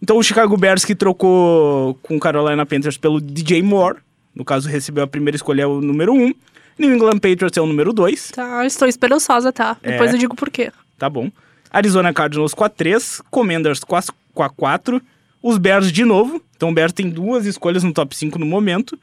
Então 0.00 0.16
o 0.18 0.22
Chicago 0.22 0.56
Bears 0.56 0.84
que 0.84 0.94
trocou 0.94 1.94
com 2.02 2.16
o 2.16 2.20
Carolina 2.20 2.64
Panthers 2.64 2.96
pelo 2.96 3.20
DJ 3.20 3.62
Moore, 3.62 3.96
no 4.36 4.44
caso 4.44 4.68
recebeu 4.68 5.02
a 5.02 5.06
primeira 5.08 5.34
escolha, 5.34 5.62
é 5.62 5.66
o 5.66 5.80
número 5.80 6.12
1. 6.12 6.26
Um. 6.26 6.34
New 6.78 6.94
England 6.94 7.18
Patriots 7.20 7.56
é 7.56 7.60
o 7.60 7.66
número 7.66 7.90
2, 7.92 8.32
Tá, 8.32 8.64
estou 8.66 8.86
esperançosa, 8.86 9.50
tá? 9.50 9.78
É. 9.82 9.92
Depois 9.92 10.12
eu 10.12 10.18
digo 10.18 10.36
por 10.36 10.50
quê. 10.50 10.70
tá 10.98 11.08
bom. 11.08 11.30
Arizona 11.70 12.12
Cardinals 12.12 12.52
com 12.54 12.64
a 12.64 12.68
3, 12.68 13.22
Commanders 13.30 13.82
com 13.82 13.96
a, 13.96 14.02
com 14.34 14.42
a 14.42 14.50
4, 14.50 15.00
os 15.42 15.56
Bears 15.58 15.90
de 15.90 16.04
novo, 16.04 16.40
então 16.54 16.68
o 16.68 16.72
Bears 16.74 16.92
tem 16.92 17.08
duas 17.08 17.46
escolhas 17.46 17.82
no 17.82 17.92
top 17.92 18.14
5 18.14 18.38
no 18.38 18.46
momento. 18.46 18.98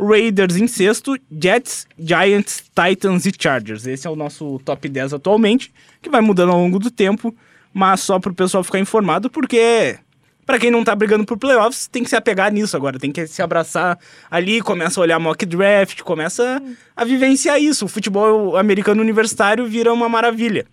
Raiders 0.00 0.56
em 0.56 0.66
sexto, 0.68 1.16
Jets, 1.30 1.86
Giants, 1.98 2.62
Titans 2.74 3.26
e 3.26 3.32
Chargers. 3.36 3.84
Esse 3.86 4.06
é 4.06 4.10
o 4.10 4.14
nosso 4.16 4.60
top 4.64 4.88
10 4.88 5.14
atualmente, 5.14 5.72
que 6.00 6.08
vai 6.08 6.20
mudando 6.20 6.52
ao 6.52 6.58
longo 6.58 6.78
do 6.78 6.90
tempo, 6.90 7.34
mas 7.74 8.00
só 8.00 8.18
pro 8.20 8.32
pessoal 8.32 8.62
ficar 8.62 8.78
informado, 8.78 9.28
porque 9.28 9.98
Pra 10.48 10.58
quem 10.58 10.70
não 10.70 10.82
tá 10.82 10.94
brigando 10.94 11.26
por 11.26 11.36
playoffs, 11.36 11.86
tem 11.88 12.02
que 12.02 12.08
se 12.08 12.16
apegar 12.16 12.50
nisso 12.50 12.74
agora, 12.74 12.98
tem 12.98 13.12
que 13.12 13.26
se 13.26 13.42
abraçar 13.42 13.98
ali, 14.30 14.62
começa 14.62 14.98
a 14.98 15.02
olhar 15.02 15.18
mock 15.18 15.44
draft, 15.44 16.00
começa 16.00 16.62
a 16.96 17.04
vivenciar 17.04 17.60
isso. 17.60 17.84
O 17.84 17.88
futebol 17.88 18.56
americano 18.56 19.02
universitário 19.02 19.66
vira 19.66 19.92
uma 19.92 20.08
maravilha. 20.08 20.64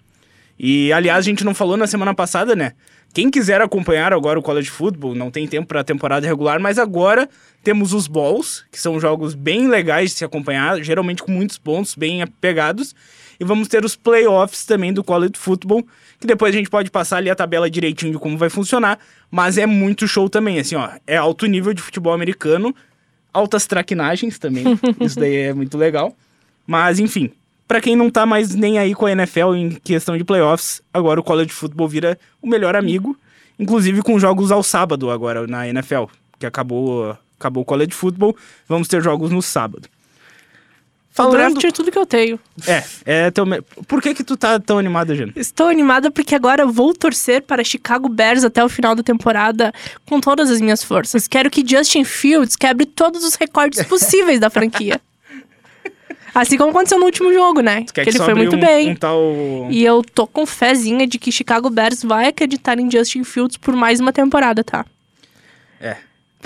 E, 0.58 0.94
aliás, 0.94 1.18
a 1.18 1.30
gente 1.30 1.44
não 1.44 1.54
falou 1.54 1.76
na 1.76 1.88
semana 1.88 2.16
passada, 2.16 2.56
né? 2.56 2.72
Quem 3.14 3.30
quiser 3.30 3.60
acompanhar 3.60 4.14
agora 4.14 4.40
o 4.40 4.42
college 4.42 4.70
football, 4.70 5.14
não 5.14 5.30
tem 5.30 5.46
tempo 5.46 5.68
para 5.68 5.84
temporada 5.84 6.26
regular, 6.26 6.58
mas 6.58 6.80
agora 6.80 7.28
temos 7.62 7.92
os 7.92 8.08
balls, 8.08 8.64
que 8.72 8.80
são 8.80 8.98
jogos 8.98 9.36
bem 9.36 9.68
legais 9.68 10.12
de 10.12 10.16
se 10.20 10.24
acompanhar, 10.24 10.82
geralmente 10.82 11.22
com 11.22 11.34
muitos 11.34 11.58
pontos, 11.58 11.96
bem 11.96 12.22
apegados. 12.22 12.96
E 13.40 13.44
vamos 13.44 13.68
ter 13.68 13.84
os 13.84 13.96
playoffs 13.96 14.66
também 14.66 14.94
do 14.94 15.04
college 15.04 15.34
football, 15.36 15.86
que 16.20 16.28
depois 16.28 16.54
a 16.54 16.58
gente 16.58 16.70
pode 16.70 16.90
passar 16.90 17.18
ali 17.18 17.30
a 17.30 17.36
tabela 17.36 17.70
direitinho 17.70 18.14
de 18.14 18.20
como 18.20 18.38
vai 18.38 18.50
funcionar, 18.50 19.00
mas 19.30 19.58
é 19.58 19.66
muito 19.66 20.08
show 20.08 20.30
também, 20.30 20.60
assim, 20.60 20.76
ó, 20.76 20.90
é 21.06 21.18
alto 21.18 21.46
nível 21.46 21.74
de 21.74 21.82
futebol 21.82 22.14
americano, 22.14 22.76
altas 23.34 23.66
traquinagens 23.66 24.40
também, 24.40 24.64
isso 25.02 25.20
daí 25.20 25.36
é 25.36 25.54
muito 25.54 25.78
legal. 25.78 26.16
Mas, 26.68 27.00
enfim, 27.00 27.32
Pra 27.68 27.82
quem 27.82 27.96
não 27.96 28.12
tá 28.12 28.28
mais 28.28 28.54
nem 28.54 28.78
aí 28.78 28.94
com 28.94 29.08
a 29.08 29.12
NFL 29.12 29.56
em 29.56 29.72
questão 29.72 30.16
de 30.16 30.24
playoffs, 30.24 30.84
agora 30.94 31.20
o 31.20 31.24
college 31.24 31.50
football 31.50 31.88
vira 31.88 32.18
o 32.40 32.48
melhor 32.48 32.76
amigo, 32.76 33.18
inclusive 33.58 34.04
com 34.04 34.20
jogos 34.20 34.52
ao 34.52 34.62
sábado 34.62 35.10
agora 35.10 35.48
na 35.48 35.68
NFL, 35.68 36.04
que 36.38 36.46
acabou, 36.46 37.18
acabou 37.40 37.64
o 37.64 37.66
college 37.66 37.92
football, 37.92 38.38
vamos 38.68 38.88
ter 38.88 39.02
jogos 39.02 39.32
no 39.32 39.42
sábado. 39.42 39.90
O 41.18 41.30
draft 41.30 41.64
é 41.64 41.72
tudo 41.72 41.92
que 41.92 41.98
eu 41.98 42.06
tenho. 42.06 42.40
É, 42.68 42.84
é 43.06 43.32
teu... 43.32 43.46
Por 43.88 44.02
que 44.02 44.14
que 44.14 44.24
tu 44.24 44.36
tá 44.36 44.60
tão 44.60 44.78
animada, 44.78 45.16
Jana? 45.16 45.32
Estou 45.36 45.68
animada 45.68 46.12
porque 46.12 46.36
agora 46.36 46.64
eu 46.64 46.72
vou 46.72 46.94
torcer 46.94 47.42
para 47.42 47.64
Chicago 47.64 48.10
Bears 48.10 48.44
até 48.44 48.64
o 48.64 48.68
final 48.68 48.94
da 48.96 49.02
temporada 49.02 49.74
com 50.06 50.20
todas 50.20 50.52
as 50.52 50.60
minhas 50.60 50.84
forças. 50.84 51.28
Quero 51.28 51.50
que 51.50 51.66
Justin 51.66 52.04
Fields 52.04 52.58
quebre 52.58 52.86
todos 52.86 53.24
os 53.24 53.36
recordes 53.36 53.82
possíveis 53.88 54.40
da 54.40 54.50
franquia. 54.50 55.00
Assim 56.34 56.58
como 56.58 56.72
aconteceu 56.72 57.00
no 57.00 57.06
último 57.06 57.34
jogo, 57.34 57.62
né? 57.62 57.86
Que 57.94 58.02
ele 58.02 58.20
foi 58.20 58.34
muito 58.34 58.58
um, 58.58 58.60
bem. 58.60 58.92
Um 58.92 58.96
tal... 58.96 59.22
E 59.70 59.86
eu 59.86 60.04
tô 60.04 60.28
com 60.28 60.46
fezinha 60.46 61.08
de 61.08 61.18
que 61.18 61.32
Chicago 61.32 61.70
Bears 61.70 62.04
vai 62.04 62.28
acreditar 62.28 62.78
em 62.78 62.92
Justin 62.92 63.24
Fields 63.24 63.56
por 63.56 63.74
mais 63.74 64.02
uma 64.02 64.12
temporada, 64.12 64.62
tá? 64.62 64.86
É. 65.80 65.96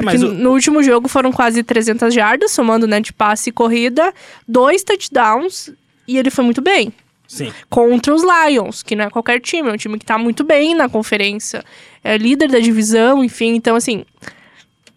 Porque 0.04 0.18
o... 0.18 0.34
no 0.34 0.52
último 0.52 0.82
jogo 0.84 1.08
foram 1.08 1.32
quase 1.32 1.64
300 1.64 2.14
jardas, 2.14 2.52
somando 2.52 2.88
né, 2.88 3.00
de 3.00 3.14
passe 3.14 3.50
e 3.50 3.54
corrida, 3.54 4.14
dois 4.48 4.84
touchdowns, 4.84 5.72
e 6.08 6.18
ele 6.18 6.30
foi 6.30 6.44
muito 6.44 6.62
bem. 6.62 6.94
Sim. 7.28 7.54
Contra 7.70 8.14
os 8.14 8.24
Lions, 8.24 8.82
que 8.82 8.96
não 8.96 9.06
é 9.06 9.10
qualquer 9.10 9.40
time, 9.40 9.70
é 9.70 9.74
um 9.74 9.78
time 9.78 10.00
que 10.00 10.06
tá 10.06 10.18
muito 10.18 10.44
bem 10.44 10.74
na 10.74 10.90
conferência. 10.90 11.64
É 12.04 12.18
líder 12.18 12.50
da 12.50 12.60
divisão, 12.60 13.24
enfim. 13.24 13.54
Então, 13.54 13.76
assim, 13.76 14.04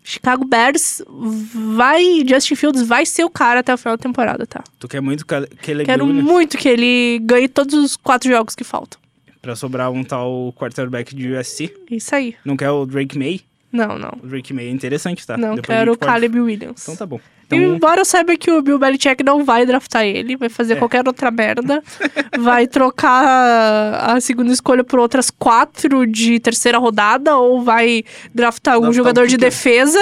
Chicago 0.03 0.45
Bears 0.45 1.03
vai. 1.07 2.25
Justin 2.27 2.55
Fields 2.57 2.83
vai 2.83 3.05
ser 3.05 3.25
o 3.25 3.31
cara 3.31 3.61
até 3.61 3.73
o 3.73 3.77
final 3.77 3.97
da 3.97 4.03
temporada, 4.03 4.47
tá? 4.47 4.65
Tu 4.79 4.89
quer 4.89 5.01
muito 5.01 5.27
que 5.27 5.71
ele 5.71 5.85
Quero 5.85 6.07
muito 6.07 6.57
que 6.57 6.69
ele 6.69 7.21
ganhe 7.23 7.49
todos 7.49 7.75
os 7.75 7.97
quatro 7.97 8.31
jogos 8.31 8.55
que 8.55 8.65
faltam. 8.65 8.99
pra 9.41 9.55
sobrar 9.55 9.91
um 9.91 10.03
tal 10.03 10.55
quarterback 10.57 11.15
de 11.15 11.33
USC. 11.33 11.75
Isso 11.91 12.15
aí. 12.15 12.35
Não 12.45 12.57
quer 12.57 12.71
o 12.71 12.87
Drake 12.87 13.19
May? 13.19 13.43
Não, 13.73 13.99
não. 13.99 14.13
O 14.23 14.27
Drake 14.27 14.53
May 14.53 14.67
é 14.67 14.71
interessante, 14.71 15.27
tá? 15.27 15.37
Não, 15.39 15.55
Depois 15.55 15.79
quero 15.79 15.93
o 15.93 15.97
pode- 15.97 16.13
Caleb 16.13 16.39
Williams. 16.39 16.83
Então 16.83 16.95
tá 16.95 17.07
bom. 17.07 17.19
E 17.19 17.57
Então, 17.57 17.59
Embora 17.59 18.03
eu 18.03 18.05
saiba 18.05 18.37
que 18.37 18.51
o 18.51 18.61
Bill 18.61 18.79
Belichick 18.79 19.23
não 19.25 19.45
vai 19.45 19.65
draftar 19.65 20.05
ele, 20.05 20.37
vai 20.37 20.49
fazer 20.49 20.77
qualquer 20.77 21.07
outra 21.07 21.31
merda, 21.31 21.83
vai 22.39 22.67
trocar 22.67 24.15
a, 24.15 24.21
segunda 24.21 24.53
escolha 24.53 24.85
por 24.85 24.99
outras 24.99 25.31
quatro 25.31 26.07
de 26.07 26.39
terceira 26.39 26.79
rodada, 26.79 27.37
ou 27.37 27.63
vai 27.63 28.05
draftar 28.35 28.79
um 28.79 28.93
jogador 28.93 29.27
de 29.27 29.37
defesa. 29.39 29.99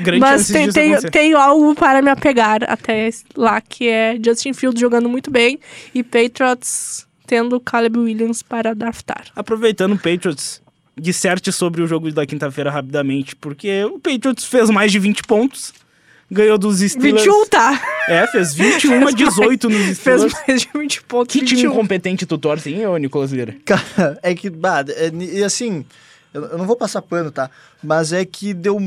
grande 0.00 0.20
mas 0.20 0.48
tem, 0.48 0.70
tem, 0.70 0.96
tenho 1.10 1.38
algo 1.38 1.74
para 1.74 2.02
me 2.02 2.10
apegar 2.10 2.60
até 2.68 3.10
lá, 3.36 3.60
que 3.60 3.88
é 3.88 4.18
Justin 4.22 4.52
Fields 4.52 4.80
jogando 4.80 5.08
muito 5.08 5.30
bem 5.30 5.58
e 5.94 6.02
Patriots 6.02 7.06
tendo 7.26 7.60
Caleb 7.60 7.98
Williams 7.98 8.42
para 8.42 8.74
draftar. 8.74 9.26
Aproveitando 9.36 9.92
o 9.92 9.96
Patriots, 9.96 10.60
disserte 11.00 11.50
sobre 11.50 11.82
o 11.82 11.86
jogo 11.86 12.10
da 12.12 12.24
quinta-feira 12.26 12.70
rapidamente, 12.70 13.34
porque 13.36 13.84
o 13.84 13.98
Patriots 13.98 14.44
fez 14.44 14.70
mais 14.70 14.92
de 14.92 14.98
20 14.98 15.22
pontos, 15.24 15.72
ganhou 16.30 16.56
dos 16.58 16.78
Steelers. 16.80 17.22
21, 17.24 17.46
tá? 17.48 17.80
É, 18.08 18.26
fez 18.28 18.54
21 18.54 19.08
a 19.08 19.10
18 19.10 19.68
nos 19.68 19.80
Fez 19.98 19.98
Steelers. 19.98 20.34
mais 20.46 20.62
de 20.62 20.68
20 20.74 21.02
pontos. 21.04 21.32
Que 21.32 21.44
time 21.44 21.62
21. 21.62 21.72
incompetente 21.72 22.26
tu 22.26 22.38
torce, 22.38 22.72
hein, 22.72 22.86
ô 22.86 22.96
Nicolas 22.96 23.30
Vieira? 23.30 23.56
Cara, 23.64 24.18
é 24.22 24.34
que, 24.34 24.48
bah, 24.50 24.84
é, 24.88 25.10
e 25.14 25.42
assim, 25.42 25.84
eu, 26.32 26.44
eu 26.44 26.58
não 26.58 26.66
vou 26.66 26.76
passar 26.76 27.02
pano, 27.02 27.30
tá? 27.30 27.50
Mas 27.82 28.12
é 28.12 28.24
que 28.24 28.52
deu 28.54 28.78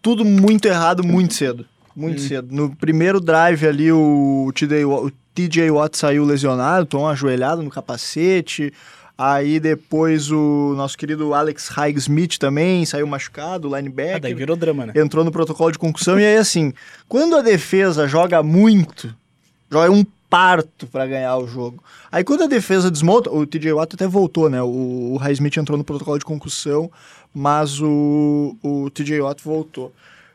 tudo 0.00 0.24
muito 0.24 0.66
errado 0.66 1.02
muito 1.02 1.34
cedo. 1.34 1.66
Muito 1.94 2.20
cedo. 2.22 2.48
No 2.50 2.74
primeiro 2.74 3.20
drive 3.20 3.66
ali, 3.66 3.92
o 3.92 4.50
TJ, 4.54 4.84
Wa- 4.84 5.00
o 5.02 5.12
TJ 5.34 5.70
Watt 5.70 5.96
saiu 5.98 6.24
lesionado, 6.24 6.86
tomou 6.86 7.06
uma 7.06 7.12
ajoelhada 7.12 7.60
no 7.62 7.68
capacete. 7.70 8.72
Aí 9.16 9.60
depois 9.60 10.30
o 10.30 10.74
nosso 10.76 10.96
querido 10.96 11.34
Alex 11.34 11.68
Highsmith 11.68 12.38
também 12.38 12.84
saiu 12.86 13.06
machucado, 13.06 13.68
o 13.68 13.70
Ah, 13.70 13.74
daí 13.74 13.82
linebacker. 13.82 14.36
virou 14.36 14.56
drama, 14.56 14.86
né? 14.86 14.92
entrou 14.96 15.24
no 15.24 15.30
protocolo 15.30 15.70
de 15.70 15.78
concussão. 15.78 16.18
e 16.18 16.24
aí, 16.24 16.36
assim, 16.36 16.72
quando 17.08 17.36
a 17.36 17.42
defesa 17.42 18.08
joga 18.08 18.42
muito, 18.42 19.14
joga 19.70 19.92
um 19.92 20.04
parto 20.28 20.86
pra 20.86 21.06
ganhar 21.06 21.36
o 21.36 21.46
jogo. 21.46 21.84
Aí, 22.10 22.24
quando 22.24 22.42
a 22.44 22.46
defesa 22.46 22.90
desmonta, 22.90 23.30
o 23.30 23.46
TJ 23.46 23.72
Watt 23.74 23.94
até 23.94 24.06
voltou, 24.08 24.48
né? 24.48 24.62
O, 24.62 25.12
o 25.12 25.16
Highsmith 25.18 25.58
entrou 25.58 25.76
no 25.76 25.84
protocolo 25.84 26.18
de 26.18 26.24
concussão, 26.24 26.90
mas 27.34 27.80
o, 27.80 28.56
o 28.62 28.88
TJ 28.90 29.20
Watt 29.20 29.42
voltou. 29.44 29.92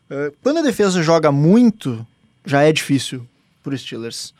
Eh, 0.09 0.31
quando 0.43 0.59
a 0.59 0.61
defesa 0.61 1.01
joga 1.01 1.31
muito, 1.31 2.05
já 2.45 2.61
é 2.61 2.71
difícil 2.71 3.25
pro 3.63 3.75
Steelers. 3.75 4.35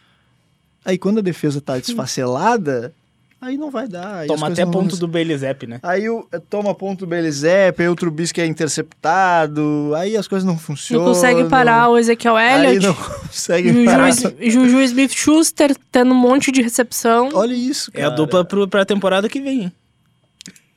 Aí, 0.85 0.95
quando 0.97 1.17
a 1.17 1.23
defesa 1.23 1.59
tá 1.59 1.77
desfacelada, 1.79 2.93
aí 3.41 3.57
não 3.57 3.69
vai 3.71 3.87
dar. 3.87 4.17
aí 4.19 4.27
Toma 4.27 4.47
até 4.47 4.65
não 4.65 4.71
ponto 4.71 4.95
do 4.97 5.37
Zapp, 5.37 5.67
né? 5.67 5.79
Aí 5.83 6.09
o, 6.09 6.27
toma 6.49 6.73
ponto 6.75 6.99
do 6.99 7.07
Belizep, 7.07 7.81
aí 7.81 7.89
o 7.89 7.95
Trubisky 7.95 8.41
é 8.41 8.45
interceptado, 8.45 9.91
aí 9.95 10.15
as 10.17 10.27
coisas 10.27 10.45
não 10.47 10.57
funcionam. 10.57 11.05
Não 11.05 11.13
consegue 11.13 11.43
parar 11.45 11.89
o 11.89 11.97
Ezequiel 11.97 12.35
Aí 12.35 12.65
Elliott. 12.65 12.87
não 12.87 12.93
consegue 13.27 13.85
parar. 13.85 14.11
Juju, 14.11 14.35
Juju 14.39 14.81
Smith-Schuster 14.81 15.75
tendo 15.91 16.11
um 16.11 16.17
monte 16.17 16.51
de 16.51 16.61
recepção. 16.61 17.29
Olha 17.33 17.53
isso, 17.53 17.91
É 17.93 18.01
cara. 18.01 18.13
a 18.13 18.15
dupla 18.15 18.45
pro, 18.45 18.67
pra 18.67 18.85
temporada 18.85 19.27
que 19.29 19.41
vem, 19.41 19.63
hein? 19.63 19.71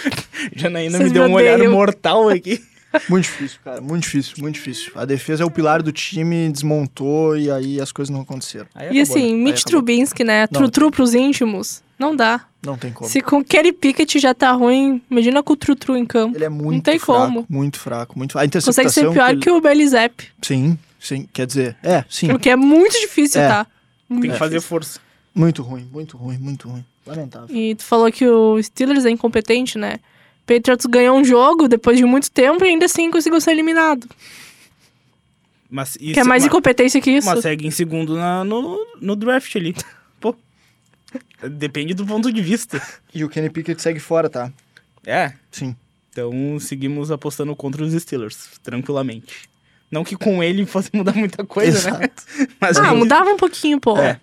Janaína 0.56 0.98
me 0.98 1.04
Vocês 1.04 1.12
deu 1.12 1.24
me 1.24 1.30
um 1.30 1.34
olhar 1.34 1.58
mortal 1.68 2.28
aqui. 2.28 2.62
Muito 3.08 3.24
difícil, 3.24 3.58
cara. 3.64 3.80
Muito 3.80 4.02
difícil, 4.02 4.34
muito 4.38 4.54
difícil. 4.54 4.92
A 4.96 5.04
defesa 5.04 5.42
é 5.42 5.46
o 5.46 5.50
pilar 5.50 5.82
do 5.82 5.92
time, 5.92 6.50
desmontou 6.50 7.36
e 7.36 7.50
aí 7.50 7.80
as 7.80 7.92
coisas 7.92 8.12
não 8.12 8.22
aconteceram. 8.22 8.66
Aí 8.74 8.86
E 8.96 9.00
acabou, 9.00 9.16
assim, 9.16 9.34
né? 9.36 9.44
Mitch 9.44 9.64
né? 10.24 10.40
Não. 10.50 10.60
Trutru 10.60 10.90
pros 10.90 11.14
íntimos. 11.14 11.82
Não 11.98 12.16
dá. 12.16 12.40
Não 12.64 12.76
tem 12.78 12.92
como. 12.92 13.08
Se 13.10 13.20
com 13.20 13.44
Kenny 13.44 13.72
Pickett 13.72 14.18
já 14.18 14.34
tá 14.34 14.52
ruim, 14.52 15.00
imagina 15.10 15.42
com 15.42 15.52
o 15.52 15.56
Trutru 15.56 15.96
em 15.96 16.04
campo. 16.06 16.36
Ele 16.36 16.44
é 16.44 16.48
muito 16.48 16.84
tem 16.84 16.98
fraco, 16.98 17.20
como. 17.22 17.46
muito 17.48 17.78
fraco, 17.78 18.18
muito 18.18 18.32
fraco. 18.32 18.42
A 18.42 18.46
interceptação 18.46 18.84
Consegue 18.84 19.06
ser 19.08 19.12
pior 19.12 19.30
ele- 19.30 19.40
que 19.40 19.50
o 19.50 19.60
Belizep. 19.60 20.28
Sim, 20.42 20.78
sim, 20.98 21.28
quer 21.32 21.46
dizer, 21.46 21.76
é, 21.82 22.04
sim. 22.08 22.32
O 22.32 22.38
que 22.38 22.48
é 22.50 22.56
muito 22.56 22.98
difícil, 23.00 23.40
É. 23.42 23.48
tá? 23.48 23.66
Tem 24.08 24.20
que 24.30 24.36
fazer 24.38 24.60
força. 24.60 24.98
Muito 25.34 25.62
ruim, 25.62 25.86
muito 25.92 26.16
ruim, 26.16 26.38
muito 26.38 26.68
ruim. 26.68 26.84
Lamentável. 27.06 27.54
E 27.54 27.74
tu 27.74 27.84
falou 27.84 28.10
que 28.10 28.26
o 28.26 28.60
Steelers 28.62 29.04
é 29.04 29.10
incompetente, 29.10 29.78
né? 29.78 30.00
Patriots 30.54 30.86
ganhou 30.86 31.16
um 31.16 31.24
jogo 31.24 31.68
depois 31.68 31.96
de 31.96 32.04
muito 32.04 32.30
tempo 32.30 32.64
e 32.64 32.68
ainda 32.68 32.86
assim 32.86 33.10
conseguiu 33.10 33.40
ser 33.40 33.52
eliminado. 33.52 34.08
Mas, 35.68 35.96
isso, 36.00 36.14
Quer 36.14 36.24
mais 36.24 36.42
mas, 36.42 36.46
incompetência 36.46 37.00
que 37.00 37.10
isso? 37.12 37.28
mas 37.28 37.40
segue 37.40 37.66
em 37.66 37.70
segundo 37.70 38.16
na- 38.16 38.42
no, 38.44 38.84
no 39.00 39.14
draft 39.14 39.54
ali. 39.54 39.74
Pô. 40.20 40.34
Depende 41.48 41.94
do 41.94 42.04
ponto 42.04 42.32
de 42.32 42.42
vista. 42.42 42.82
E 43.14 43.22
o 43.24 43.28
Kenny 43.28 43.48
Pickett 43.50 43.80
segue 43.80 44.00
fora, 44.00 44.28
tá? 44.28 44.52
É. 45.06 45.32
Sim. 45.52 45.76
Então 46.10 46.58
seguimos 46.58 47.12
apostando 47.12 47.54
contra 47.54 47.84
os 47.84 47.92
Steelers, 47.92 48.48
tranquilamente. 48.64 49.48
Não 49.90 50.02
que 50.04 50.16
com 50.16 50.42
ele 50.42 50.66
fosse 50.66 50.90
mudar 50.92 51.14
muita 51.14 51.44
coisa, 51.44 51.92
né? 51.98 52.08
Mas 52.60 52.76
Ah, 52.76 52.88
eu- 52.88 52.96
mudava 52.96 53.30
um 53.30 53.36
pouquinho, 53.36 53.80
pô. 53.80 53.96
É. 53.96 54.20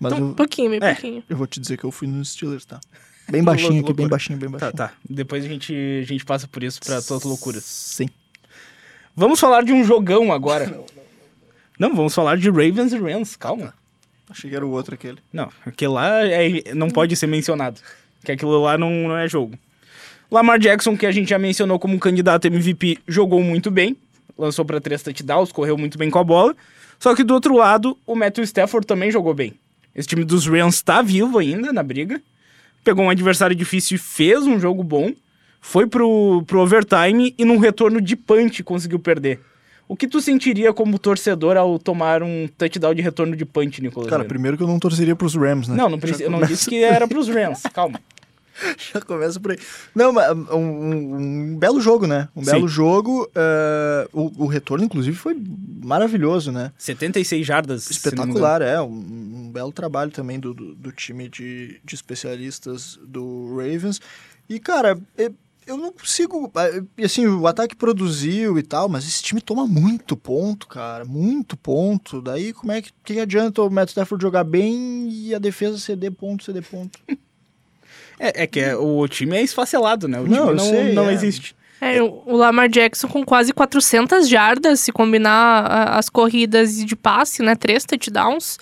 Mas 0.00 0.12
Um 0.14 0.30
eu, 0.30 0.34
pouquinho, 0.34 0.70
bem 0.70 0.80
É. 0.82 0.92
pouquinho. 0.94 1.22
eu 1.28 1.36
vou 1.36 1.46
te 1.46 1.60
dizer 1.60 1.76
que 1.78 1.84
eu 1.84 1.90
fui 1.90 2.08
nos 2.08 2.30
Steelers, 2.32 2.64
tá? 2.64 2.80
Bem 3.28 3.42
baixinho 3.42 3.80
aqui, 3.82 3.92
bem 3.92 4.06
baixinho, 4.08 4.38
bem 4.38 4.50
Tá, 4.50 4.58
baixinho. 4.58 4.72
tá. 4.76 4.92
Depois 5.08 5.44
a 5.44 5.48
gente, 5.48 5.74
a 6.02 6.06
gente 6.06 6.24
passa 6.24 6.46
por 6.46 6.62
isso 6.62 6.80
pra 6.80 7.00
tuas 7.00 7.22
loucuras. 7.22 7.64
Sim. 7.64 8.08
Vamos 9.16 9.40
falar 9.40 9.62
de 9.62 9.72
um 9.72 9.84
jogão 9.84 10.32
agora. 10.32 10.80
Não, 11.78 11.94
vamos 11.94 12.14
falar 12.14 12.36
de 12.36 12.48
Ravens 12.50 12.92
e 12.92 12.98
Rams, 12.98 13.36
calma. 13.36 13.74
Achei 14.28 14.50
que 14.50 14.56
era 14.56 14.66
o 14.66 14.70
outro 14.70 14.94
aquele. 14.94 15.18
Não, 15.32 15.50
aquele 15.64 15.92
lá 15.92 16.26
é- 16.26 16.74
não 16.74 16.88
pode 16.90 17.14
ser 17.16 17.26
mencionado. 17.26 17.80
Que 18.24 18.32
aquilo 18.32 18.60
lá 18.62 18.76
não, 18.78 18.90
não 18.90 19.16
é 19.16 19.28
jogo. 19.28 19.58
Lamar 20.30 20.58
Jackson, 20.58 20.96
que 20.96 21.06
a 21.06 21.12
gente 21.12 21.28
já 21.30 21.38
mencionou 21.38 21.78
como 21.78 21.94
um 21.94 21.98
candidato 21.98 22.46
MVP, 22.46 22.98
jogou 23.06 23.42
muito 23.42 23.70
bem. 23.70 23.96
Lançou 24.36 24.64
para 24.64 24.80
três 24.80 25.02
touchdowns, 25.02 25.52
correu 25.52 25.76
muito 25.78 25.96
bem 25.96 26.10
com 26.10 26.18
a 26.18 26.24
bola. 26.24 26.56
Só 26.98 27.14
que 27.14 27.22
do 27.22 27.34
outro 27.34 27.54
lado, 27.56 27.96
o 28.06 28.14
Matthew 28.16 28.44
Stafford 28.44 28.86
também 28.86 29.10
jogou 29.10 29.34
bem. 29.34 29.54
Esse 29.94 30.08
time 30.08 30.24
dos 30.24 30.46
Rams 30.46 30.82
tá 30.82 31.02
vivo 31.02 31.38
ainda 31.38 31.72
na 31.72 31.82
briga. 31.82 32.20
Pegou 32.84 33.06
um 33.06 33.10
adversário 33.10 33.56
difícil 33.56 33.96
e 33.96 33.98
fez 33.98 34.46
um 34.46 34.60
jogo 34.60 34.84
bom. 34.84 35.12
Foi 35.60 35.86
pro, 35.86 36.44
pro 36.46 36.60
overtime 36.60 37.34
e 37.38 37.44
num 37.44 37.56
retorno 37.56 38.00
de 38.00 38.14
punch 38.14 38.62
conseguiu 38.62 38.98
perder. 38.98 39.40
O 39.88 39.96
que 39.96 40.06
tu 40.06 40.20
sentiria 40.20 40.72
como 40.72 40.98
torcedor 40.98 41.56
ao 41.56 41.78
tomar 41.78 42.22
um 42.22 42.48
touchdown 42.58 42.94
de 42.94 43.02
retorno 43.02 43.36
de 43.36 43.44
punch, 43.44 43.82
Nicolas? 43.82 44.08
Cara, 44.08 44.24
primeiro 44.24 44.56
que 44.56 44.62
eu 44.62 44.66
não 44.66 44.78
torceria 44.78 45.16
pros 45.16 45.34
Rams, 45.34 45.68
né? 45.68 45.76
Não, 45.76 45.88
não 45.88 45.98
precisa, 45.98 46.20
Já 46.20 46.24
eu 46.26 46.30
não 46.30 46.42
disse 46.42 46.68
que 46.68 46.82
era 46.82 47.08
pros 47.08 47.28
Rams, 47.28 47.62
calma. 47.72 48.00
Já 48.92 49.00
começa 49.00 49.40
por 49.40 49.52
aí. 49.52 49.58
Não, 49.94 50.12
mas 50.12 50.30
um, 50.30 50.56
um- 50.56 51.16
um 51.52 51.58
belo 51.58 51.80
jogo, 51.80 52.06
né? 52.06 52.28
Um 52.36 52.42
belo 52.44 52.68
Sim. 52.68 52.74
jogo. 52.74 53.28
eh, 53.34 54.08
o, 54.12 54.44
o 54.44 54.46
retorno, 54.46 54.84
inclusive, 54.84 55.16
foi 55.16 55.36
maravilhoso, 55.82 56.52
né? 56.52 56.72
76 56.78 57.46
jardas. 57.46 57.90
Espetacular, 57.90 58.62
é. 58.62 58.80
Um, 58.80 58.86
um 59.46 59.50
belo 59.52 59.72
trabalho 59.72 60.10
também 60.10 60.38
do, 60.38 60.54
do, 60.54 60.74
do 60.74 60.92
time 60.92 61.28
de, 61.28 61.80
de 61.84 61.94
especialistas 61.94 62.98
do 63.06 63.56
Ravens. 63.56 64.00
E, 64.48 64.58
cara, 64.60 64.98
é- 65.18 65.30
eu 65.66 65.76
não 65.78 65.90
consigo. 65.90 66.52
é, 66.56 66.82
e 66.98 67.04
Assim, 67.06 67.26
o 67.26 67.46
ataque 67.46 67.74
produziu 67.74 68.58
e 68.58 68.62
tal, 68.62 68.86
mas 68.88 69.06
esse 69.08 69.22
time 69.22 69.40
toma 69.40 69.66
muito 69.66 70.14
ponto, 70.16 70.66
cara. 70.68 71.04
Muito 71.06 71.56
ponto. 71.56 72.20
Daí, 72.20 72.52
como 72.52 72.70
é 72.70 72.82
que, 72.82 72.90
que 73.02 73.18
adianta 73.18 73.62
o 73.62 73.70
Matt 73.70 73.88
Stafford 73.88 74.22
jogar 74.22 74.44
bem 74.44 75.08
e 75.10 75.34
a 75.34 75.38
defesa 75.38 75.78
ceder 75.78 76.12
ponto, 76.12 76.44
ceder 76.44 76.62
ponto? 76.62 76.98
É, 78.18 78.42
é 78.44 78.46
que 78.46 78.60
é- 78.60 78.76
o 78.76 79.06
time 79.08 79.36
é 79.36 79.42
esfacelado, 79.42 80.06
né? 80.08 80.20
O 80.20 80.26
Não, 80.26 80.46
time 80.46 80.56
não, 80.56 80.64
sei, 80.64 80.92
não 80.92 81.08
é. 81.10 81.12
existe. 81.12 81.54
É, 81.80 82.00
o 82.02 82.36
Lamar 82.36 82.68
Jackson 82.68 83.08
com 83.08 83.24
quase 83.24 83.52
400 83.52 84.28
jardas, 84.28 84.80
se 84.80 84.90
combinar 84.92 85.66
as 85.98 86.08
corridas 86.08 86.76
de 86.82 86.96
passe, 86.96 87.42
né? 87.42 87.54
Três 87.54 87.84
touchdowns. 87.84 88.58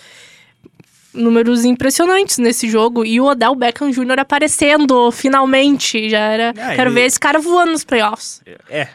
Números 1.15 1.65
impressionantes 1.67 2.39
nesse 2.39 2.69
jogo. 2.69 3.05
E 3.05 3.21
o 3.21 3.27
Odell 3.27 3.55
Beckham 3.55 3.91
Jr. 3.91 4.19
aparecendo, 4.21 5.11
finalmente. 5.13 6.09
Já 6.09 6.19
era. 6.19 6.51
Ah, 6.51 6.75
Quero 6.75 6.89
ele- 6.91 7.01
ver 7.01 7.07
esse 7.07 7.21
cara 7.21 7.39
voando 7.39 7.73
nos 7.73 7.85
playoffs. 7.85 8.41
É, 8.71 8.89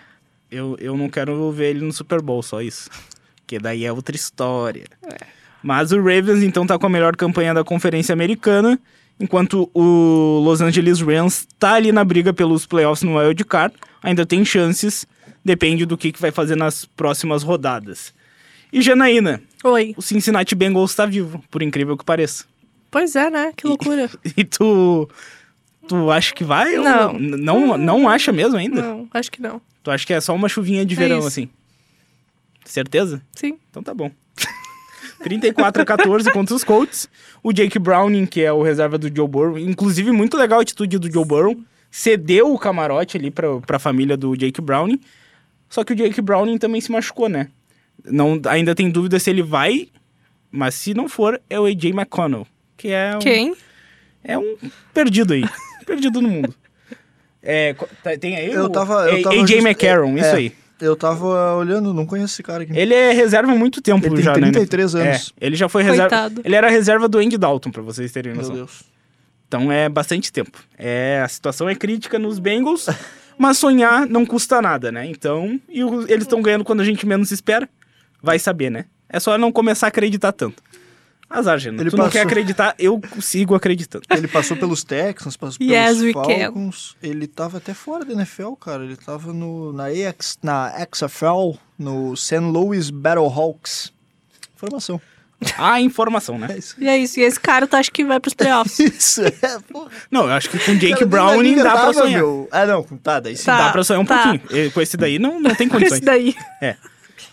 eu, 0.49 0.75
eu 0.79 0.97
não 0.97 1.09
quero 1.09 1.51
ver 1.51 1.69
ele 1.69 1.85
no 1.85 1.93
Super 1.93 2.19
Bowl, 2.21 2.41
só 2.41 2.59
isso. 2.61 2.89
Porque 3.37 3.59
daí 3.59 3.85
é 3.85 3.93
outra 3.93 4.15
história. 4.15 4.85
Mas 5.61 5.91
o 5.91 5.97
Ravens, 5.97 6.41
então, 6.43 6.65
tá 6.65 6.77
com 6.77 6.87
a 6.87 6.89
melhor 6.89 7.15
campanha 7.15 7.53
da 7.53 7.63
Conferência 7.63 8.11
Americana, 8.13 8.79
enquanto 9.19 9.69
o 9.73 10.41
Los 10.43 10.61
Angeles 10.61 11.01
Rams 11.01 11.47
tá 11.59 11.73
ali 11.73 11.91
na 11.91 12.03
briga 12.03 12.33
pelos 12.33 12.65
playoffs 12.65 13.03
no 13.03 13.17
Wild 13.17 13.43
Card. 13.45 13.73
Ainda 14.03 14.25
tem 14.25 14.43
chances, 14.45 15.05
depende 15.43 15.85
do 15.85 15.97
que, 15.97 16.11
que 16.11 16.21
vai 16.21 16.31
fazer 16.31 16.55
nas 16.55 16.85
próximas 16.85 17.43
rodadas. 17.43 18.13
E 18.71 18.81
Janaína, 18.81 19.41
Oi. 19.63 19.93
o 19.97 20.01
Cincinnati 20.01 20.53
Bengals 20.53 20.93
tá 20.93 21.05
vivo, 21.05 21.43
por 21.49 21.61
incrível 21.63 21.97
que 21.97 22.03
pareça. 22.05 22.45
Pois 22.91 23.15
é, 23.15 23.29
né? 23.29 23.53
Que 23.55 23.65
loucura. 23.67 24.09
E 24.37 24.43
tu. 24.43 25.09
Tu 25.87 26.11
acha 26.11 26.33
que 26.33 26.43
vai? 26.43 26.77
ou 26.77 26.83
Não. 26.83 27.13
N- 27.17 27.37
Não, 27.37 27.77
não 27.77 28.09
acha 28.09 28.31
mesmo 28.33 28.57
ainda? 28.57 28.81
Não, 28.81 29.07
acho 29.13 29.31
que 29.31 29.41
não. 29.41 29.61
Tu 29.81 29.89
acha 29.89 30.05
que 30.05 30.13
é 30.13 30.19
só 30.19 30.35
uma 30.35 30.49
chuvinha 30.49 30.85
de 30.85 30.95
É 30.95 30.97
verão, 30.97 31.19
isso. 31.19 31.27
assim? 31.27 31.49
Certeza? 32.65 33.21
Sim. 33.33 33.57
Então 33.69 33.81
tá 33.81 33.93
bom. 33.93 34.11
34 35.27 35.81
a 35.81 35.85
14 35.85 36.31
contra 36.31 36.55
os 36.55 36.63
Colts. 36.63 37.09
O 37.43 37.51
Jake 37.51 37.77
Browning, 37.79 38.25
que 38.25 38.41
é 38.41 38.51
o 38.51 38.61
reserva 38.61 38.97
do 38.97 39.13
Joe 39.15 39.27
Burrow. 39.27 39.59
Inclusive, 39.59 40.11
muito 40.11 40.37
legal 40.37 40.59
a 40.59 40.61
atitude 40.61 40.97
do 40.97 41.11
Joe 41.11 41.25
Burrow. 41.25 41.55
Cedeu 41.91 42.53
o 42.53 42.59
camarote 42.59 43.17
ali 43.17 43.31
pra, 43.31 43.59
pra 43.61 43.79
família 43.79 44.15
do 44.17 44.35
Jake 44.35 44.61
Browning. 44.61 44.99
Só 45.69 45.83
que 45.83 45.93
o 45.93 45.95
Jake 45.95 46.21
Browning 46.21 46.57
também 46.57 46.79
se 46.81 46.91
machucou, 46.91 47.27
né? 47.29 47.47
Não, 48.05 48.39
ainda 48.47 48.73
tem 48.75 48.89
dúvida 48.89 49.19
se 49.19 49.29
ele 49.29 49.41
vai. 49.43 49.89
Mas 50.51 50.75
se 50.75 50.93
não 50.93 51.09
for, 51.09 51.41
é 51.49 51.59
o 51.59 51.65
AJ 51.65 51.85
McConnell. 51.91 52.47
Que 52.77 52.89
é 52.89 53.15
um, 53.15 53.19
Quem? 53.19 53.55
é 54.23 54.37
um 54.37 54.55
perdido 54.93 55.33
aí. 55.33 55.43
perdido 55.85 56.21
no 56.21 56.29
mundo. 56.29 56.53
É, 57.41 57.73
tá- 58.03 58.17
tem 58.17 58.35
aí 58.35 58.51
Eu 58.51 58.65
o 58.65 58.69
tava- 58.69 59.09
eu 59.09 59.19
A- 59.19 59.23
tava 59.23 59.35
AJ 59.35 59.47
just- 59.47 59.65
McCarron, 59.65 60.11
é, 60.17 60.19
isso 60.19 60.29
é. 60.29 60.33
aí. 60.35 60.51
Eu 60.79 60.95
tava 60.95 61.55
olhando, 61.55 61.93
não 61.93 62.05
conheço 62.05 62.33
esse 62.35 62.43
cara 62.43 62.63
aqui. 62.63 62.77
Ele 62.77 62.93
é 62.93 63.11
reserva 63.11 63.51
há 63.51 63.55
muito 63.55 63.81
tempo 63.81 64.05
Ele 64.05 64.15
tem 64.15 64.23
já, 64.23 64.33
né? 64.33 64.51
33 64.51 64.95
É, 64.95 65.09
anos. 65.09 65.33
ele 65.41 65.55
já 65.55 65.67
foi 65.67 65.81
reserva. 65.83 66.03
Coitado. 66.09 66.41
Ele 66.45 66.55
era 66.55 66.69
reserva 66.69 67.07
do 67.07 67.17
Andy 67.17 67.37
Dalton, 67.37 67.71
pra 67.71 67.81
vocês 67.81 68.11
terem 68.11 68.31
Meu 68.33 68.41
noção. 68.41 68.55
Deus. 68.55 68.83
Então 69.47 69.71
é 69.71 69.87
bastante 69.89 70.31
tempo. 70.31 70.59
É, 70.77 71.21
a 71.23 71.27
situação 71.27 71.67
é 71.69 71.73
crítica 71.75 72.19
nos 72.19 72.37
Bengals, 72.37 72.85
mas 73.37 73.57
sonhar 73.57 74.05
não 74.07 74.25
custa 74.25 74.61
nada, 74.61 74.91
né? 74.91 75.05
Então, 75.07 75.59
e 75.69 75.83
o- 75.83 76.01
eles 76.03 76.23
estão 76.23 76.41
ganhando 76.41 76.63
quando 76.63 76.81
a 76.81 76.85
gente 76.85 77.05
menos 77.07 77.31
espera. 77.31 77.67
Vai 78.21 78.37
saber, 78.39 78.69
né? 78.69 78.85
É 79.09 79.19
só 79.19 79.37
não 79.37 79.51
começar 79.51 79.87
a 79.87 79.89
acreditar 79.89 80.31
tanto. 80.31 80.61
Azar, 81.29 81.59
Gena. 81.59 81.81
Ele 81.81 81.89
tu 81.89 81.97
não 81.97 82.05
passou. 82.05 82.19
quer 82.21 82.25
acreditar, 82.25 82.73
eu 82.79 83.01
sigo 83.19 83.53
acreditando. 83.53 84.05
Ele 84.15 84.27
passou 84.27 84.55
pelos 84.55 84.83
Texans, 84.83 85.35
passou 85.35 85.57
Yes, 85.61 85.97
pelos 85.97 86.13
can. 86.13 86.39
Falcons. 86.39 86.95
Ele 87.03 87.27
tava 87.27 87.57
até 87.57 87.73
fora 87.73 88.05
da 88.05 88.13
NFL, 88.13 88.53
cara. 88.53 88.83
Ele 88.85 88.95
tava 88.95 89.33
no, 89.33 89.73
na, 89.73 89.85
AX, 89.87 90.37
na 90.41 90.71
XFL, 90.93 91.57
no 91.77 92.15
St. 92.15 92.37
Louis 92.39 92.89
Battlehawks. 92.89 93.91
Informação. 94.55 95.01
A 95.57 95.79
informação, 95.81 96.39
né? 96.39 96.47
É 96.55 96.57
isso. 96.57 96.75
E 96.79 96.87
é 96.87 96.97
isso. 96.97 97.19
E 97.19 97.23
esse 97.23 97.39
cara 97.39 97.67
tu 97.67 97.75
acha 97.75 97.91
que 97.91 98.03
vai 98.05 98.19
pros 98.19 98.33
playoffs? 98.33 98.79
Isso, 98.79 99.21
é, 99.23 99.59
porra. 99.71 99.91
Não, 100.09 100.23
eu 100.25 100.31
acho 100.31 100.49
que 100.49 100.57
com 100.57 100.75
Jake 100.75 100.93
Cara, 100.93 101.05
Browning 101.05 101.55
dá 101.57 101.61
pra 101.63 101.71
tava, 101.73 101.93
sonhar. 101.93 102.19
meu. 102.21 102.47
Ah, 102.51 102.65
não, 102.65 102.83
tá, 102.83 103.19
daí 103.19 103.35
sim. 103.37 103.45
Tá. 103.45 103.65
Dá 103.65 103.71
pra 103.71 103.83
sonhar 103.83 104.01
um 104.01 104.05
tá. 104.05 104.29
pouquinho. 104.29 104.71
Com 104.71 104.81
esse 104.81 104.97
daí 104.97 105.19
não, 105.19 105.39
não 105.39 105.53
tem 105.53 105.67
Com 105.67 105.75
condições. 105.75 105.97
esse 105.99 106.05
daí. 106.05 106.35
É. 106.61 106.75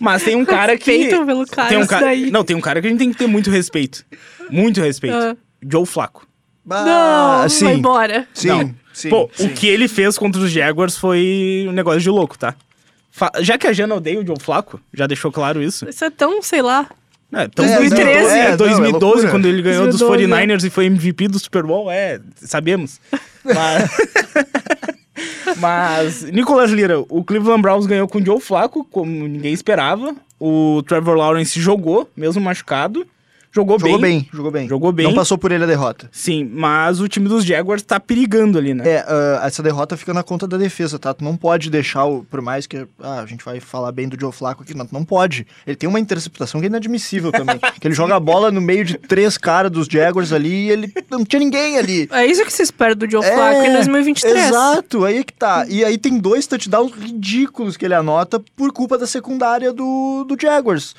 Mas 0.01 0.22
tem 0.22 0.34
um 0.36 0.45
cara 0.45 0.76
que. 0.76 0.90
Respeito 0.90 1.24
pelo 1.26 1.47
cara, 1.47 1.68
tem 1.68 1.78
um 1.78 1.86
cara... 1.86 2.07
daí. 2.07 2.30
Não, 2.30 2.45
tem 2.45 2.57
um 2.57 2.61
cara 2.61 2.80
que 2.80 2.86
a 2.86 2.90
gente 2.90 2.99
tem 2.99 3.11
que 3.12 3.16
ter 3.18 3.26
muito 3.26 3.51
respeito. 3.51 4.05
Muito 4.51 4.80
respeito. 4.80 5.16
Ah. 5.16 5.36
Joe 5.66 5.86
Flaco. 5.86 6.26
Bah, 6.64 6.84
não, 7.42 7.49
sim. 7.49 7.64
vai 7.64 7.74
embora. 7.74 8.26
Sim, 8.32 8.49
Não. 8.49 8.74
sim. 8.92 9.09
Pô, 9.11 9.28
sim. 9.34 9.47
o 9.47 9.51
que 9.51 9.66
ele 9.68 9.86
fez 9.86 10.16
contra 10.16 10.40
os 10.40 10.51
Jaguars 10.51 10.97
foi 10.97 11.66
um 11.68 11.72
negócio 11.72 12.01
de 12.01 12.09
louco, 12.11 12.38
tá? 12.38 12.55
Fa- 13.11 13.32
Já 13.40 13.57
que 13.59 13.66
a 13.66 13.72
Jana 13.72 13.95
odeia 13.95 14.18
o 14.20 14.26
Joe 14.26 14.40
Flaco, 14.40 14.80
já 14.92 15.07
deixou 15.07 15.30
claro 15.30 15.62
isso. 15.62 15.88
Isso 15.88 16.05
é 16.05 16.11
tão, 16.11 16.42
sei 16.42 16.62
lá. 16.62 16.86
É, 17.32 17.45
então, 17.45 17.64
É, 17.64 17.78
2013. 17.78 18.22
não, 18.22 18.30
é, 18.30 18.38
é, 18.47 18.51
não, 18.51 18.57
2012, 18.57 18.92
é 18.95 19.09
loucura. 19.11 19.30
quando 19.30 19.47
ele 19.47 19.61
ganhou 19.62 19.86
dos 19.88 19.99
2012, 19.99 20.47
49ers 20.47 20.64
e 20.66 20.70
foi 20.70 20.86
MVP 20.86 21.28
do 21.28 21.38
Super 21.38 21.64
Bowl, 21.64 21.90
é, 21.90 22.20
sabemos. 22.36 22.99
Mas, 23.45 23.90
Mas, 25.59 26.22
Nicolas 26.25 26.70
Lira, 26.70 27.01
o 27.09 27.22
Cleveland 27.25 27.62
Browns 27.62 27.87
ganhou 27.87 28.09
com 28.09 28.18
o 28.18 28.25
Joe 28.25 28.41
Flaco, 28.41 28.85
como 28.91 29.11
ninguém 29.29 29.53
esperava. 29.53 30.14
O 30.39 30.83
Trevor 30.87 31.16
Lawrence 31.16 31.61
jogou, 31.61 32.09
mesmo 32.16 32.43
machucado. 32.43 33.07
Jogou, 33.55 33.78
Jogou 33.78 34.00
bem. 34.00 34.18
bem, 34.18 34.28
jogou 34.32 34.50
bem. 34.50 34.68
Jogou 34.68 34.92
bem. 34.92 35.07
Não 35.07 35.14
passou 35.14 35.38
por 35.38 35.52
ele 35.52 35.62
a 35.62 35.66
derrota. 35.66 36.09
Sim, 36.11 36.50
mas 36.52 37.00
o 37.00 37.07
time 37.07 37.28
dos 37.28 37.44
Jaguars 37.44 37.82
tá 37.82 38.00
perigando 38.00 38.59
ali, 38.59 38.74
né? 38.74 38.82
É, 38.84 39.05
ah, 39.07 39.42
essa 39.44 39.62
derrota 39.62 39.96
fica 39.96 40.12
na 40.12 40.24
conta 40.24 40.48
da 40.48 40.57
defesa, 40.57 40.98
tá? 40.98 41.14
Tu 41.14 41.22
não 41.22 41.36
pode 41.36 41.70
deixar, 41.70 42.05
o, 42.05 42.24
por 42.24 42.42
mais 42.42 42.66
que 42.66 42.84
ah, 43.00 43.20
a 43.20 43.26
gente 43.26 43.44
vai 43.44 43.61
falar 43.61 43.92
bem 43.92 44.09
do 44.09 44.20
Joe 44.20 44.32
Flacco 44.32 44.64
aqui, 44.64 44.76
não, 44.76 44.84
tu 44.84 44.92
não 44.92 45.05
pode. 45.05 45.46
Ele 45.64 45.76
tem 45.76 45.88
uma 45.88 46.00
interceptação 46.00 46.61
que 46.61 46.66
é 46.66 46.68
inadmissível 46.68 47.30
também. 47.30 47.57
que 47.80 47.86
ele 47.86 47.94
joga 47.94 48.16
a 48.16 48.20
bola 48.20 48.50
no 48.50 48.61
meio 48.61 48.84
de 48.84 48.98
três 48.98 49.38
caras 49.38 49.70
dos 49.70 49.86
Jaguars 49.86 50.32
ali 50.32 50.66
e 50.66 50.70
ele 50.70 50.92
não 51.09 51.24
tinha 51.24 51.38
ninguém 51.38 51.78
ali. 51.78 52.09
É 52.11 52.26
isso 52.26 52.44
que 52.44 52.52
se 52.52 52.62
espera 52.62 52.96
do 52.96 53.09
Joe 53.09 53.22
Flacco 53.22 53.62
em 53.62 53.72
2023. 53.72 54.34
É, 54.34 54.48
Exato, 54.48 55.05
aí 55.05 55.18
é 55.18 55.22
que 55.22 55.32
tá. 55.32 55.64
E 55.68 55.84
aí 55.84 55.96
tem 55.96 56.18
dois 56.18 56.48
touchdowns 56.48 56.92
ridículos 56.92 57.76
que 57.76 57.84
ele 57.84 57.94
anota 57.94 58.42
por 58.57 58.72
culpa 58.72 58.98
da 58.98 59.07
secundária 59.07 59.72
do, 59.72 60.24
do 60.24 60.36
Jaguars. 60.40 60.96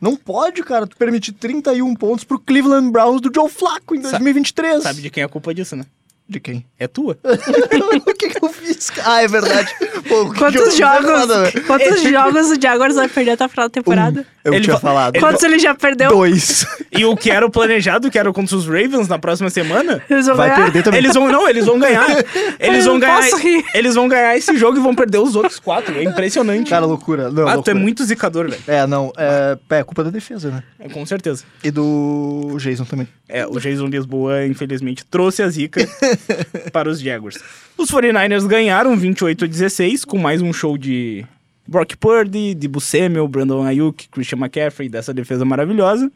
Não 0.00 0.16
pode, 0.16 0.62
cara, 0.62 0.86
tu 0.86 0.96
permitir 0.96 1.32
31 1.32 1.94
pontos 1.94 2.24
pro 2.24 2.38
Cleveland 2.38 2.90
Browns 2.90 3.20
do 3.20 3.30
Joe 3.34 3.48
Flacco 3.48 3.94
em 3.94 4.00
2023. 4.00 4.82
Sabe 4.82 5.02
de 5.02 5.10
quem 5.10 5.22
é 5.22 5.26
a 5.26 5.28
culpa 5.28 5.54
disso, 5.54 5.74
né? 5.74 5.84
De 6.28 6.40
quem? 6.40 6.66
É 6.76 6.88
tua. 6.88 7.16
o 7.24 8.14
que, 8.14 8.28
que 8.30 8.44
eu 8.44 8.48
fiz? 8.48 8.90
Ah, 9.04 9.22
é 9.22 9.28
verdade. 9.28 9.72
Pô, 10.08 10.30
que 10.30 10.38
Quantos 10.38 10.74
é 10.74 10.76
jogos, 10.76 11.10
foda, 11.20 11.42
né? 11.42 11.50
quantos 11.66 12.02
jogos 12.02 12.50
o 12.50 12.60
Jaguars 12.60 12.94
vai 12.96 13.08
perder 13.08 13.30
até 13.32 13.44
a 13.44 13.48
final 13.48 13.66
da 13.68 13.72
temporada? 13.72 14.20
Um, 14.22 14.24
eu 14.44 14.54
Ele 14.54 14.64
tinha 14.64 14.76
falado. 14.78 15.14
ele 15.14 15.24
Quantos 15.24 15.42
ele 15.44 15.58
já 15.60 15.72
perdeu? 15.74 16.10
Dois. 16.10 16.66
E 16.90 17.04
o 17.04 17.16
que 17.16 17.30
era 17.30 17.46
o 17.46 17.50
planejado, 17.50 18.10
que 18.10 18.18
era 18.18 18.32
contra 18.32 18.56
os 18.56 18.66
Ravens 18.66 19.06
na 19.06 19.18
próxima 19.20 19.48
semana, 19.50 20.02
Eles 20.10 20.26
vão 20.26 20.34
Vai 20.36 20.48
ganhar? 20.50 20.62
perder 20.64 20.82
também. 20.82 20.98
eles 20.98 21.14
vão. 21.14 21.28
Não, 21.28 21.48
eles 21.48 21.64
vão 21.66 21.78
ganhar. 21.78 22.06
Eles 22.58 22.78
Eu 22.78 22.84
vão 22.84 22.92
não 22.94 23.00
ganhar. 23.00 23.18
posso 23.22 23.36
rir. 23.36 23.64
Eles 23.74 23.94
vão 23.94 24.08
ganhar 24.08 24.36
esse 24.36 24.56
jogo 24.56 24.78
e 24.78 24.80
vão 24.80 24.94
perder 24.94 25.18
os 25.18 25.36
outros 25.36 25.58
quatro. 25.60 25.96
É 25.96 26.02
impressionante. 26.02 26.70
Cara, 26.70 26.86
loucura. 26.86 27.30
Não, 27.30 27.42
ah, 27.42 27.46
tu 27.46 27.50
é 27.50 27.54
loucura. 27.54 27.74
muito 27.76 28.04
zicador, 28.04 28.48
velho. 28.48 28.62
É, 28.66 28.86
não. 28.86 29.12
É, 29.16 29.56
é 29.70 29.84
culpa 29.84 30.02
da 30.04 30.10
defesa, 30.10 30.50
né? 30.50 30.62
É, 30.80 30.88
com 30.88 31.04
certeza. 31.06 31.44
E 31.62 31.70
do 31.70 32.56
Jason 32.58 32.84
também. 32.84 33.06
É, 33.28 33.46
o 33.46 33.58
Jason 33.58 33.86
Lisboa, 33.86 34.44
infelizmente, 34.46 35.04
trouxe 35.04 35.42
a 35.42 35.48
zica 35.48 35.86
para 36.72 36.88
os 36.88 37.00
Jaguars. 37.00 37.38
Os 37.76 37.90
49ers 37.90 38.46
ganharam 38.46 38.96
28 38.96 39.44
a 39.44 39.48
16, 39.48 40.04
com 40.04 40.18
mais 40.18 40.40
um 40.40 40.52
show 40.52 40.76
de 40.78 41.24
Brock 41.66 41.96
Purdy, 41.96 42.54
de 42.54 42.70
Samuel, 42.80 43.28
Brandon 43.28 43.64
Ayuk, 43.64 44.08
Christian 44.08 44.38
McCaffrey, 44.38 44.88
dessa 44.88 45.12
defesa 45.12 45.44
maravilhosa. 45.44 46.10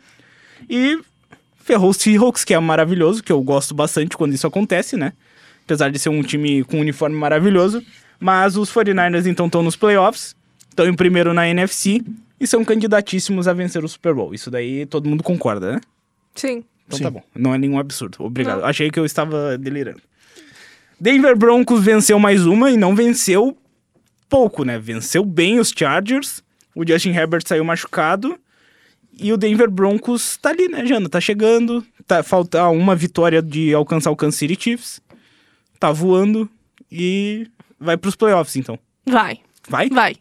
E 0.68 0.98
ferrou 1.62 1.90
os 1.90 1.96
Seahawks, 1.96 2.44
que 2.44 2.54
é 2.54 2.58
maravilhoso, 2.58 3.22
que 3.22 3.32
eu 3.32 3.42
gosto 3.42 3.74
bastante 3.74 4.16
quando 4.16 4.34
isso 4.34 4.46
acontece, 4.46 4.96
né? 4.96 5.12
Apesar 5.64 5.90
de 5.90 5.98
ser 5.98 6.08
um 6.08 6.22
time 6.22 6.64
com 6.64 6.78
um 6.78 6.80
uniforme 6.80 7.16
maravilhoso. 7.16 7.82
Mas 8.18 8.56
os 8.56 8.72
49ers, 8.72 9.26
então, 9.26 9.46
estão 9.46 9.62
nos 9.62 9.76
playoffs, 9.76 10.36
estão 10.68 10.86
em 10.86 10.94
primeiro 10.94 11.32
na 11.32 11.48
NFC 11.48 12.02
e 12.38 12.46
são 12.46 12.64
candidatíssimos 12.64 13.46
a 13.48 13.52
vencer 13.52 13.84
o 13.84 13.88
Super 13.88 14.14
Bowl. 14.14 14.34
Isso 14.34 14.50
daí 14.50 14.86
todo 14.86 15.08
mundo 15.08 15.22
concorda, 15.22 15.72
né? 15.72 15.80
Sim. 16.34 16.64
Então 16.90 16.98
Sim. 16.98 17.04
tá 17.04 17.10
bom. 17.10 17.22
Não 17.36 17.54
é 17.54 17.58
nenhum 17.58 17.78
absurdo. 17.78 18.16
Obrigado. 18.18 18.60
Não. 18.60 18.66
Achei 18.66 18.90
que 18.90 18.98
eu 18.98 19.04
estava 19.04 19.56
delirando. 19.56 20.02
Denver 21.00 21.36
Broncos 21.36 21.82
venceu 21.84 22.18
mais 22.18 22.44
uma 22.44 22.70
e 22.70 22.76
não 22.76 22.96
venceu 22.96 23.56
pouco, 24.28 24.64
né? 24.64 24.76
Venceu 24.76 25.24
bem 25.24 25.60
os 25.60 25.72
Chargers. 25.74 26.42
O 26.74 26.86
Justin 26.86 27.10
Herbert 27.10 27.42
saiu 27.46 27.64
machucado. 27.64 28.36
E 29.16 29.32
o 29.32 29.36
Denver 29.36 29.70
Broncos 29.70 30.36
tá 30.36 30.50
ali, 30.50 30.68
né, 30.68 30.84
Jana? 30.84 31.08
Tá 31.08 31.20
chegando. 31.20 31.86
Tá, 32.06 32.22
falta 32.24 32.68
uma 32.68 32.96
vitória 32.96 33.40
de 33.40 33.72
alcançar 33.72 34.10
o 34.10 34.16
Kansas 34.16 34.38
City 34.38 34.60
Chiefs. 34.60 35.00
Tá 35.78 35.92
voando. 35.92 36.50
E 36.90 37.46
vai 37.78 37.96
pros 37.96 38.16
playoffs, 38.16 38.56
então. 38.56 38.76
Vai, 39.06 39.38
Vai? 39.68 39.88
vai. 39.88 40.16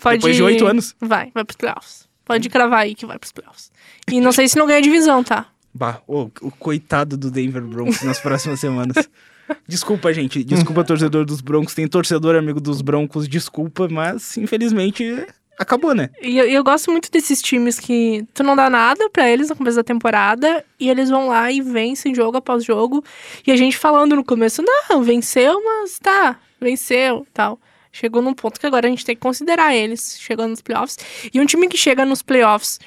Pode 0.00 0.18
Depois 0.18 0.36
de 0.36 0.42
oito 0.42 0.66
anos. 0.66 0.96
Vai, 1.00 1.30
vai 1.34 1.44
pros 1.44 1.56
playoffs. 1.56 2.08
Pode 2.24 2.48
cravar 2.48 2.80
aí 2.80 2.94
que 2.94 3.04
vai 3.04 3.18
pros 3.18 3.30
playoffs. 3.32 3.70
E 4.10 4.20
não 4.20 4.32
sei 4.32 4.48
se 4.48 4.56
não 4.56 4.66
ganha 4.66 4.80
divisão, 4.80 5.22
tá? 5.22 5.46
Bah, 5.74 6.00
ô, 6.06 6.30
o 6.40 6.50
coitado 6.52 7.16
do 7.16 7.30
Denver 7.30 7.62
Broncos 7.62 8.02
nas 8.02 8.20
próximas 8.20 8.60
semanas. 8.60 8.96
Desculpa, 9.66 10.12
gente. 10.12 10.44
Desculpa, 10.44 10.84
torcedor 10.84 11.24
dos 11.24 11.40
Broncos. 11.40 11.74
Tem 11.74 11.88
torcedor 11.88 12.36
amigo 12.36 12.60
dos 12.60 12.80
Broncos, 12.80 13.28
desculpa, 13.28 13.88
mas 13.88 14.36
infelizmente 14.36 15.26
acabou, 15.58 15.94
né? 15.94 16.10
E 16.22 16.38
eu, 16.38 16.46
eu 16.46 16.64
gosto 16.64 16.90
muito 16.90 17.10
desses 17.10 17.42
times 17.42 17.78
que 17.78 18.24
tu 18.32 18.42
não 18.42 18.56
dá 18.56 18.70
nada 18.70 19.08
pra 19.10 19.28
eles 19.28 19.48
no 19.48 19.56
começo 19.56 19.76
da 19.76 19.84
temporada 19.84 20.64
e 20.78 20.88
eles 20.88 21.10
vão 21.10 21.28
lá 21.28 21.50
e 21.50 21.60
vencem 21.60 22.14
jogo 22.14 22.38
após 22.38 22.64
jogo. 22.64 23.04
E 23.46 23.52
a 23.52 23.56
gente 23.56 23.76
falando 23.76 24.16
no 24.16 24.24
começo, 24.24 24.62
não, 24.62 25.02
venceu, 25.02 25.62
mas 25.64 25.98
tá, 25.98 26.38
venceu 26.60 27.26
tal. 27.32 27.58
Chegou 27.92 28.20
num 28.20 28.34
ponto 28.34 28.58
que 28.58 28.66
agora 28.66 28.86
a 28.86 28.90
gente 28.90 29.04
tem 29.04 29.14
que 29.14 29.20
considerar 29.20 29.74
eles 29.74 30.18
chegando 30.18 30.50
nos 30.50 30.60
playoffs. 30.60 30.98
E 31.32 31.40
um 31.40 31.46
time 31.46 31.68
que 31.68 31.76
chega 31.76 32.04
nos 32.04 32.22
playoffs 32.22 32.80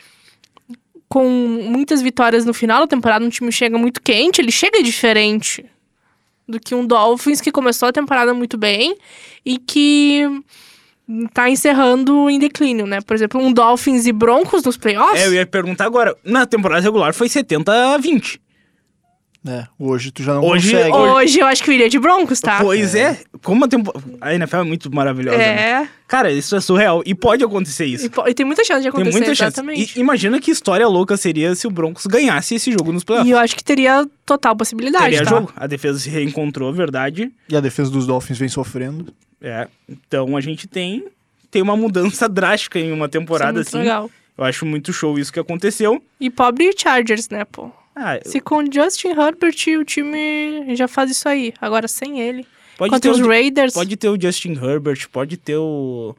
com 1.10 1.28
muitas 1.28 2.01
vitórias 2.01 2.45
no 2.45 2.53
final 2.53 2.82
da 2.82 2.88
temporada, 2.88 3.24
um 3.26 3.30
time 3.30 3.51
chega 3.51 3.78
muito 3.78 4.01
quente, 4.01 4.41
ele 4.41 4.51
chega 4.51 4.84
diferente 4.84 5.66
do 6.47 6.60
que 6.60 6.74
um 6.74 6.86
Dolphins 6.86 7.41
que 7.41 7.51
começou 7.51 7.89
a 7.89 7.91
temporada 7.91 8.34
muito 8.34 8.58
bem 8.58 8.95
e 9.45 9.58
que 9.58 10.24
tá 11.34 11.49
encerrando 11.49 12.30
em 12.30 12.38
declínio, 12.38 12.86
né? 12.86 12.99
Por 13.01 13.16
exemplo, 13.16 13.41
um 13.41 13.51
Dolphins 13.51 14.05
e 14.05 14.12
Broncos 14.12 14.64
nos 14.64 14.78
playoffs. 14.78 15.22
É, 15.22 15.28
eu 15.28 15.34
ia 15.34 15.45
perguntar 15.45 15.86
agora. 15.86 16.16
Na 16.24 16.45
temporada 16.45 16.82
regular 16.82 17.14
foi 17.14 17.30
70 17.30 17.93
a 17.93 17.97
20. 17.97 18.41
É, 19.47 19.67
hoje 19.79 20.11
tu 20.11 20.21
já 20.23 20.33
não 20.33 20.43
Hoje- 20.43 20.71
consegue. 20.71 20.95
Hoje 20.95 21.39
eu 21.39 21.47
acho 21.47 21.63
que 21.63 21.69
eu 21.69 21.73
iria 21.73 21.89
de 21.89 21.97
Broncos, 21.99 22.39
tá? 22.39 22.59
Pois 22.61 22.93
é. 22.95 23.19
Como 23.43 23.63
a 23.65 23.67
temporada. 23.67 24.03
A 24.19 24.33
NFL 24.33 24.57
é 24.57 24.63
muito 24.63 24.93
maravilhosa. 24.93 25.37
né? 25.37 25.43
É. 25.83 25.87
Cara, 26.07 26.31
isso 26.31 26.55
é 26.55 26.61
surreal. 26.61 27.01
E 27.05 27.13
pode 27.15 27.43
acontecer 27.43 27.85
isso. 27.85 28.05
E, 28.05 28.09
po- 28.09 28.27
e 28.27 28.33
tem 28.33 28.45
muita 28.45 28.63
chance 28.63 28.79
de 28.81 28.83
Tem 28.83 28.89
acontecer, 28.89 29.11
muita 29.17 29.35
chance. 29.35 29.43
exatamente. 29.59 29.97
E 29.97 29.99
imagina 30.01 30.39
que 30.39 30.51
história 30.51 30.87
louca 30.87 31.15
seria 31.17 31.53
se 31.55 31.67
o 31.67 31.69
Broncos 31.71 32.05
ganhasse 32.05 32.55
esse 32.55 32.71
jogo 32.71 32.91
nos 32.91 33.03
E, 33.03 33.05
playoffs. 33.05 33.31
eu 33.31 33.37
acho 33.37 33.55
que 33.55 33.63
teria 33.63 34.05
total 34.25 34.55
possibilidade, 34.55 35.05
Teria 35.05 35.23
tá? 35.23 35.29
jogo. 35.29 35.51
A 35.55 35.67
defesa 35.67 35.99
se 35.99 36.09
reencontrou, 36.09 36.71
verdade. 36.73 37.31
E 37.49 37.55
a 37.55 37.59
defesa 37.59 37.89
dos 37.91 38.05
Dolphins 38.07 38.37
vem 38.37 38.49
sofrendo. 38.49 39.13
É. 39.41 39.67
Então 39.87 40.35
a 40.35 40.41
gente 40.41 40.67
tem, 40.67 41.05
tem 41.51 41.61
uma 41.61 41.75
mudança 41.77 42.27
drástica 42.29 42.79
em 42.79 42.91
uma 42.91 43.05
Isso 43.05 43.17
é 43.17 43.19
temporada 43.19 43.53
muito 43.53 43.67
assim. 43.67 43.77
legal. 43.77 44.09
Eu 44.37 44.43
acho 44.43 44.65
muito 44.65 44.93
show 44.93 45.17
isso 45.17 45.33
que 45.33 45.39
aconteceu. 45.39 46.01
E 46.19 46.29
pobre 46.29 46.71
Chargers, 46.77 47.27
né, 47.29 47.43
pô? 47.43 47.71
Ah, 47.99 48.19
Se 48.23 48.39
com 48.39 48.63
Justin 48.71 49.09
Herbert 49.09 49.55
o 49.79 49.83
time 49.83 50.75
já 50.75 50.87
faz 50.87 51.09
isso 51.09 51.27
aí. 51.27 51.53
Agora 51.59 51.87
sem 51.87 52.19
ele. 52.21 52.45
pode 52.77 52.91
Contra 52.91 53.11
ter 53.11 53.15
os 53.19 53.19
o, 53.25 53.27
Raiders. 53.27 53.73
pode 53.73 53.95
ter 53.97 54.09
o 54.09 54.21
Justin 54.21 54.53
Herbert, 54.53 55.07
pode 55.11 55.35
ter 55.37 55.57
o 55.57 56.15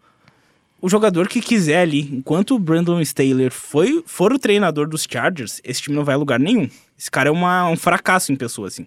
o 0.81 0.89
jogador 0.89 1.27
que 1.29 1.41
quiser 1.41 1.81
ali. 1.81 2.09
Enquanto 2.13 2.55
o 2.55 2.59
Brandon 2.59 3.01
Staley 3.01 3.51
foi, 3.51 4.03
for 4.07 4.33
o 4.33 4.39
treinador 4.39 4.89
dos 4.89 5.07
Chargers, 5.11 5.61
esse 5.65 5.83
time 5.83 5.97
não 5.97 6.05
vai 6.05 6.15
a 6.15 6.19
lugar 6.19 6.39
nenhum. 6.39 6.69
Esse 6.97 7.11
cara 7.11 7.29
é 7.29 7.33
uma, 7.33 7.69
um 7.69 7.77
fracasso 7.77 8.33
em 8.33 8.37
pessoa, 8.37 8.69
assim. 8.69 8.87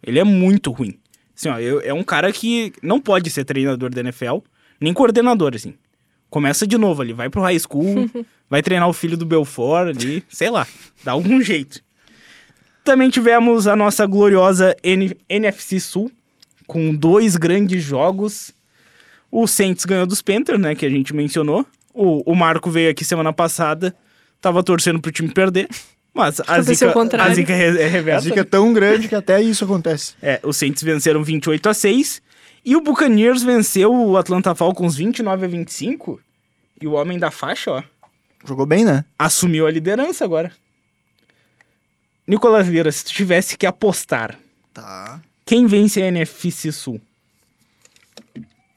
Ele 0.00 0.18
é 0.20 0.24
muito 0.24 0.70
ruim. 0.70 0.96
Assim, 1.36 1.48
ó, 1.48 1.58
eu- 1.58 1.80
é 1.80 1.92
um 1.92 2.04
cara 2.04 2.32
que 2.32 2.72
não 2.80 3.00
pode 3.00 3.30
ser 3.30 3.44
treinador 3.44 3.90
da 3.90 4.00
NFL, 4.00 4.38
nem 4.80 4.92
coordenador, 4.92 5.52
assim. 5.56 5.74
Começa 6.30 6.66
de 6.68 6.78
novo 6.78 7.02
ali, 7.02 7.12
vai 7.12 7.28
pro 7.28 7.42
high 7.42 7.58
school, 7.58 8.08
vai 8.48 8.62
treinar 8.62 8.88
o 8.88 8.92
filho 8.92 9.16
do 9.16 9.26
Belfort 9.26 9.88
ali, 9.88 10.22
sei 10.28 10.50
lá, 10.50 10.66
dá 11.02 11.12
algum 11.12 11.40
jeito. 11.40 11.82
Também 12.84 13.08
tivemos 13.10 13.66
a 13.66 13.74
nossa 13.74 14.04
gloriosa 14.06 14.76
N- 14.82 15.16
NFC 15.28 15.80
Sul, 15.80 16.10
com 16.66 16.94
dois 16.94 17.36
grandes 17.36 17.82
jogos. 17.82 18.52
O 19.30 19.46
Saints 19.46 19.84
ganhou 19.84 20.06
dos 20.06 20.20
Panthers, 20.22 20.60
né, 20.60 20.74
que 20.74 20.84
a 20.86 20.90
gente 20.90 21.14
mencionou. 21.14 21.66
O, 21.92 22.30
o 22.30 22.34
Marco 22.36 22.70
veio 22.70 22.90
aqui 22.90 23.04
semana 23.04 23.32
passada, 23.32 23.94
tava 24.40 24.62
torcendo 24.62 25.00
pro 25.00 25.10
time 25.12 25.30
perder, 25.30 25.68
mas 26.12 26.40
a 26.40 26.42
Aconteceu 26.42 26.74
zica, 26.74 26.90
o 26.90 26.92
contrário. 26.92 27.32
a 27.32 27.34
zica 27.34 27.52
é, 27.52 27.82
é 27.82 27.86
A 27.86 27.88
reversa. 27.88 28.20
zica 28.28 28.40
é 28.40 28.44
tão 28.44 28.72
grande 28.72 29.08
que 29.08 29.14
até 29.14 29.40
isso 29.40 29.64
acontece. 29.64 30.14
É, 30.20 30.40
os 30.42 30.56
Saints 30.56 30.82
venceram 30.82 31.22
28 31.24 31.68
a 31.68 31.74
6 31.74 32.20
e 32.64 32.76
o 32.76 32.80
Buccaneers 32.80 33.42
venceu 33.42 33.92
o 33.94 34.16
Atlanta 34.16 34.54
Falcons 34.54 34.96
29 34.96 35.44
a 35.44 35.48
25. 35.48 36.20
E 36.82 36.86
o 36.86 36.92
homem 36.92 37.18
da 37.18 37.30
faixa, 37.30 37.70
ó, 37.70 37.82
Jogou 38.46 38.66
bem, 38.66 38.84
né? 38.84 39.04
assumiu 39.18 39.66
a 39.66 39.70
liderança 39.70 40.24
agora. 40.24 40.52
Nicolas 42.26 42.66
Vieira, 42.66 42.90
se 42.90 43.04
tu 43.04 43.12
tivesse 43.12 43.56
que 43.56 43.66
apostar, 43.66 44.38
Tá. 44.72 45.20
quem 45.44 45.66
vence 45.66 46.02
a 46.02 46.06
NFC 46.06 46.72
Sul? 46.72 47.00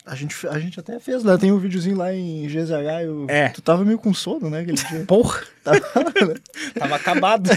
A 0.06 0.16
gente, 0.16 0.48
a 0.48 0.58
gente 0.58 0.80
até 0.80 1.00
fez, 1.02 1.22
né? 1.24 1.38
Tem 1.38 1.52
um 1.52 1.60
videozinho 1.60 1.98
lá 1.98 2.14
em 2.14 2.48
GZH. 2.48 3.04
Eu, 3.04 3.26
É. 3.30 3.50
Tu 3.50 3.62
tava 3.62 3.84
meio 3.84 3.98
com 4.00 4.14
sono, 4.14 4.50
né? 4.50 4.62
Aquele 4.62 4.78
dia. 4.78 5.04
Porra, 5.08 5.44
Tava, 5.64 5.80
né? 5.80 6.36
tava 6.80 6.96
acabado. 6.96 7.50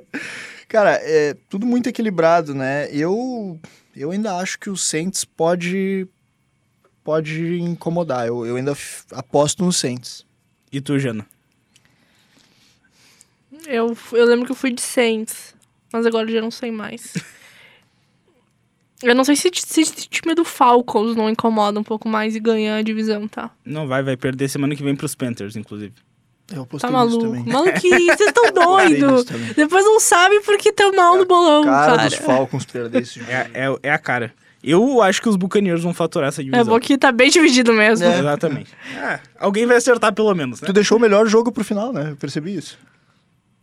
Cara, 0.68 0.98
é 1.02 1.34
tudo 1.50 1.66
muito 1.66 1.88
equilibrado, 1.88 2.54
né? 2.54 2.88
Eu, 2.90 3.60
eu 3.94 4.10
ainda 4.10 4.36
acho 4.36 4.58
que 4.58 4.70
o 4.70 4.76
Saints 4.76 5.24
pode, 5.24 6.08
pode 7.04 7.58
incomodar. 7.60 8.26
Eu, 8.26 8.46
eu 8.46 8.56
ainda 8.56 8.72
f- 8.74 9.04
aposto 9.12 9.62
no 9.62 9.70
Saints. 9.72 10.24
e 10.72 10.80
tu, 10.80 10.98
Jana? 10.98 11.26
Eu, 13.66 13.96
eu 14.12 14.24
lembro 14.26 14.46
que 14.46 14.52
eu 14.52 14.56
fui 14.56 14.70
de 14.72 14.80
Saints, 14.80 15.54
mas 15.92 16.06
agora 16.06 16.28
eu 16.28 16.34
já 16.34 16.40
não 16.40 16.50
sei 16.50 16.70
mais. 16.70 17.12
eu 19.02 19.14
não 19.14 19.24
sei 19.24 19.36
se, 19.36 19.50
se 19.54 19.80
esse 19.82 20.08
time 20.08 20.34
do 20.34 20.44
Falcons 20.44 21.14
não 21.16 21.28
incomoda 21.28 21.78
um 21.78 21.84
pouco 21.84 22.08
mais 22.08 22.34
e 22.34 22.40
ganha 22.40 22.76
a 22.76 22.82
divisão, 22.82 23.28
tá? 23.28 23.50
Não 23.64 23.86
vai, 23.86 24.02
vai 24.02 24.16
perder 24.16 24.48
semana 24.48 24.74
que 24.74 24.82
vem 24.82 24.96
pros 24.96 25.14
Panthers, 25.14 25.56
inclusive. 25.56 25.92
Eu 26.52 26.62
apostei 26.62 26.88
Tá 26.88 26.96
maluco. 26.96 27.24
também. 27.24 27.44
Maluquice, 27.44 27.88
vocês 28.06 28.20
estão 28.28 28.50
doidos. 28.54 29.24
Depois 29.56 29.84
não 29.84 29.98
sabe 29.98 30.40
porque 30.40 30.72
tão 30.72 30.92
mal 30.92 31.16
no 31.18 31.26
bolão, 31.26 31.64
Cara, 31.64 31.96
cara. 31.96 32.08
dos 32.08 32.14
Falcons 32.18 32.64
perder 32.64 33.02
esse 33.02 33.18
jogo. 33.18 33.30
É, 33.30 33.50
é, 33.52 33.78
é 33.82 33.90
a 33.90 33.98
cara. 33.98 34.32
Eu 34.62 35.02
acho 35.02 35.20
que 35.22 35.28
os 35.28 35.36
Buccaneers 35.36 35.82
vão 35.82 35.92
faturar 35.92 36.28
essa 36.28 36.42
divisão. 36.42 36.60
É 36.60 36.64
bom 36.64 36.80
que 36.80 36.96
tá 36.96 37.12
bem 37.12 37.30
dividido 37.30 37.72
mesmo. 37.72 38.06
É. 38.06 38.18
Exatamente. 38.18 38.72
Ah, 38.96 39.20
alguém 39.38 39.66
vai 39.66 39.76
acertar 39.76 40.12
pelo 40.12 40.32
menos, 40.34 40.60
né? 40.60 40.66
Tu 40.66 40.72
deixou 40.72 40.98
o 40.98 41.00
melhor 41.00 41.26
jogo 41.26 41.52
pro 41.52 41.62
final, 41.64 41.92
né? 41.92 42.10
Eu 42.10 42.16
percebi 42.16 42.56
isso. 42.56 42.78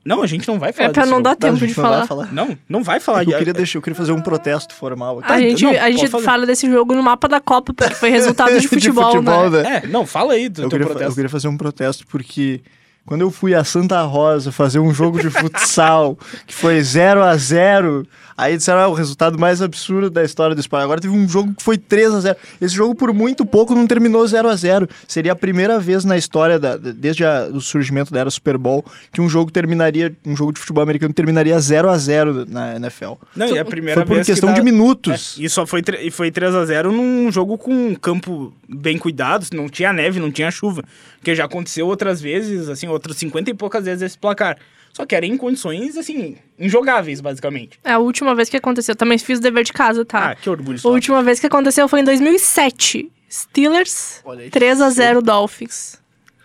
Não, 0.05 0.21
a 0.21 0.27
gente 0.27 0.47
não 0.47 0.59
vai 0.59 0.73
falar 0.73 0.89
É 0.89 0.91
pra 0.91 1.05
não 1.05 1.11
jogo. 1.13 1.21
dar 1.23 1.29
Não, 1.29 1.33
a 1.33 1.35
tempo 1.37 1.55
gente 1.57 1.69
de 1.73 1.77
não 1.77 1.83
vai 1.89 1.91
falar. 1.93 2.07
falar. 2.07 2.33
Não, 2.33 2.57
não 2.67 2.83
vai 2.83 2.99
falar. 2.99 3.21
É 3.21 3.25
que 3.25 3.29
eu 3.31 3.33
de- 3.33 3.39
queria 3.39 3.53
deixar, 3.53 3.77
eu 3.77 3.81
queria 3.81 3.95
fazer 3.95 4.11
um 4.11 4.21
protesto 4.21 4.73
formal 4.75 5.19
aqui. 5.19 5.31
A 5.31 5.39
gente, 5.39 5.63
não, 5.63 5.71
a 5.71 5.91
gente 5.91 6.07
fazer. 6.09 6.25
fala 6.25 6.45
desse 6.45 6.69
jogo 6.69 6.93
no 6.93 7.01
mapa 7.01 7.27
da 7.29 7.39
Copa, 7.39 7.73
porque 7.73 7.93
foi 7.95 8.09
resultado 8.09 8.59
de 8.59 8.67
futebol, 8.67 9.21
né? 9.21 9.81
É, 9.83 9.87
não, 9.87 10.05
fala 10.05 10.33
aí 10.33 10.49
do 10.49 10.63
Eu 10.63 10.69
teu 10.69 10.71
queria, 10.71 10.85
fa- 10.85 10.91
eu 10.91 10.95
protesto. 10.97 11.15
queria 11.15 11.29
fazer 11.29 11.47
um 11.47 11.57
protesto 11.57 12.05
porque 12.07 12.61
Quando 13.05 13.19
eu 13.21 13.29
fui 13.31 13.53
a 13.53 13.65
Santa 13.65 14.01
Rosa 14.03 14.49
fazer 14.49 14.79
um 14.79 14.93
jogo 14.93 15.19
de 15.19 15.29
futsal 15.29 16.17
que 16.47 16.53
foi 16.55 16.81
0 16.81 17.21
a 17.21 17.35
0 17.35 18.07
aí 18.37 18.57
disseram 18.57 18.79
ah, 18.81 18.87
o 18.87 18.93
resultado 18.93 19.37
mais 19.37 19.61
absurdo 19.61 20.09
da 20.09 20.23
história 20.23 20.55
do 20.55 20.59
esporte. 20.59 20.83
Agora 20.83 21.01
teve 21.01 21.13
um 21.13 21.27
jogo 21.27 21.53
que 21.53 21.63
foi 21.63 21.77
3 21.77 22.13
a 22.13 22.19
0 22.19 22.37
Esse 22.61 22.75
jogo, 22.75 22.95
por 22.95 23.13
muito 23.13 23.45
pouco, 23.45 23.73
não 23.75 23.85
terminou 23.87 24.25
0 24.27 24.49
a 24.49 24.55
0 24.55 24.87
Seria 25.07 25.31
a 25.33 25.35
primeira 25.35 25.79
vez 25.79 26.03
na 26.05 26.17
história, 26.17 26.59
da, 26.59 26.77
desde 26.77 27.25
a, 27.25 27.49
o 27.51 27.61
surgimento 27.61 28.11
da 28.13 28.19
era 28.19 28.31
Super 28.31 28.57
Bowl, 28.57 28.85
que 29.11 29.19
um 29.21 29.27
jogo 29.29 29.51
terminaria, 29.51 30.15
um 30.25 30.35
jogo 30.35 30.53
de 30.53 30.59
futebol 30.59 30.83
americano 30.83 31.13
terminaria 31.13 31.59
0 31.59 31.89
a 31.89 31.97
0 31.97 32.45
na 32.47 32.75
NFL. 32.75 33.13
Não, 33.35 33.47
e 33.47 33.59
a 33.59 33.65
primeira 33.65 33.99
Foi 34.01 34.05
por 34.05 34.15
vez 34.15 34.25
questão 34.27 34.49
que 34.49 34.55
de 34.55 34.61
dá- 34.61 34.65
minutos. 34.65 35.35
É, 35.37 35.43
e 35.43 35.49
só 35.49 35.65
foi, 35.65 35.81
e 36.01 36.09
foi 36.11 36.31
3 36.31 36.55
a 36.55 36.65
0 36.65 36.91
num 36.91 37.31
jogo 37.31 37.57
com 37.57 37.73
um 37.73 37.95
campo 37.95 38.53
bem 38.67 38.97
cuidado, 38.97 39.45
não 39.53 39.67
tinha 39.69 39.91
neve, 39.91 40.19
não 40.19 40.31
tinha 40.31 40.49
chuva. 40.51 40.83
Porque 41.17 41.35
já 41.35 41.45
aconteceu 41.45 41.87
outras 41.87 42.19
vezes, 42.21 42.67
assim, 42.69 42.87
outras 42.87 43.17
50 43.17 43.49
e 43.49 43.53
poucas 43.53 43.85
vezes 43.85 44.01
esse 44.01 44.17
placar. 44.17 44.57
Só 44.93 45.07
que 45.07 45.15
era 45.15 45.25
em 45.25 45.35
condições, 45.35 45.97
assim, 45.97 46.37
injogáveis, 46.57 47.19
basicamente. 47.19 47.79
É 47.83 47.93
a 47.93 47.99
última 47.99 48.35
vez 48.35 48.47
que 48.47 48.57
aconteceu. 48.57 48.95
Também 48.95 49.17
fiz 49.17 49.39
o 49.39 49.41
dever 49.41 49.63
de 49.63 49.73
casa, 49.73 50.05
tá? 50.05 50.29
Ah, 50.31 50.35
que 50.35 50.47
orgulho 50.47 50.79
a 50.83 50.87
última 50.87 51.23
vez 51.23 51.39
que 51.39 51.47
aconteceu 51.47 51.87
foi 51.87 52.01
em 52.01 52.03
2007. 52.03 53.11
Steelers, 53.29 54.21
Olha 54.23 54.43
aí. 54.43 54.49
3 54.51 54.81
a 54.81 54.89
0 54.91 55.21
Dolphins. 55.23 55.99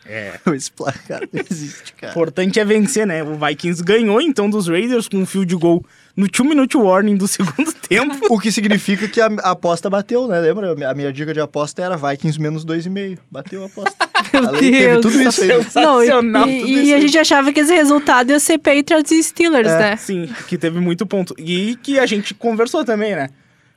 É. 0.07 0.41
Esse 0.55 0.73
placar 0.73 1.21
não 1.31 1.45
existe, 1.51 1.93
cara. 1.93 2.13
importante 2.13 2.59
é 2.59 2.65
vencer, 2.65 3.07
né? 3.07 3.23
O 3.23 3.37
Vikings 3.37 3.83
ganhou, 3.85 4.23
então, 4.23 4.49
dos 4.49 4.67
Raiders 4.67 5.07
com 5.07 5.19
um 5.19 5.27
field 5.27 5.55
goal 5.57 5.85
no 6.19 6.27
2-minute 6.29 6.77
warning 6.77 7.17
do 7.17 7.29
segundo 7.29 7.73
tempo. 7.73 8.27
O 8.29 8.39
que 8.41 8.51
significa 8.51 9.07
que 9.07 9.21
a, 9.21 9.27
a 9.27 9.51
aposta 9.53 9.89
bateu, 9.89 10.27
né? 10.27 10.41
Lembra? 10.41 10.73
A 10.91 10.95
minha 10.95 11.13
dica 11.13 11.33
de 11.33 11.41
aposta 11.41 11.81
era 11.83 11.97
Vikings 11.97 12.41
menos 12.41 12.65
2,5. 12.67 13.19
Bateu 13.31 13.63
a 13.63 13.67
aposta. 13.67 13.97
Meu 14.33 14.49
Além- 14.49 14.71
Deus. 14.73 15.01
tudo 15.03 15.23
isso 15.23 15.43
aí. 15.43 15.49
Não, 15.49 15.59
e, 15.61 16.07
Sensacional, 16.07 16.49
e- 16.49 16.61
tudo 16.61 16.69
e 16.71 16.83
isso 16.83 16.93
a 16.93 16.97
aí. 16.97 17.01
gente 17.03 17.19
achava 17.19 17.53
que 17.53 17.61
esse 17.61 17.73
resultado 17.73 18.31
ia 18.31 18.41
ser 18.41 18.59
Patriots 18.59 19.11
e 19.13 19.23
Steelers, 19.23 19.69
É. 19.71 19.79
né? 19.79 19.97
Sim, 19.97 20.29
que 20.49 20.59
teve 20.59 20.81
muito 20.81 21.07
ponto. 21.07 21.35
E 21.39 21.77
que 21.83 21.99
a 21.99 22.05
gente 22.07 22.35
conversou 22.35 22.85
também, 22.85 23.15
né? 23.15 23.31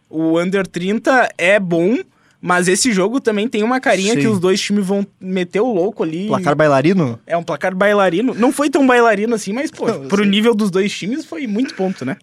O 0.10 0.40
Under 0.42 0.66
30 0.68 1.30
é 1.38 1.60
bom, 1.60 1.96
mas 2.42 2.68
esse 2.68 2.92
jogo 2.92 3.22
também 3.22 3.48
tem 3.48 3.62
uma 3.62 3.80
carinha 3.80 4.16
Sim. 4.16 4.22
que 4.22 4.28
os 4.28 4.40
dois 4.40 4.60
times 4.60 4.86
vão 4.86 5.06
meter 5.20 5.62
o 5.62 5.72
louco 5.72 6.02
ali. 6.02 6.28
Placar 6.28 6.56
bailarino? 6.56 7.20
É 7.28 7.38
um 7.38 7.44
placar 7.44 7.76
bailarino. 7.76 8.34
Não 8.34 8.52
foi 8.52 8.70
tão 8.70 8.86
bailarino 8.88 9.36
assim, 9.36 9.54
mas, 9.54 9.70
pô, 9.70 9.88
Não, 9.88 10.08
pro 10.08 10.26
nível 10.26 10.56
dos 10.56 10.72
dois 10.72 10.92
times 10.92 11.24
foi 11.24 11.46
muito 11.46 11.76
ponto, 11.76 12.04
né? 12.04 12.18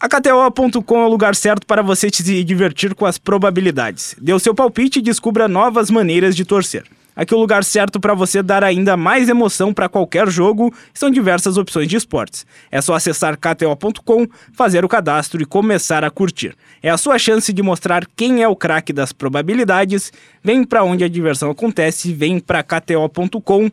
A 0.00 0.08
KTO.com 0.08 1.00
é 1.00 1.06
o 1.06 1.08
lugar 1.08 1.34
certo 1.34 1.66
para 1.66 1.82
você 1.82 2.08
se 2.10 2.44
divertir 2.44 2.94
com 2.94 3.04
as 3.04 3.18
probabilidades. 3.18 4.14
Dê 4.20 4.32
o 4.32 4.38
seu 4.38 4.54
palpite 4.54 5.00
e 5.00 5.02
descubra 5.02 5.48
novas 5.48 5.90
maneiras 5.90 6.34
de 6.36 6.44
torcer. 6.44 6.84
Aqui 7.18 7.34
é 7.34 7.36
o 7.36 7.40
lugar 7.40 7.64
certo 7.64 7.98
para 7.98 8.14
você 8.14 8.44
dar 8.44 8.62
ainda 8.62 8.96
mais 8.96 9.28
emoção 9.28 9.74
para 9.74 9.88
qualquer 9.88 10.28
jogo. 10.28 10.72
São 10.94 11.10
diversas 11.10 11.56
opções 11.56 11.88
de 11.88 11.96
esportes. 11.96 12.46
É 12.70 12.80
só 12.80 12.94
acessar 12.94 13.36
KTO.com, 13.36 14.28
fazer 14.52 14.84
o 14.84 14.88
cadastro 14.88 15.42
e 15.42 15.44
começar 15.44 16.04
a 16.04 16.12
curtir. 16.12 16.54
É 16.80 16.88
a 16.88 16.96
sua 16.96 17.18
chance 17.18 17.52
de 17.52 17.60
mostrar 17.60 18.06
quem 18.14 18.44
é 18.44 18.46
o 18.46 18.54
craque 18.54 18.92
das 18.92 19.12
probabilidades. 19.12 20.12
Vem 20.44 20.62
para 20.62 20.84
onde 20.84 21.02
a 21.02 21.08
diversão 21.08 21.50
acontece, 21.50 22.12
vem 22.12 22.38
para 22.38 22.62
KTO.com. 22.62 23.68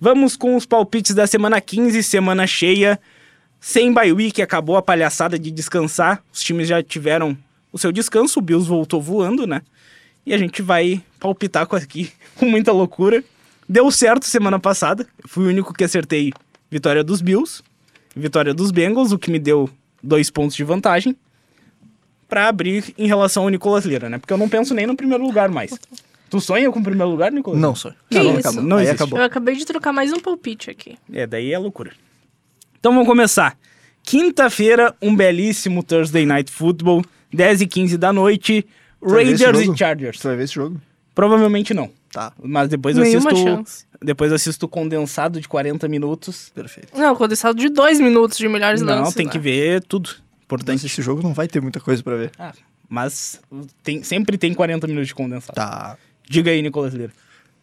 Vamos 0.00 0.34
com 0.34 0.56
os 0.56 0.64
palpites 0.64 1.14
da 1.14 1.26
semana 1.26 1.60
15, 1.60 2.02
semana 2.02 2.46
cheia. 2.46 2.98
Sem 3.60 3.92
bye 3.92 4.14
week, 4.14 4.40
acabou 4.40 4.78
a 4.78 4.82
palhaçada 4.82 5.38
de 5.38 5.50
descansar. 5.50 6.22
Os 6.32 6.40
times 6.40 6.66
já 6.66 6.82
tiveram 6.82 7.36
o 7.70 7.78
seu 7.78 7.92
descanso, 7.92 8.38
o 8.38 8.42
Bills 8.42 8.66
voltou 8.66 9.02
voando, 9.02 9.46
né? 9.46 9.60
E 10.28 10.34
a 10.34 10.36
gente 10.36 10.60
vai 10.60 11.02
palpitar 11.18 11.66
com 11.66 11.74
aqui 11.74 12.12
com 12.36 12.44
muita 12.44 12.70
loucura. 12.70 13.24
Deu 13.66 13.90
certo 13.90 14.26
semana 14.26 14.60
passada. 14.60 15.06
Fui 15.26 15.46
o 15.46 15.48
único 15.48 15.72
que 15.72 15.82
acertei 15.82 16.34
vitória 16.70 17.02
dos 17.02 17.22
Bills, 17.22 17.62
vitória 18.14 18.52
dos 18.52 18.70
Bengals, 18.70 19.10
o 19.10 19.18
que 19.18 19.30
me 19.30 19.38
deu 19.38 19.70
dois 20.02 20.28
pontos 20.28 20.54
de 20.54 20.62
vantagem 20.62 21.16
pra 22.28 22.46
abrir 22.46 22.92
em 22.98 23.06
relação 23.06 23.44
ao 23.44 23.48
Nicolas 23.48 23.86
Lira, 23.86 24.10
né? 24.10 24.18
Porque 24.18 24.30
eu 24.30 24.36
não 24.36 24.50
penso 24.50 24.74
nem 24.74 24.86
no 24.86 24.94
primeiro 24.94 25.24
lugar 25.24 25.48
mais. 25.48 25.72
Tu 26.28 26.40
sonha 26.42 26.70
com 26.70 26.78
o 26.78 26.82
primeiro 26.82 27.10
lugar, 27.10 27.32
Nicolas? 27.32 27.58
Não, 27.58 27.74
só. 27.74 27.90
Que 28.10 28.18
não, 28.18 28.30
isso? 28.32 28.40
acabou. 28.40 28.62
Não 28.62 28.80
existe. 28.80 28.94
acabou. 28.96 29.18
Eu 29.18 29.24
acabei 29.24 29.56
de 29.56 29.64
trocar 29.64 29.94
mais 29.94 30.12
um 30.12 30.20
palpite 30.20 30.70
aqui. 30.70 30.98
É, 31.10 31.26
daí 31.26 31.54
é 31.54 31.58
loucura. 31.58 31.92
Então 32.78 32.92
vamos 32.92 33.08
começar. 33.08 33.56
Quinta-feira, 34.02 34.94
um 35.00 35.16
belíssimo 35.16 35.82
Thursday 35.82 36.26
Night 36.26 36.52
Football, 36.52 37.02
10 37.32 37.62
e 37.62 37.66
15 37.66 37.96
da 37.96 38.12
noite, 38.12 38.66
Raiders 39.02 39.60
e 39.60 39.76
Chargers. 39.76 40.18
Você 40.20 40.28
vai 40.28 40.36
ver 40.36 40.44
esse 40.44 40.54
jogo? 40.54 40.80
Provavelmente 41.14 41.74
não, 41.74 41.90
Tá, 42.12 42.32
mas 42.42 42.68
depois 42.68 42.96
eu 42.96 43.02
Nenhuma 43.02 43.30
assisto, 43.30 43.48
chance. 43.48 43.84
depois 44.00 44.30
eu 44.30 44.36
assisto 44.36 44.66
o 44.66 44.68
condensado 44.68 45.40
de 45.40 45.48
40 45.48 45.88
minutos. 45.88 46.50
perfeito. 46.54 46.96
Não, 46.96 47.14
condensado 47.16 47.58
de 47.58 47.68
dois 47.68 48.00
minutos 48.00 48.38
de 48.38 48.48
melhores 48.48 48.80
não, 48.80 48.94
lances. 49.00 49.14
tem 49.14 49.26
né? 49.26 49.32
que 49.32 49.38
ver 49.38 49.82
tudo. 49.82 50.08
Mas 50.10 50.42
Importante. 50.44 50.86
esse 50.86 51.02
jogo 51.02 51.20
não 51.22 51.34
vai 51.34 51.46
ter 51.48 51.60
muita 51.60 51.80
coisa 51.80 52.02
pra 52.02 52.16
ver. 52.16 52.30
Ah, 52.38 52.52
mas 52.88 53.40
tem, 53.82 54.02
sempre 54.02 54.38
tem 54.38 54.54
40 54.54 54.86
minutos 54.86 55.08
de 55.08 55.14
condensado. 55.14 55.54
Tá. 55.54 55.98
Diga 56.28 56.50
aí, 56.50 56.62
Nicolas 56.62 56.94
Lira. 56.94 57.12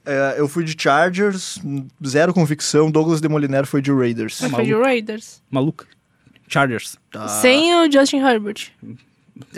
É, 0.06 0.36
eu 0.38 0.48
fui 0.48 0.64
de 0.64 0.76
Chargers, 0.80 1.60
zero 2.06 2.32
convicção. 2.34 2.92
Douglas 2.92 3.20
Demoliner 3.22 3.66
foi 3.66 3.82
de 3.82 3.92
Raiders. 3.92 4.40
Mas 4.42 4.52
foi 4.52 4.66
de 4.66 4.74
Raiders. 4.76 5.42
Maluco. 5.50 5.86
Chargers. 6.48 6.96
Tá. 7.12 7.28
Sem 7.28 7.74
o 7.74 7.92
Justin 7.92 8.18
Herbert. 8.18 8.68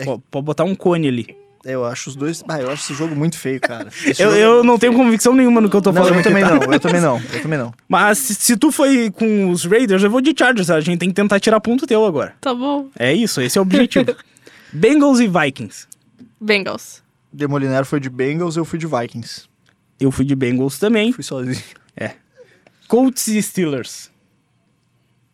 Pô- 0.04 0.18
Pode 0.30 0.46
botar 0.46 0.64
um 0.64 0.74
cone 0.74 1.06
ali. 1.08 1.36
É, 1.68 1.74
Eu 1.74 1.84
acho 1.84 2.10
os 2.10 2.16
dois. 2.16 2.42
Ah, 2.48 2.60
eu 2.60 2.70
acho 2.70 2.84
esse 2.84 2.94
jogo 2.94 3.14
muito 3.14 3.36
feio, 3.38 3.60
cara. 3.60 3.90
Eu, 4.18 4.32
é 4.32 4.42
eu 4.44 4.52
muito 4.54 4.66
não 4.66 4.78
tenho 4.78 4.92
feio. 4.92 5.04
convicção 5.04 5.34
nenhuma 5.34 5.60
no 5.60 5.68
que 5.68 5.76
eu 5.76 5.82
tô 5.82 5.92
Não, 5.92 6.02
falando 6.02 6.16
eu 6.16 6.22
também 6.22 6.42
tá? 6.42 6.54
não, 6.54 6.72
eu 6.72 6.80
também 6.80 7.00
não, 7.00 7.20
eu 7.32 7.42
também 7.42 7.58
não. 7.58 7.74
Mas 7.88 8.18
se, 8.18 8.34
se 8.34 8.56
tu 8.56 8.72
foi 8.72 9.10
com 9.10 9.50
os 9.50 9.64
Raiders, 9.64 10.02
eu 10.02 10.10
vou 10.10 10.20
de 10.20 10.34
Chargers. 10.36 10.70
A 10.70 10.80
gente 10.80 10.98
tem 10.98 11.08
que 11.10 11.14
tentar 11.14 11.38
tirar 11.40 11.60
ponto 11.60 11.86
teu 11.86 12.04
agora. 12.06 12.34
Tá 12.40 12.54
bom. 12.54 12.88
É 12.98 13.12
isso, 13.12 13.40
esse 13.40 13.58
é 13.58 13.60
o 13.60 13.62
objetivo. 13.62 14.14
Bengals 14.72 15.20
e 15.20 15.26
Vikings. 15.28 15.86
Bengals. 16.40 17.02
Demoliner 17.32 17.84
foi 17.84 18.00
de 18.00 18.08
Bengals, 18.08 18.56
eu 18.56 18.64
fui 18.64 18.78
de 18.78 18.86
Vikings. 18.86 19.42
Eu 20.00 20.10
fui 20.10 20.24
de 20.24 20.34
Bengals 20.34 20.78
também. 20.78 21.12
Fui 21.12 21.22
sozinho. 21.24 21.62
Colts 22.86 23.26
e 23.28 23.42
Steelers. 23.42 24.10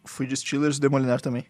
Fui 0.05 0.27
de 0.27 0.37
Steelers, 0.37 0.79
Demoliner 0.81 1.21
também. 1.21 1.45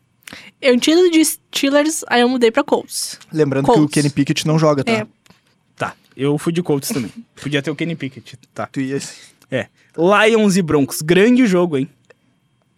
Eu 0.61 0.79
tinha 0.81 1.11
de 1.11 1.25
Steelers, 1.25 2.05
aí 2.09 2.21
eu 2.23 2.29
mudei 2.29 2.51
pra 2.51 2.63
Colts. 2.65 3.19
Lembrando 3.33 3.65
que 3.67 3.71
o 3.71 3.75
Colts. 3.75 3.93
Kenny 3.95 4.11
Pickett 4.11 4.47
não 4.47 4.59
joga, 4.59 4.83
tá? 4.85 4.93
É. 4.93 5.07
Tá, 5.77 5.95
eu 6.17 6.37
fui 6.39 6.53
de 6.53 6.63
Colts 6.63 6.89
também. 6.91 7.11
Podia 7.41 7.63
ter 7.63 7.71
o 7.71 7.77
Kenny 7.77 7.95
Pickett, 7.97 8.37
tá. 8.55 8.67
Tu 8.67 8.81
ia... 8.81 8.99
É. 9.51 9.69
Lions 9.97 10.57
e 10.57 10.63
Broncos. 10.63 11.03
Grande 11.03 11.47
jogo, 11.47 11.77
hein? 11.77 11.89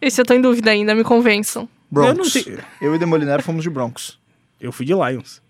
Esse 0.01 0.21
eu 0.21 0.25
tô 0.25 0.33
em 0.33 0.41
dúvida 0.41 0.69
ainda, 0.71 0.93
me 0.93 1.03
convençam. 1.03 1.67
Broncos. 1.89 2.11
Eu 2.11 2.17
não 2.17 2.25
sei- 2.25 2.59
Eu 2.81 2.93
e 2.95 2.99
Demoliner 2.99 3.41
fomos 3.41 3.63
de 3.63 3.69
Broncos. 3.69 4.19
Eu 4.59 4.71
fui 4.71 4.85
de 4.85 4.93
Lions. 4.93 5.41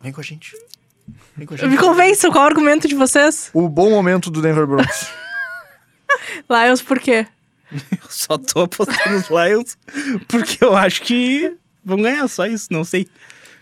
Vem 0.00 0.12
com 0.12 0.20
a 0.20 0.24
gente. 0.24 0.54
Vem 1.36 1.46
com 1.46 1.54
a 1.54 1.56
Me 1.56 1.70
gente. 1.70 1.78
convençam, 1.78 2.30
qual 2.30 2.44
é 2.44 2.46
o 2.46 2.50
argumento 2.50 2.86
de 2.88 2.94
vocês? 2.94 3.50
O 3.52 3.68
bom 3.68 3.90
momento 3.90 4.30
do 4.30 4.40
Denver 4.40 4.66
Broncos. 4.66 5.06
Lions, 6.48 6.82
por 6.82 6.98
quê? 7.00 7.26
Eu 7.72 8.08
só 8.08 8.38
tô 8.38 8.60
apostando 8.60 9.10
nos 9.10 9.28
Lions 9.28 9.76
porque 10.28 10.64
eu 10.64 10.76
acho 10.76 11.02
que 11.02 11.52
vão 11.84 12.00
ganhar, 12.00 12.26
só 12.28 12.46
isso, 12.46 12.68
não 12.70 12.84
sei. 12.84 13.08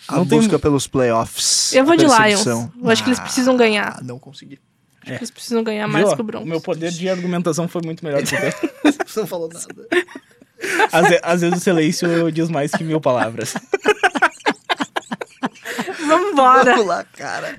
A 0.06 0.16
Não 0.16 0.26
tem- 0.26 0.38
busca 0.38 0.58
pelos 0.58 0.86
playoffs. 0.86 1.72
Eu 1.72 1.84
vou 1.84 1.96
de 1.96 2.04
Lions. 2.04 2.44
Eu 2.46 2.70
acho 2.90 3.02
que 3.02 3.08
eles 3.08 3.20
precisam 3.20 3.56
ganhar. 3.56 3.96
Ah, 3.98 4.02
não 4.04 4.18
consegui. 4.18 4.58
Acho 5.00 5.12
que 5.12 5.18
eles 5.18 5.30
precisam 5.30 5.62
ganhar 5.64 5.86
mais 5.88 6.06
Viu? 6.06 6.14
que 6.16 6.20
o 6.20 6.24
Broncos. 6.24 6.48
Meu 6.48 6.60
poder 6.60 6.90
de 6.90 7.08
argumentação 7.08 7.66
foi 7.68 7.80
muito 7.84 8.04
melhor 8.04 8.22
que 8.22 8.34
o 8.34 9.20
não 9.20 9.26
falou 9.26 9.48
nada. 9.52 9.88
Às, 10.92 11.18
às 11.22 11.40
vezes 11.42 11.58
o 11.58 11.60
silêncio 11.62 12.32
diz 12.32 12.48
mais 12.50 12.70
que 12.70 12.82
mil 12.84 13.00
palavras. 13.00 13.54
Vambora. 16.06 16.64
Vamos 16.72 16.86
lá, 16.86 17.04
cara. 17.16 17.56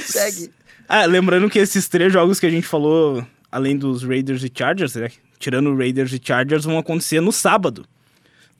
Segue. 0.00 0.50
Ah, 0.88 1.04
lembrando 1.06 1.48
que 1.48 1.58
esses 1.58 1.88
três 1.88 2.12
jogos 2.12 2.38
que 2.40 2.46
a 2.46 2.50
gente 2.50 2.66
falou, 2.66 3.24
além 3.50 3.76
dos 3.76 4.02
Raiders 4.02 4.42
e 4.44 4.52
Chargers, 4.54 4.94
né? 4.96 5.10
Tirando 5.38 5.76
Raiders 5.76 6.12
e 6.12 6.20
Chargers, 6.22 6.64
vão 6.64 6.78
acontecer 6.78 7.20
no 7.20 7.32
sábado. 7.32 7.84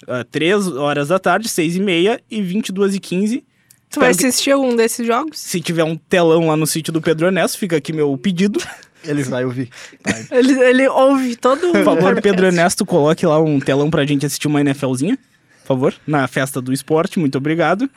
Ah, 0.06 0.24
três 0.24 0.66
horas 0.68 1.08
da 1.08 1.18
tarde, 1.18 1.48
seis 1.48 1.76
e 1.76 1.80
meia 1.80 2.20
e 2.30 2.42
22 2.42 2.94
e 2.94 3.00
15. 3.00 3.44
Tu 3.90 4.00
vai 4.00 4.10
assistir 4.10 4.50
algum 4.50 4.74
desses 4.74 5.06
jogos? 5.06 5.38
Se 5.38 5.60
tiver 5.60 5.84
um 5.84 5.96
telão 5.96 6.48
lá 6.48 6.56
no 6.56 6.66
sítio 6.66 6.92
do 6.92 7.00
Pedro 7.00 7.26
Ernesto, 7.26 7.58
fica 7.58 7.76
aqui 7.76 7.92
meu 7.92 8.16
pedido. 8.18 8.60
Ele 9.04 9.22
vai 9.22 9.44
ouvir. 9.44 9.70
Vai. 10.02 10.26
Ele, 10.38 10.58
ele 10.60 10.88
ouve 10.88 11.36
todo 11.36 11.68
o 11.68 11.72
Por 11.72 11.84
favor. 11.84 12.20
Pedro 12.22 12.46
Ernesto, 12.46 12.86
coloque 12.86 13.26
lá 13.26 13.38
um 13.38 13.60
telão 13.60 13.90
pra 13.90 14.04
gente 14.06 14.24
assistir 14.24 14.48
uma 14.48 14.64
NFLzinha. 14.64 15.18
Por 15.60 15.66
favor, 15.68 15.94
na 16.06 16.26
festa 16.26 16.60
do 16.60 16.72
esporte, 16.72 17.18
muito 17.18 17.36
obrigado. 17.36 17.88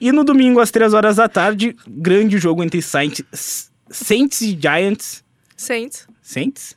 E 0.00 0.10
no 0.10 0.24
domingo, 0.24 0.58
às 0.60 0.70
três 0.70 0.92
horas 0.92 1.16
da 1.16 1.28
tarde, 1.28 1.76
grande 1.86 2.36
jogo 2.38 2.64
entre 2.64 2.82
Saints, 2.82 3.70
Saints 3.90 4.40
e 4.40 4.58
Giants. 4.60 5.22
Saints. 5.56 6.08
Saints? 6.20 6.76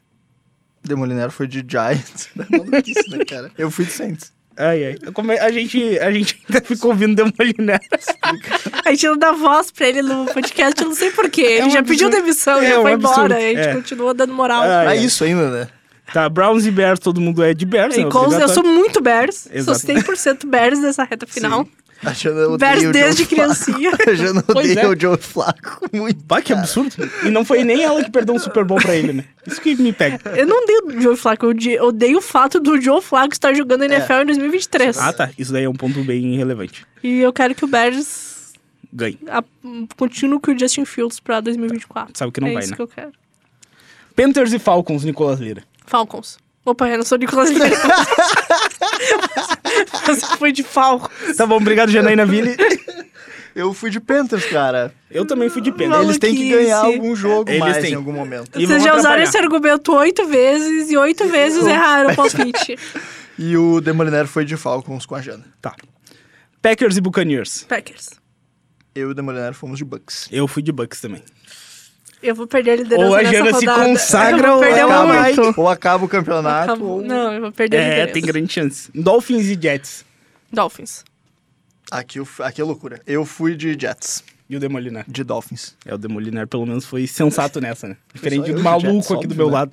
Demoliner 0.84 1.32
foi 1.32 1.48
de 1.48 1.64
Giants. 1.68 2.30
Maluquice, 2.50 3.10
né, 3.10 3.24
cara? 3.26 3.52
Eu 3.58 3.70
fui 3.72 3.86
de 3.86 3.92
Saints. 3.92 4.32
Ai, 4.56 4.86
ai. 4.86 5.12
Como 5.14 5.32
é- 5.32 5.40
a, 5.40 5.52
gente, 5.52 5.98
a 6.00 6.12
gente 6.12 6.40
ainda 6.48 6.64
ficou 6.66 6.92
ouvindo 6.92 7.16
Demoliner. 7.16 7.80
A 8.86 8.92
gente 8.92 9.08
não 9.08 9.18
dá 9.18 9.32
voz 9.32 9.72
pra 9.72 9.88
ele 9.88 10.02
no 10.04 10.26
podcast, 10.26 10.80
eu 10.82 10.90
não 10.90 10.96
sei 10.96 11.10
porquê. 11.12 11.42
Ele 11.42 11.64
um 11.68 11.70
já 11.72 11.82
pediu 11.84 12.08
absurdo. 12.08 12.24
demissão, 12.24 12.62
É 12.62 12.70
já 12.70 12.80
um 12.80 12.82
foi 12.84 12.94
absurdo. 12.94 13.20
embora. 13.26 13.38
A 13.38 13.40
gente 13.42 13.60
É. 13.60 13.74
continua 13.74 14.14
dando 14.14 14.34
moral. 14.34 14.62
Ah, 14.64 14.94
É 14.94 14.98
é. 14.98 15.02
isso 15.02 15.24
ainda, 15.24 15.50
né? 15.50 15.68
Tá, 16.14 16.30
Browns 16.30 16.66
e 16.66 16.72
Bears, 16.72 17.00
todo 17.00 17.20
mundo 17.20 17.42
é 17.44 17.54
de 17.56 17.66
Bears, 17.66 17.96
né? 17.98 18.04
E 18.04 18.06
com- 18.10 18.20
eu 18.20 18.24
Obrigatório. 18.26 18.54
sou 18.54 18.64
muito 18.64 19.02
Bears. 19.02 19.48
Exato. 19.52 19.80
Sou 19.80 19.88
100% 19.96 20.46
Bears 20.46 20.80
nessa 20.80 21.04
reta 21.04 21.26
final. 21.26 21.68
A 22.06 22.14
Jana 22.14 22.48
odeia 22.50 22.92
desde 22.92 23.26
criancinha. 23.26 23.92
A 24.08 24.14
Jana 24.14 24.44
Pois 24.44 24.70
odeia 24.72 24.86
é. 24.86 24.88
o 24.88 25.00
Joe 25.00 25.18
Flaco 25.18 25.88
muito. 25.94 26.24
Bah, 26.26 26.42
que 26.42 26.52
absurdo. 26.54 26.96
E 27.24 27.30
não 27.30 27.44
foi 27.46 27.64
nem 27.64 27.84
ela 27.84 28.04
que 28.04 28.12
perdeu 28.12 28.36
um 28.36 28.40
Super 28.40 28.64
Bowl 28.66 28.80
pra 28.80 28.96
ele, 28.96 29.14
né? 29.14 29.26
Isso 29.48 29.62
que 29.62 29.76
me 29.76 29.94
pega. 29.94 30.20
Eu 30.38 30.46
não 30.46 30.64
odeio 30.64 30.88
o 30.98 31.02
Joe 31.02 31.16
Flacco, 31.16 31.46
eu 31.46 31.50
ode- 31.52 31.80
odeio 31.80 32.18
o 32.18 32.22
fato 32.22 32.60
do 32.60 32.80
Joe 32.82 33.02
Flacco 33.02 33.34
estar 33.34 33.54
jogando 33.54 33.84
NFL 33.86 34.14
em 34.22 34.26
2023. 34.26 34.98
Ah, 34.98 35.14
tá. 35.14 35.30
Isso 35.38 35.54
daí 35.54 35.64
é 35.64 35.70
um 35.70 35.74
ponto 35.74 36.04
bem 36.04 36.36
relevante. 36.36 36.86
E 37.04 37.20
eu 37.20 37.32
quero 37.34 37.54
que 37.56 37.64
o 37.66 37.68
Bears 37.68 38.54
Ganhe. 38.92 39.18
a- 39.30 39.44
continue 39.98 40.40
com 40.40 40.52
o 40.52 40.60
Justin 40.60 40.86
Fields 40.86 41.20
pra 41.20 41.40
2024. 41.42 42.18
Sabe 42.18 42.32
que 42.32 42.42
não 42.42 42.48
é 42.50 42.54
vai, 42.54 42.62
isso 42.64 42.72
né? 42.72 42.76
que 42.76 42.82
eu 42.82 42.88
quero. 42.88 43.12
Panthers 44.16 44.54
e 44.54 44.60
Falcons, 44.60 45.04
Nicolas 45.04 45.40
Lira. 45.40 45.64
Falcons. 45.86 46.38
Opa, 46.66 46.88
eu 46.88 46.98
não 46.98 47.04
sou 47.06 47.18
Nicolas 47.18 47.50
Lira. 47.50 47.66
Você 50.06 50.38
foi 50.38 50.52
de 50.52 50.64
Falcons. 50.64 51.36
Tá 51.36 51.46
bom, 51.46 51.58
obrigado, 51.58 51.92
Janaína 51.92 52.26
Ville. 52.26 52.56
Eu 53.56 53.72
fui 53.72 53.92
de 53.92 54.00
Panthers, 54.00 54.46
cara. 54.46 54.92
Eu 55.12 55.28
também 55.28 55.48
fui 55.48 55.62
de 55.62 55.72
Panthers. 55.72 55.90
Maluquice. 55.92 56.10
Eles 56.10 56.20
têm 56.20 56.36
que 56.36 56.50
ganhar 56.50 56.78
algum 56.80 57.16
jogo 57.16 57.52
Eles 57.52 57.60
mais 57.60 57.78
têm. 57.78 57.92
em 57.92 57.96
algum 57.96 58.12
momento. 58.12 58.60
E 58.60 58.66
Vocês 58.66 58.84
já 58.84 58.96
usaram 58.96 59.22
esse 59.22 59.38
argumento 59.38 59.94
oito 59.94 60.26
vezes 60.26 60.90
e 60.90 60.98
oito 60.98 61.28
vezes 61.28 61.64
erraram 61.66 62.12
o 62.12 62.16
palpite. 62.16 62.78
E 63.38 63.58
o 63.58 63.82
Demoliner 63.82 64.28
foi 64.28 64.46
de 64.46 64.56
Falcons 64.56 65.08
com 65.08 65.16
a 65.16 65.22
Jana. 65.22 65.44
Tá. 65.60 65.76
Packers 66.62 66.98
e 66.98 67.02
Buccaneers. 67.02 67.64
Packers. 67.68 68.12
Eu 68.94 69.08
e 69.10 69.12
o 69.12 69.14
Demoliner 69.16 69.56
fomos 69.56 69.80
de 69.80 69.84
Bucks. 69.84 70.30
Eu 70.32 70.48
fui 70.48 70.62
de 70.62 70.72
Bucks 70.72 71.02
também. 71.02 71.24
Eu 72.24 72.34
vou 72.34 72.48
perder 72.48 72.72
a 72.72 72.76
liderança 72.78 73.08
Ou 73.10 73.16
a 73.16 73.22
nessa 73.22 73.32
Jana 73.34 73.54
se 73.60 73.66
rodada. 73.66 73.86
consagra 73.90 74.56
ou 74.56 74.64
acaba. 74.64 75.54
Ou 75.58 75.70
acaba 75.70 76.06
o 76.06 76.08
campeonato, 76.08 76.72
Acabou. 76.72 76.90
ou... 76.98 77.02
Não, 77.02 77.34
eu 77.34 77.42
vou 77.42 77.52
perder 77.52 77.78
a 77.78 77.82
É, 77.82 77.90
liderança. 77.90 78.14
tem 78.14 78.22
grande 78.24 78.54
chance. 78.54 78.90
Dolphins 78.96 79.46
e 79.48 79.60
Jets. 79.62 80.06
Dolphins. 80.52 81.04
Aqui, 81.92 82.20
aqui 82.40 82.62
é 82.62 82.64
loucura. 82.64 83.02
Eu 83.06 83.26
fui 83.26 83.56
de 83.56 83.78
Jets, 83.80 84.24
E 84.50 84.56
o 84.56 84.60
Demolinar. 84.60 85.04
de 85.08 85.24
Dolphins. 85.24 85.76
É, 85.86 85.94
o 85.94 85.98
Demolinar 85.98 86.48
pelo 86.48 86.66
menos 86.66 86.86
foi 86.86 87.06
sensato 87.08 87.60
nessa, 87.60 87.88
né? 87.90 87.98
Diferente 88.14 88.52
do 88.54 88.62
maluco 88.64 88.88
Jets, 88.94 89.06
aqui 89.08 89.14
óbvio, 89.16 89.30
do 89.30 89.36
meu 89.36 89.48
né? 89.48 89.54
lado. 89.54 89.72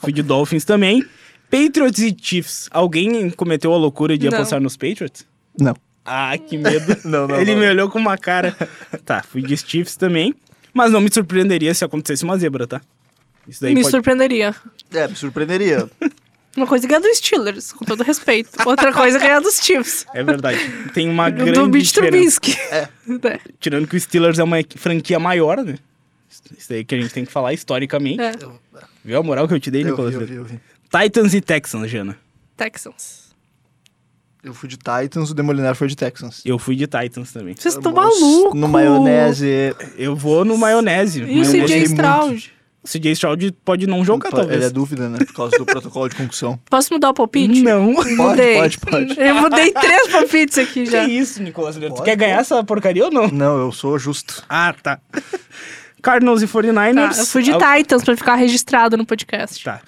Fui 0.00 0.12
de 0.12 0.22
Dolphins 0.22 0.64
também. 0.64 1.04
Patriots 1.50 2.00
e 2.00 2.16
Chiefs. 2.20 2.68
Alguém 2.70 3.30
cometeu 3.30 3.72
a 3.72 3.76
loucura 3.76 4.16
de 4.18 4.28
Não. 4.28 4.34
apostar 4.38 4.60
nos 4.60 4.76
Patriots? 4.76 5.24
Não. 5.58 5.76
Ah, 6.04 6.36
que 6.36 6.56
medo. 6.58 6.96
Não, 7.04 7.28
não, 7.28 7.40
Ele 7.40 7.52
não. 7.54 7.60
me 7.60 7.68
olhou 7.68 7.88
com 7.90 7.98
uma 7.98 8.18
cara. 8.18 8.56
tá, 9.04 9.22
fui 9.22 9.40
de 9.42 9.56
Chiefs 9.56 9.96
também. 9.96 10.34
Mas 10.74 10.90
não 10.92 11.00
me 11.00 11.08
surpreenderia 11.12 11.72
se 11.72 11.84
acontecesse 11.84 12.24
uma 12.24 12.36
zebra, 12.36 12.66
tá? 12.66 12.80
Isso 13.48 13.60
daí 13.62 13.74
Me 13.74 13.82
pode... 13.82 13.90
surpreenderia. 13.92 14.54
É, 14.92 15.06
me 15.08 15.14
surpreenderia. 15.16 15.88
Uma 16.56 16.68
coisa 16.68 16.86
é 16.86 16.88
ganhar 16.88 17.00
dos 17.00 17.18
Steelers, 17.18 17.72
com 17.72 17.84
todo 17.84 18.04
respeito. 18.04 18.50
Outra 18.64 18.92
coisa 18.92 19.18
é 19.18 19.20
ganhar 19.20 19.40
dos 19.40 19.56
Chiefs. 19.56 20.06
É 20.14 20.22
verdade. 20.22 20.58
Tem 20.94 21.08
uma 21.08 21.28
grande 21.30 21.52
Do 21.52 21.66
Mitch 21.68 21.92
diferença. 21.92 22.40
Trubisky. 22.40 22.56
É. 22.70 22.88
É. 23.28 23.40
Tirando 23.58 23.88
que 23.88 23.96
o 23.96 24.00
Steelers 24.00 24.38
é 24.38 24.44
uma 24.44 24.58
franquia 24.76 25.18
maior, 25.18 25.64
né? 25.64 25.76
Isso 26.56 26.68
daí 26.68 26.84
que 26.84 26.94
a 26.94 27.00
gente 27.00 27.12
tem 27.12 27.24
que 27.24 27.32
falar 27.32 27.52
historicamente. 27.52 28.20
É. 28.20 28.32
Viu 29.04 29.18
a 29.18 29.22
moral 29.22 29.48
que 29.48 29.54
eu 29.54 29.60
te 29.60 29.68
dei, 29.70 29.82
Eu 29.82 29.88
Nicolas? 29.90 30.14
vi, 30.14 30.20
eu 30.20 30.26
vi, 30.26 30.34
eu 30.34 30.44
vi. 30.44 30.60
Titans 30.90 31.34
e 31.34 31.40
Texans, 31.40 31.90
Jana. 31.90 32.16
Texans. 32.56 33.23
Eu 34.44 34.52
fui 34.52 34.68
de 34.68 34.76
Titans, 34.76 35.30
o 35.30 35.34
Demoliner 35.34 35.74
foi 35.74 35.88
de 35.88 35.96
Texans. 35.96 36.42
Eu 36.44 36.58
fui 36.58 36.76
de 36.76 36.86
Titans 36.86 37.32
também. 37.32 37.54
Vocês 37.58 37.74
estão 37.74 37.92
malucos. 37.92 38.60
No 38.60 38.68
maionese. 38.68 39.74
Eu 39.96 40.14
vou 40.14 40.44
no 40.44 40.58
maionese. 40.58 41.22
E 41.22 41.40
o 41.40 41.44
CJ. 41.50 41.84
Stroud? 41.84 42.52
O 42.82 42.86
CJ 42.86 43.12
Stroud 43.12 43.52
pode 43.64 43.86
não 43.86 44.04
jogar, 44.04 44.30
talvez. 44.30 44.56
Ele 44.56 44.64
é 44.66 44.70
dúvida, 44.70 45.08
né? 45.08 45.16
Por 45.16 45.32
causa 45.32 45.56
do 45.56 45.64
protocolo 45.64 46.06
de 46.10 46.16
concussão. 46.16 46.60
Posso 46.68 46.92
mudar 46.92 47.08
o 47.08 47.14
palpite? 47.14 47.62
Não. 47.62 47.84
Mudei. 47.94 48.16
Pode, 48.16 48.78
pode, 48.78 48.78
pode. 48.78 49.18
Eu 49.18 49.34
mudei 49.36 49.72
três 49.72 50.08
palpites 50.08 50.58
aqui 50.58 50.84
Que 50.84 50.90
já. 50.90 51.04
isso, 51.08 51.42
Nicolas? 51.42 51.76
Tu 51.76 51.88
Pode, 51.88 52.02
quer 52.02 52.14
ganhar 52.14 52.40
essa 52.40 52.62
porcaria 52.62 53.06
ou 53.06 53.10
não? 53.10 53.28
Não, 53.28 53.56
eu 53.58 53.72
sou 53.72 53.98
justo. 53.98 54.44
Ah, 54.46 54.74
tá. 54.82 55.00
Cardinals 56.02 56.42
e 56.42 56.46
49ers. 56.46 57.14
Tá, 57.14 57.20
eu 57.20 57.26
fui 57.26 57.42
de 57.42 57.52
Al- 57.52 57.58
Titans 57.78 58.04
pra 58.04 58.14
ficar 58.14 58.34
registrado 58.34 58.94
no 58.98 59.06
podcast. 59.06 59.64
Tá. 59.64 59.80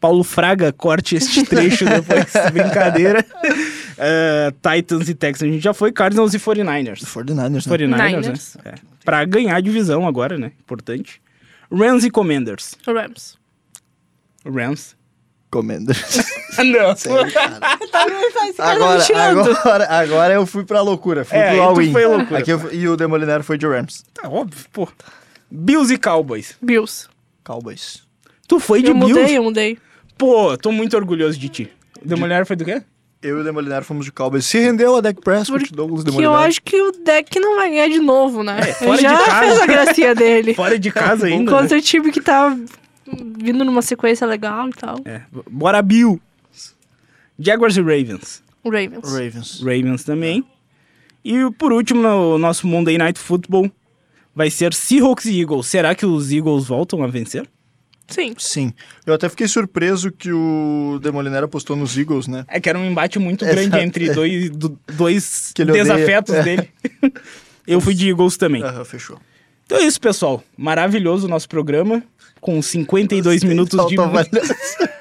Paulo 0.00 0.24
Fraga, 0.24 0.72
corte 0.72 1.16
este 1.16 1.44
trecho 1.44 1.84
depois. 1.84 2.24
Brincadeira. 2.54 3.22
Eh, 4.02 4.50
Titans 4.62 5.08
e 5.10 5.14
Texans 5.14 5.48
a 5.50 5.52
gente 5.52 5.62
já 5.62 5.74
foi. 5.74 5.92
Cardinals 5.92 6.32
e 6.32 6.38
49ers. 6.38 7.00
49ers, 7.04 7.36
né? 7.38 7.60
49ers, 7.60 8.06
Niners. 8.06 8.56
né? 8.64 8.72
É. 8.72 8.74
Pra 9.04 9.24
ganhar 9.24 9.56
a 9.56 9.60
divisão 9.60 10.06
agora, 10.08 10.38
né? 10.38 10.52
Importante. 10.60 11.20
Rams 11.70 12.04
e 12.04 12.10
Commanders. 12.10 12.74
Rams. 12.86 13.36
Rams. 14.44 14.96
Commanders. 15.50 16.24
não. 16.64 16.96
Sério, 16.96 17.32
cara. 17.32 17.60
cara 17.92 18.72
Agora, 18.72 19.04
agora, 19.52 19.86
agora 19.88 20.34
eu 20.34 20.46
fui 20.46 20.64
pra 20.64 20.80
loucura. 20.80 21.24
Fui 21.24 21.36
É, 21.36 21.50
pro 21.52 21.62
all-in. 21.62 21.92
foi 21.92 22.06
loucura. 22.06 22.40
Aqui 22.40 22.50
eu 22.52 22.72
e 22.72 22.88
o 22.88 22.96
Demoliner 22.96 23.42
foi 23.42 23.58
de 23.58 23.66
Rams. 23.66 24.04
Tá 24.14 24.28
óbvio, 24.28 24.64
pô. 24.72 24.88
Bills 25.50 25.92
e 25.92 25.98
Cowboys. 25.98 26.54
Bills. 26.62 27.08
Cowboys. 27.44 28.02
Tu 28.48 28.58
foi 28.60 28.80
de 28.82 28.88
Eu 28.90 28.94
Bills? 28.94 29.12
mudei, 29.20 29.36
eu 29.38 29.42
mudei. 29.42 29.78
Pô, 30.16 30.56
tô 30.56 30.70
muito 30.72 30.96
orgulhoso 30.96 31.38
de 31.38 31.48
ti. 31.48 31.72
O 32.02 32.06
Demolhar 32.06 32.46
foi 32.46 32.54
do 32.56 32.64
quê? 32.64 32.82
Eu 33.22 33.36
e 33.38 33.40
o 33.42 33.44
Demoliner 33.44 33.84
fomos 33.84 34.06
de 34.06 34.12
Cowboys. 34.12 34.46
Se 34.46 34.58
rendeu 34.58 34.96
a 34.96 35.00
Dak 35.02 35.20
Prescott, 35.20 35.58
Porque 35.60 35.74
Douglas 35.76 36.00
Que 36.04 36.06
Demoliner. 36.10 36.30
eu 36.32 36.36
acho 36.36 36.62
que 36.62 36.80
o 36.80 36.90
deck 36.92 37.38
não 37.38 37.56
vai 37.56 37.68
ganhar 37.68 37.88
de 37.88 37.98
novo, 37.98 38.42
né? 38.42 38.60
É, 38.60 38.72
fora 38.72 38.92
Ele 38.94 39.02
já 39.02 39.14
de 39.14 39.24
casa. 39.24 39.40
fez 39.40 39.60
a 39.60 39.66
gracinha 39.66 40.14
dele. 40.14 40.54
Fora 40.56 40.78
de 40.78 40.90
casa 40.90 41.26
ainda. 41.26 41.50
né? 41.52 41.58
Contra 41.58 41.76
o 41.76 41.82
time 41.82 42.10
que 42.10 42.20
tá 42.20 42.56
vindo 43.38 43.62
numa 43.64 43.82
sequência 43.82 44.26
legal 44.26 44.68
e 44.68 44.72
tal. 44.72 44.96
É. 45.04 45.20
Bora, 45.50 45.82
Bill. 45.82 46.18
Jaguars 47.38 47.76
e 47.76 47.80
Ravens. 47.80 48.42
O 48.64 48.70
Ravens. 48.70 49.04
Ravens. 49.12 49.60
Ravens 49.60 50.04
também. 50.04 50.44
E 51.22 51.50
por 51.58 51.72
último, 51.72 52.00
no 52.02 52.38
nosso 52.38 52.66
Monday 52.66 52.96
Night 52.96 53.18
Football, 53.18 53.70
vai 54.34 54.48
ser 54.50 54.72
Seahawks 54.72 55.26
e 55.26 55.40
Eagles. 55.40 55.66
Será 55.66 55.94
que 55.94 56.06
os 56.06 56.32
Eagles 56.32 56.66
voltam 56.66 57.02
a 57.02 57.06
vencer? 57.06 57.46
Sim. 58.10 58.34
Sim. 58.36 58.72
Eu 59.06 59.14
até 59.14 59.28
fiquei 59.28 59.48
surpreso 59.48 60.10
que 60.12 60.30
o 60.32 60.98
Demoliner 61.02 61.44
apostou 61.44 61.74
nos 61.76 61.96
Eagles, 61.96 62.26
né? 62.26 62.44
É 62.48 62.60
que 62.60 62.68
era 62.68 62.78
um 62.78 62.84
embate 62.84 63.18
muito 63.18 63.44
Exato, 63.44 63.56
grande 63.56 63.78
entre 63.84 64.08
é. 64.10 64.12
dois, 64.12 64.50
do- 64.50 64.78
dois 64.92 65.52
odeia. 65.58 65.82
desafetos 65.84 66.34
É. 66.34 66.42
dele. 66.42 66.68
Eu 67.66 67.80
fui 67.80 67.94
de 67.94 68.08
Eagles 68.10 68.36
também. 68.36 68.62
Aham, 68.62 68.84
fechou. 68.84 69.18
Então 69.64 69.78
é 69.78 69.82
isso, 69.84 70.00
pessoal. 70.00 70.42
Maravilhoso 70.58 71.26
o 71.26 71.30
nosso 71.30 71.48
programa. 71.48 72.02
Com 72.40 72.60
52 72.60 73.44
minutos 73.44 73.78
de... 73.86 73.94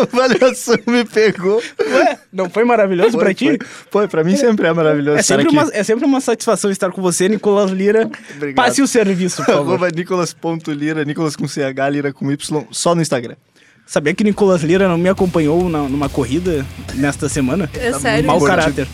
Autoavaliação 0.00 0.76
me 0.86 1.04
pegou. 1.04 1.62
Ué, 1.80 2.18
não 2.32 2.48
foi 2.50 2.64
maravilhoso 2.64 3.12
Foi, 3.12 3.20
pra 3.20 3.34
ti? 3.34 3.46
Foi, 3.46 3.58
foi, 3.90 4.08
pra 4.08 4.24
mim 4.24 4.36
sempre 4.36 4.66
é 4.66 4.72
maravilhoso 4.72 5.16
É 5.18 5.20
estar 5.20 5.36
sempre, 5.36 5.46
aqui. 5.56 5.56
uma, 5.66 5.74
é 5.74 5.82
sempre 5.82 6.04
uma 6.04 6.20
satisfação 6.20 6.70
estar 6.70 6.90
com 6.90 7.00
você, 7.02 7.28
Nicolas 7.28 7.70
Lira. 7.70 8.10
Obrigado. 8.36 8.56
Passe 8.56 8.82
o 8.82 8.86
serviço, 8.86 9.36
por 9.44 9.46
favor. 9.54 9.74
Arroba 9.74 9.88
nicolas.lira, 9.90 11.04
Nicolas 11.04 11.36
com 11.36 11.46
CH, 11.46 11.90
Lira 11.90 12.12
com 12.12 12.30
Y, 12.30 12.64
só 12.70 12.94
no 12.94 13.02
Instagram. 13.02 13.36
Sabia 13.86 14.14
que 14.14 14.24
Nicolas 14.24 14.62
Lira 14.62 14.88
não 14.88 14.96
me 14.96 15.08
acompanhou 15.10 15.68
na- 15.68 15.82
numa 15.88 16.08
corrida 16.08 16.64
nesta 16.94 17.28
semana? 17.28 17.68
É 17.74 17.92
sério. 17.92 18.26
Mau 18.26 18.40
caráter. 18.40 18.88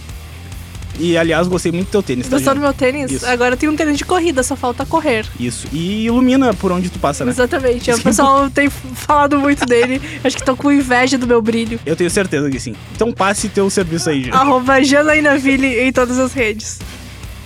E, 1.00 1.16
aliás, 1.16 1.48
gostei 1.48 1.72
muito 1.72 1.88
do 1.88 1.90
teu 1.90 2.02
tênis, 2.02 2.26
tá, 2.28 2.36
Gostou 2.36 2.54
do 2.54 2.60
Jana? 2.60 2.68
meu 2.68 2.74
tênis? 2.76 3.10
Isso. 3.10 3.26
Agora 3.26 3.56
tem 3.56 3.68
um 3.68 3.74
tênis 3.74 3.96
de 3.96 4.04
corrida, 4.04 4.42
só 4.42 4.54
falta 4.54 4.84
correr. 4.84 5.26
Isso. 5.38 5.66
E 5.72 6.04
ilumina 6.04 6.52
por 6.52 6.70
onde 6.70 6.90
tu 6.90 6.98
passa, 6.98 7.24
né? 7.24 7.30
Exatamente. 7.30 7.90
O 7.90 8.02
pessoal 8.02 8.48
tem 8.52 8.68
falado 8.68 9.38
muito 9.38 9.64
dele. 9.64 10.00
Acho 10.22 10.36
que 10.36 10.42
estão 10.42 10.54
com 10.54 10.70
inveja 10.70 11.16
do 11.16 11.26
meu 11.26 11.40
brilho. 11.40 11.80
Eu 11.86 11.96
tenho 11.96 12.10
certeza 12.10 12.50
que 12.50 12.60
sim. 12.60 12.74
Então 12.94 13.12
passe 13.12 13.48
teu 13.48 13.70
serviço 13.70 14.10
aí, 14.10 14.24
gente. 14.24 14.34
Arroba 14.36 14.82
Janainaville 14.82 15.80
em 15.80 15.92
todas 15.92 16.18
as 16.18 16.32
redes. 16.32 16.78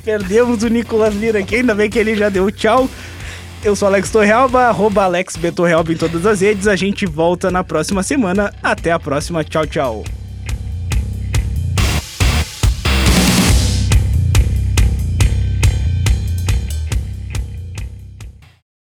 Perdemos 0.04 0.62
o 0.62 0.68
Nicolas 0.68 1.14
Lira 1.14 1.38
aqui, 1.38 1.56
ainda 1.56 1.74
bem 1.74 1.88
que 1.88 1.98
ele 1.98 2.14
já 2.16 2.28
deu 2.28 2.50
tchau. 2.50 2.88
Eu 3.62 3.74
sou 3.74 3.88
Alex 3.88 4.10
Torrealba, 4.10 4.64
arroba 4.64 5.04
Alex 5.04 5.36
B. 5.36 5.50
Torrealba 5.50 5.90
em 5.92 5.96
todas 5.96 6.26
as 6.26 6.42
redes. 6.42 6.68
A 6.68 6.76
gente 6.76 7.06
volta 7.06 7.50
na 7.50 7.64
próxima 7.64 8.02
semana. 8.02 8.52
Até 8.62 8.92
a 8.92 8.98
próxima. 8.98 9.42
Tchau, 9.42 9.66
tchau. 9.66 10.23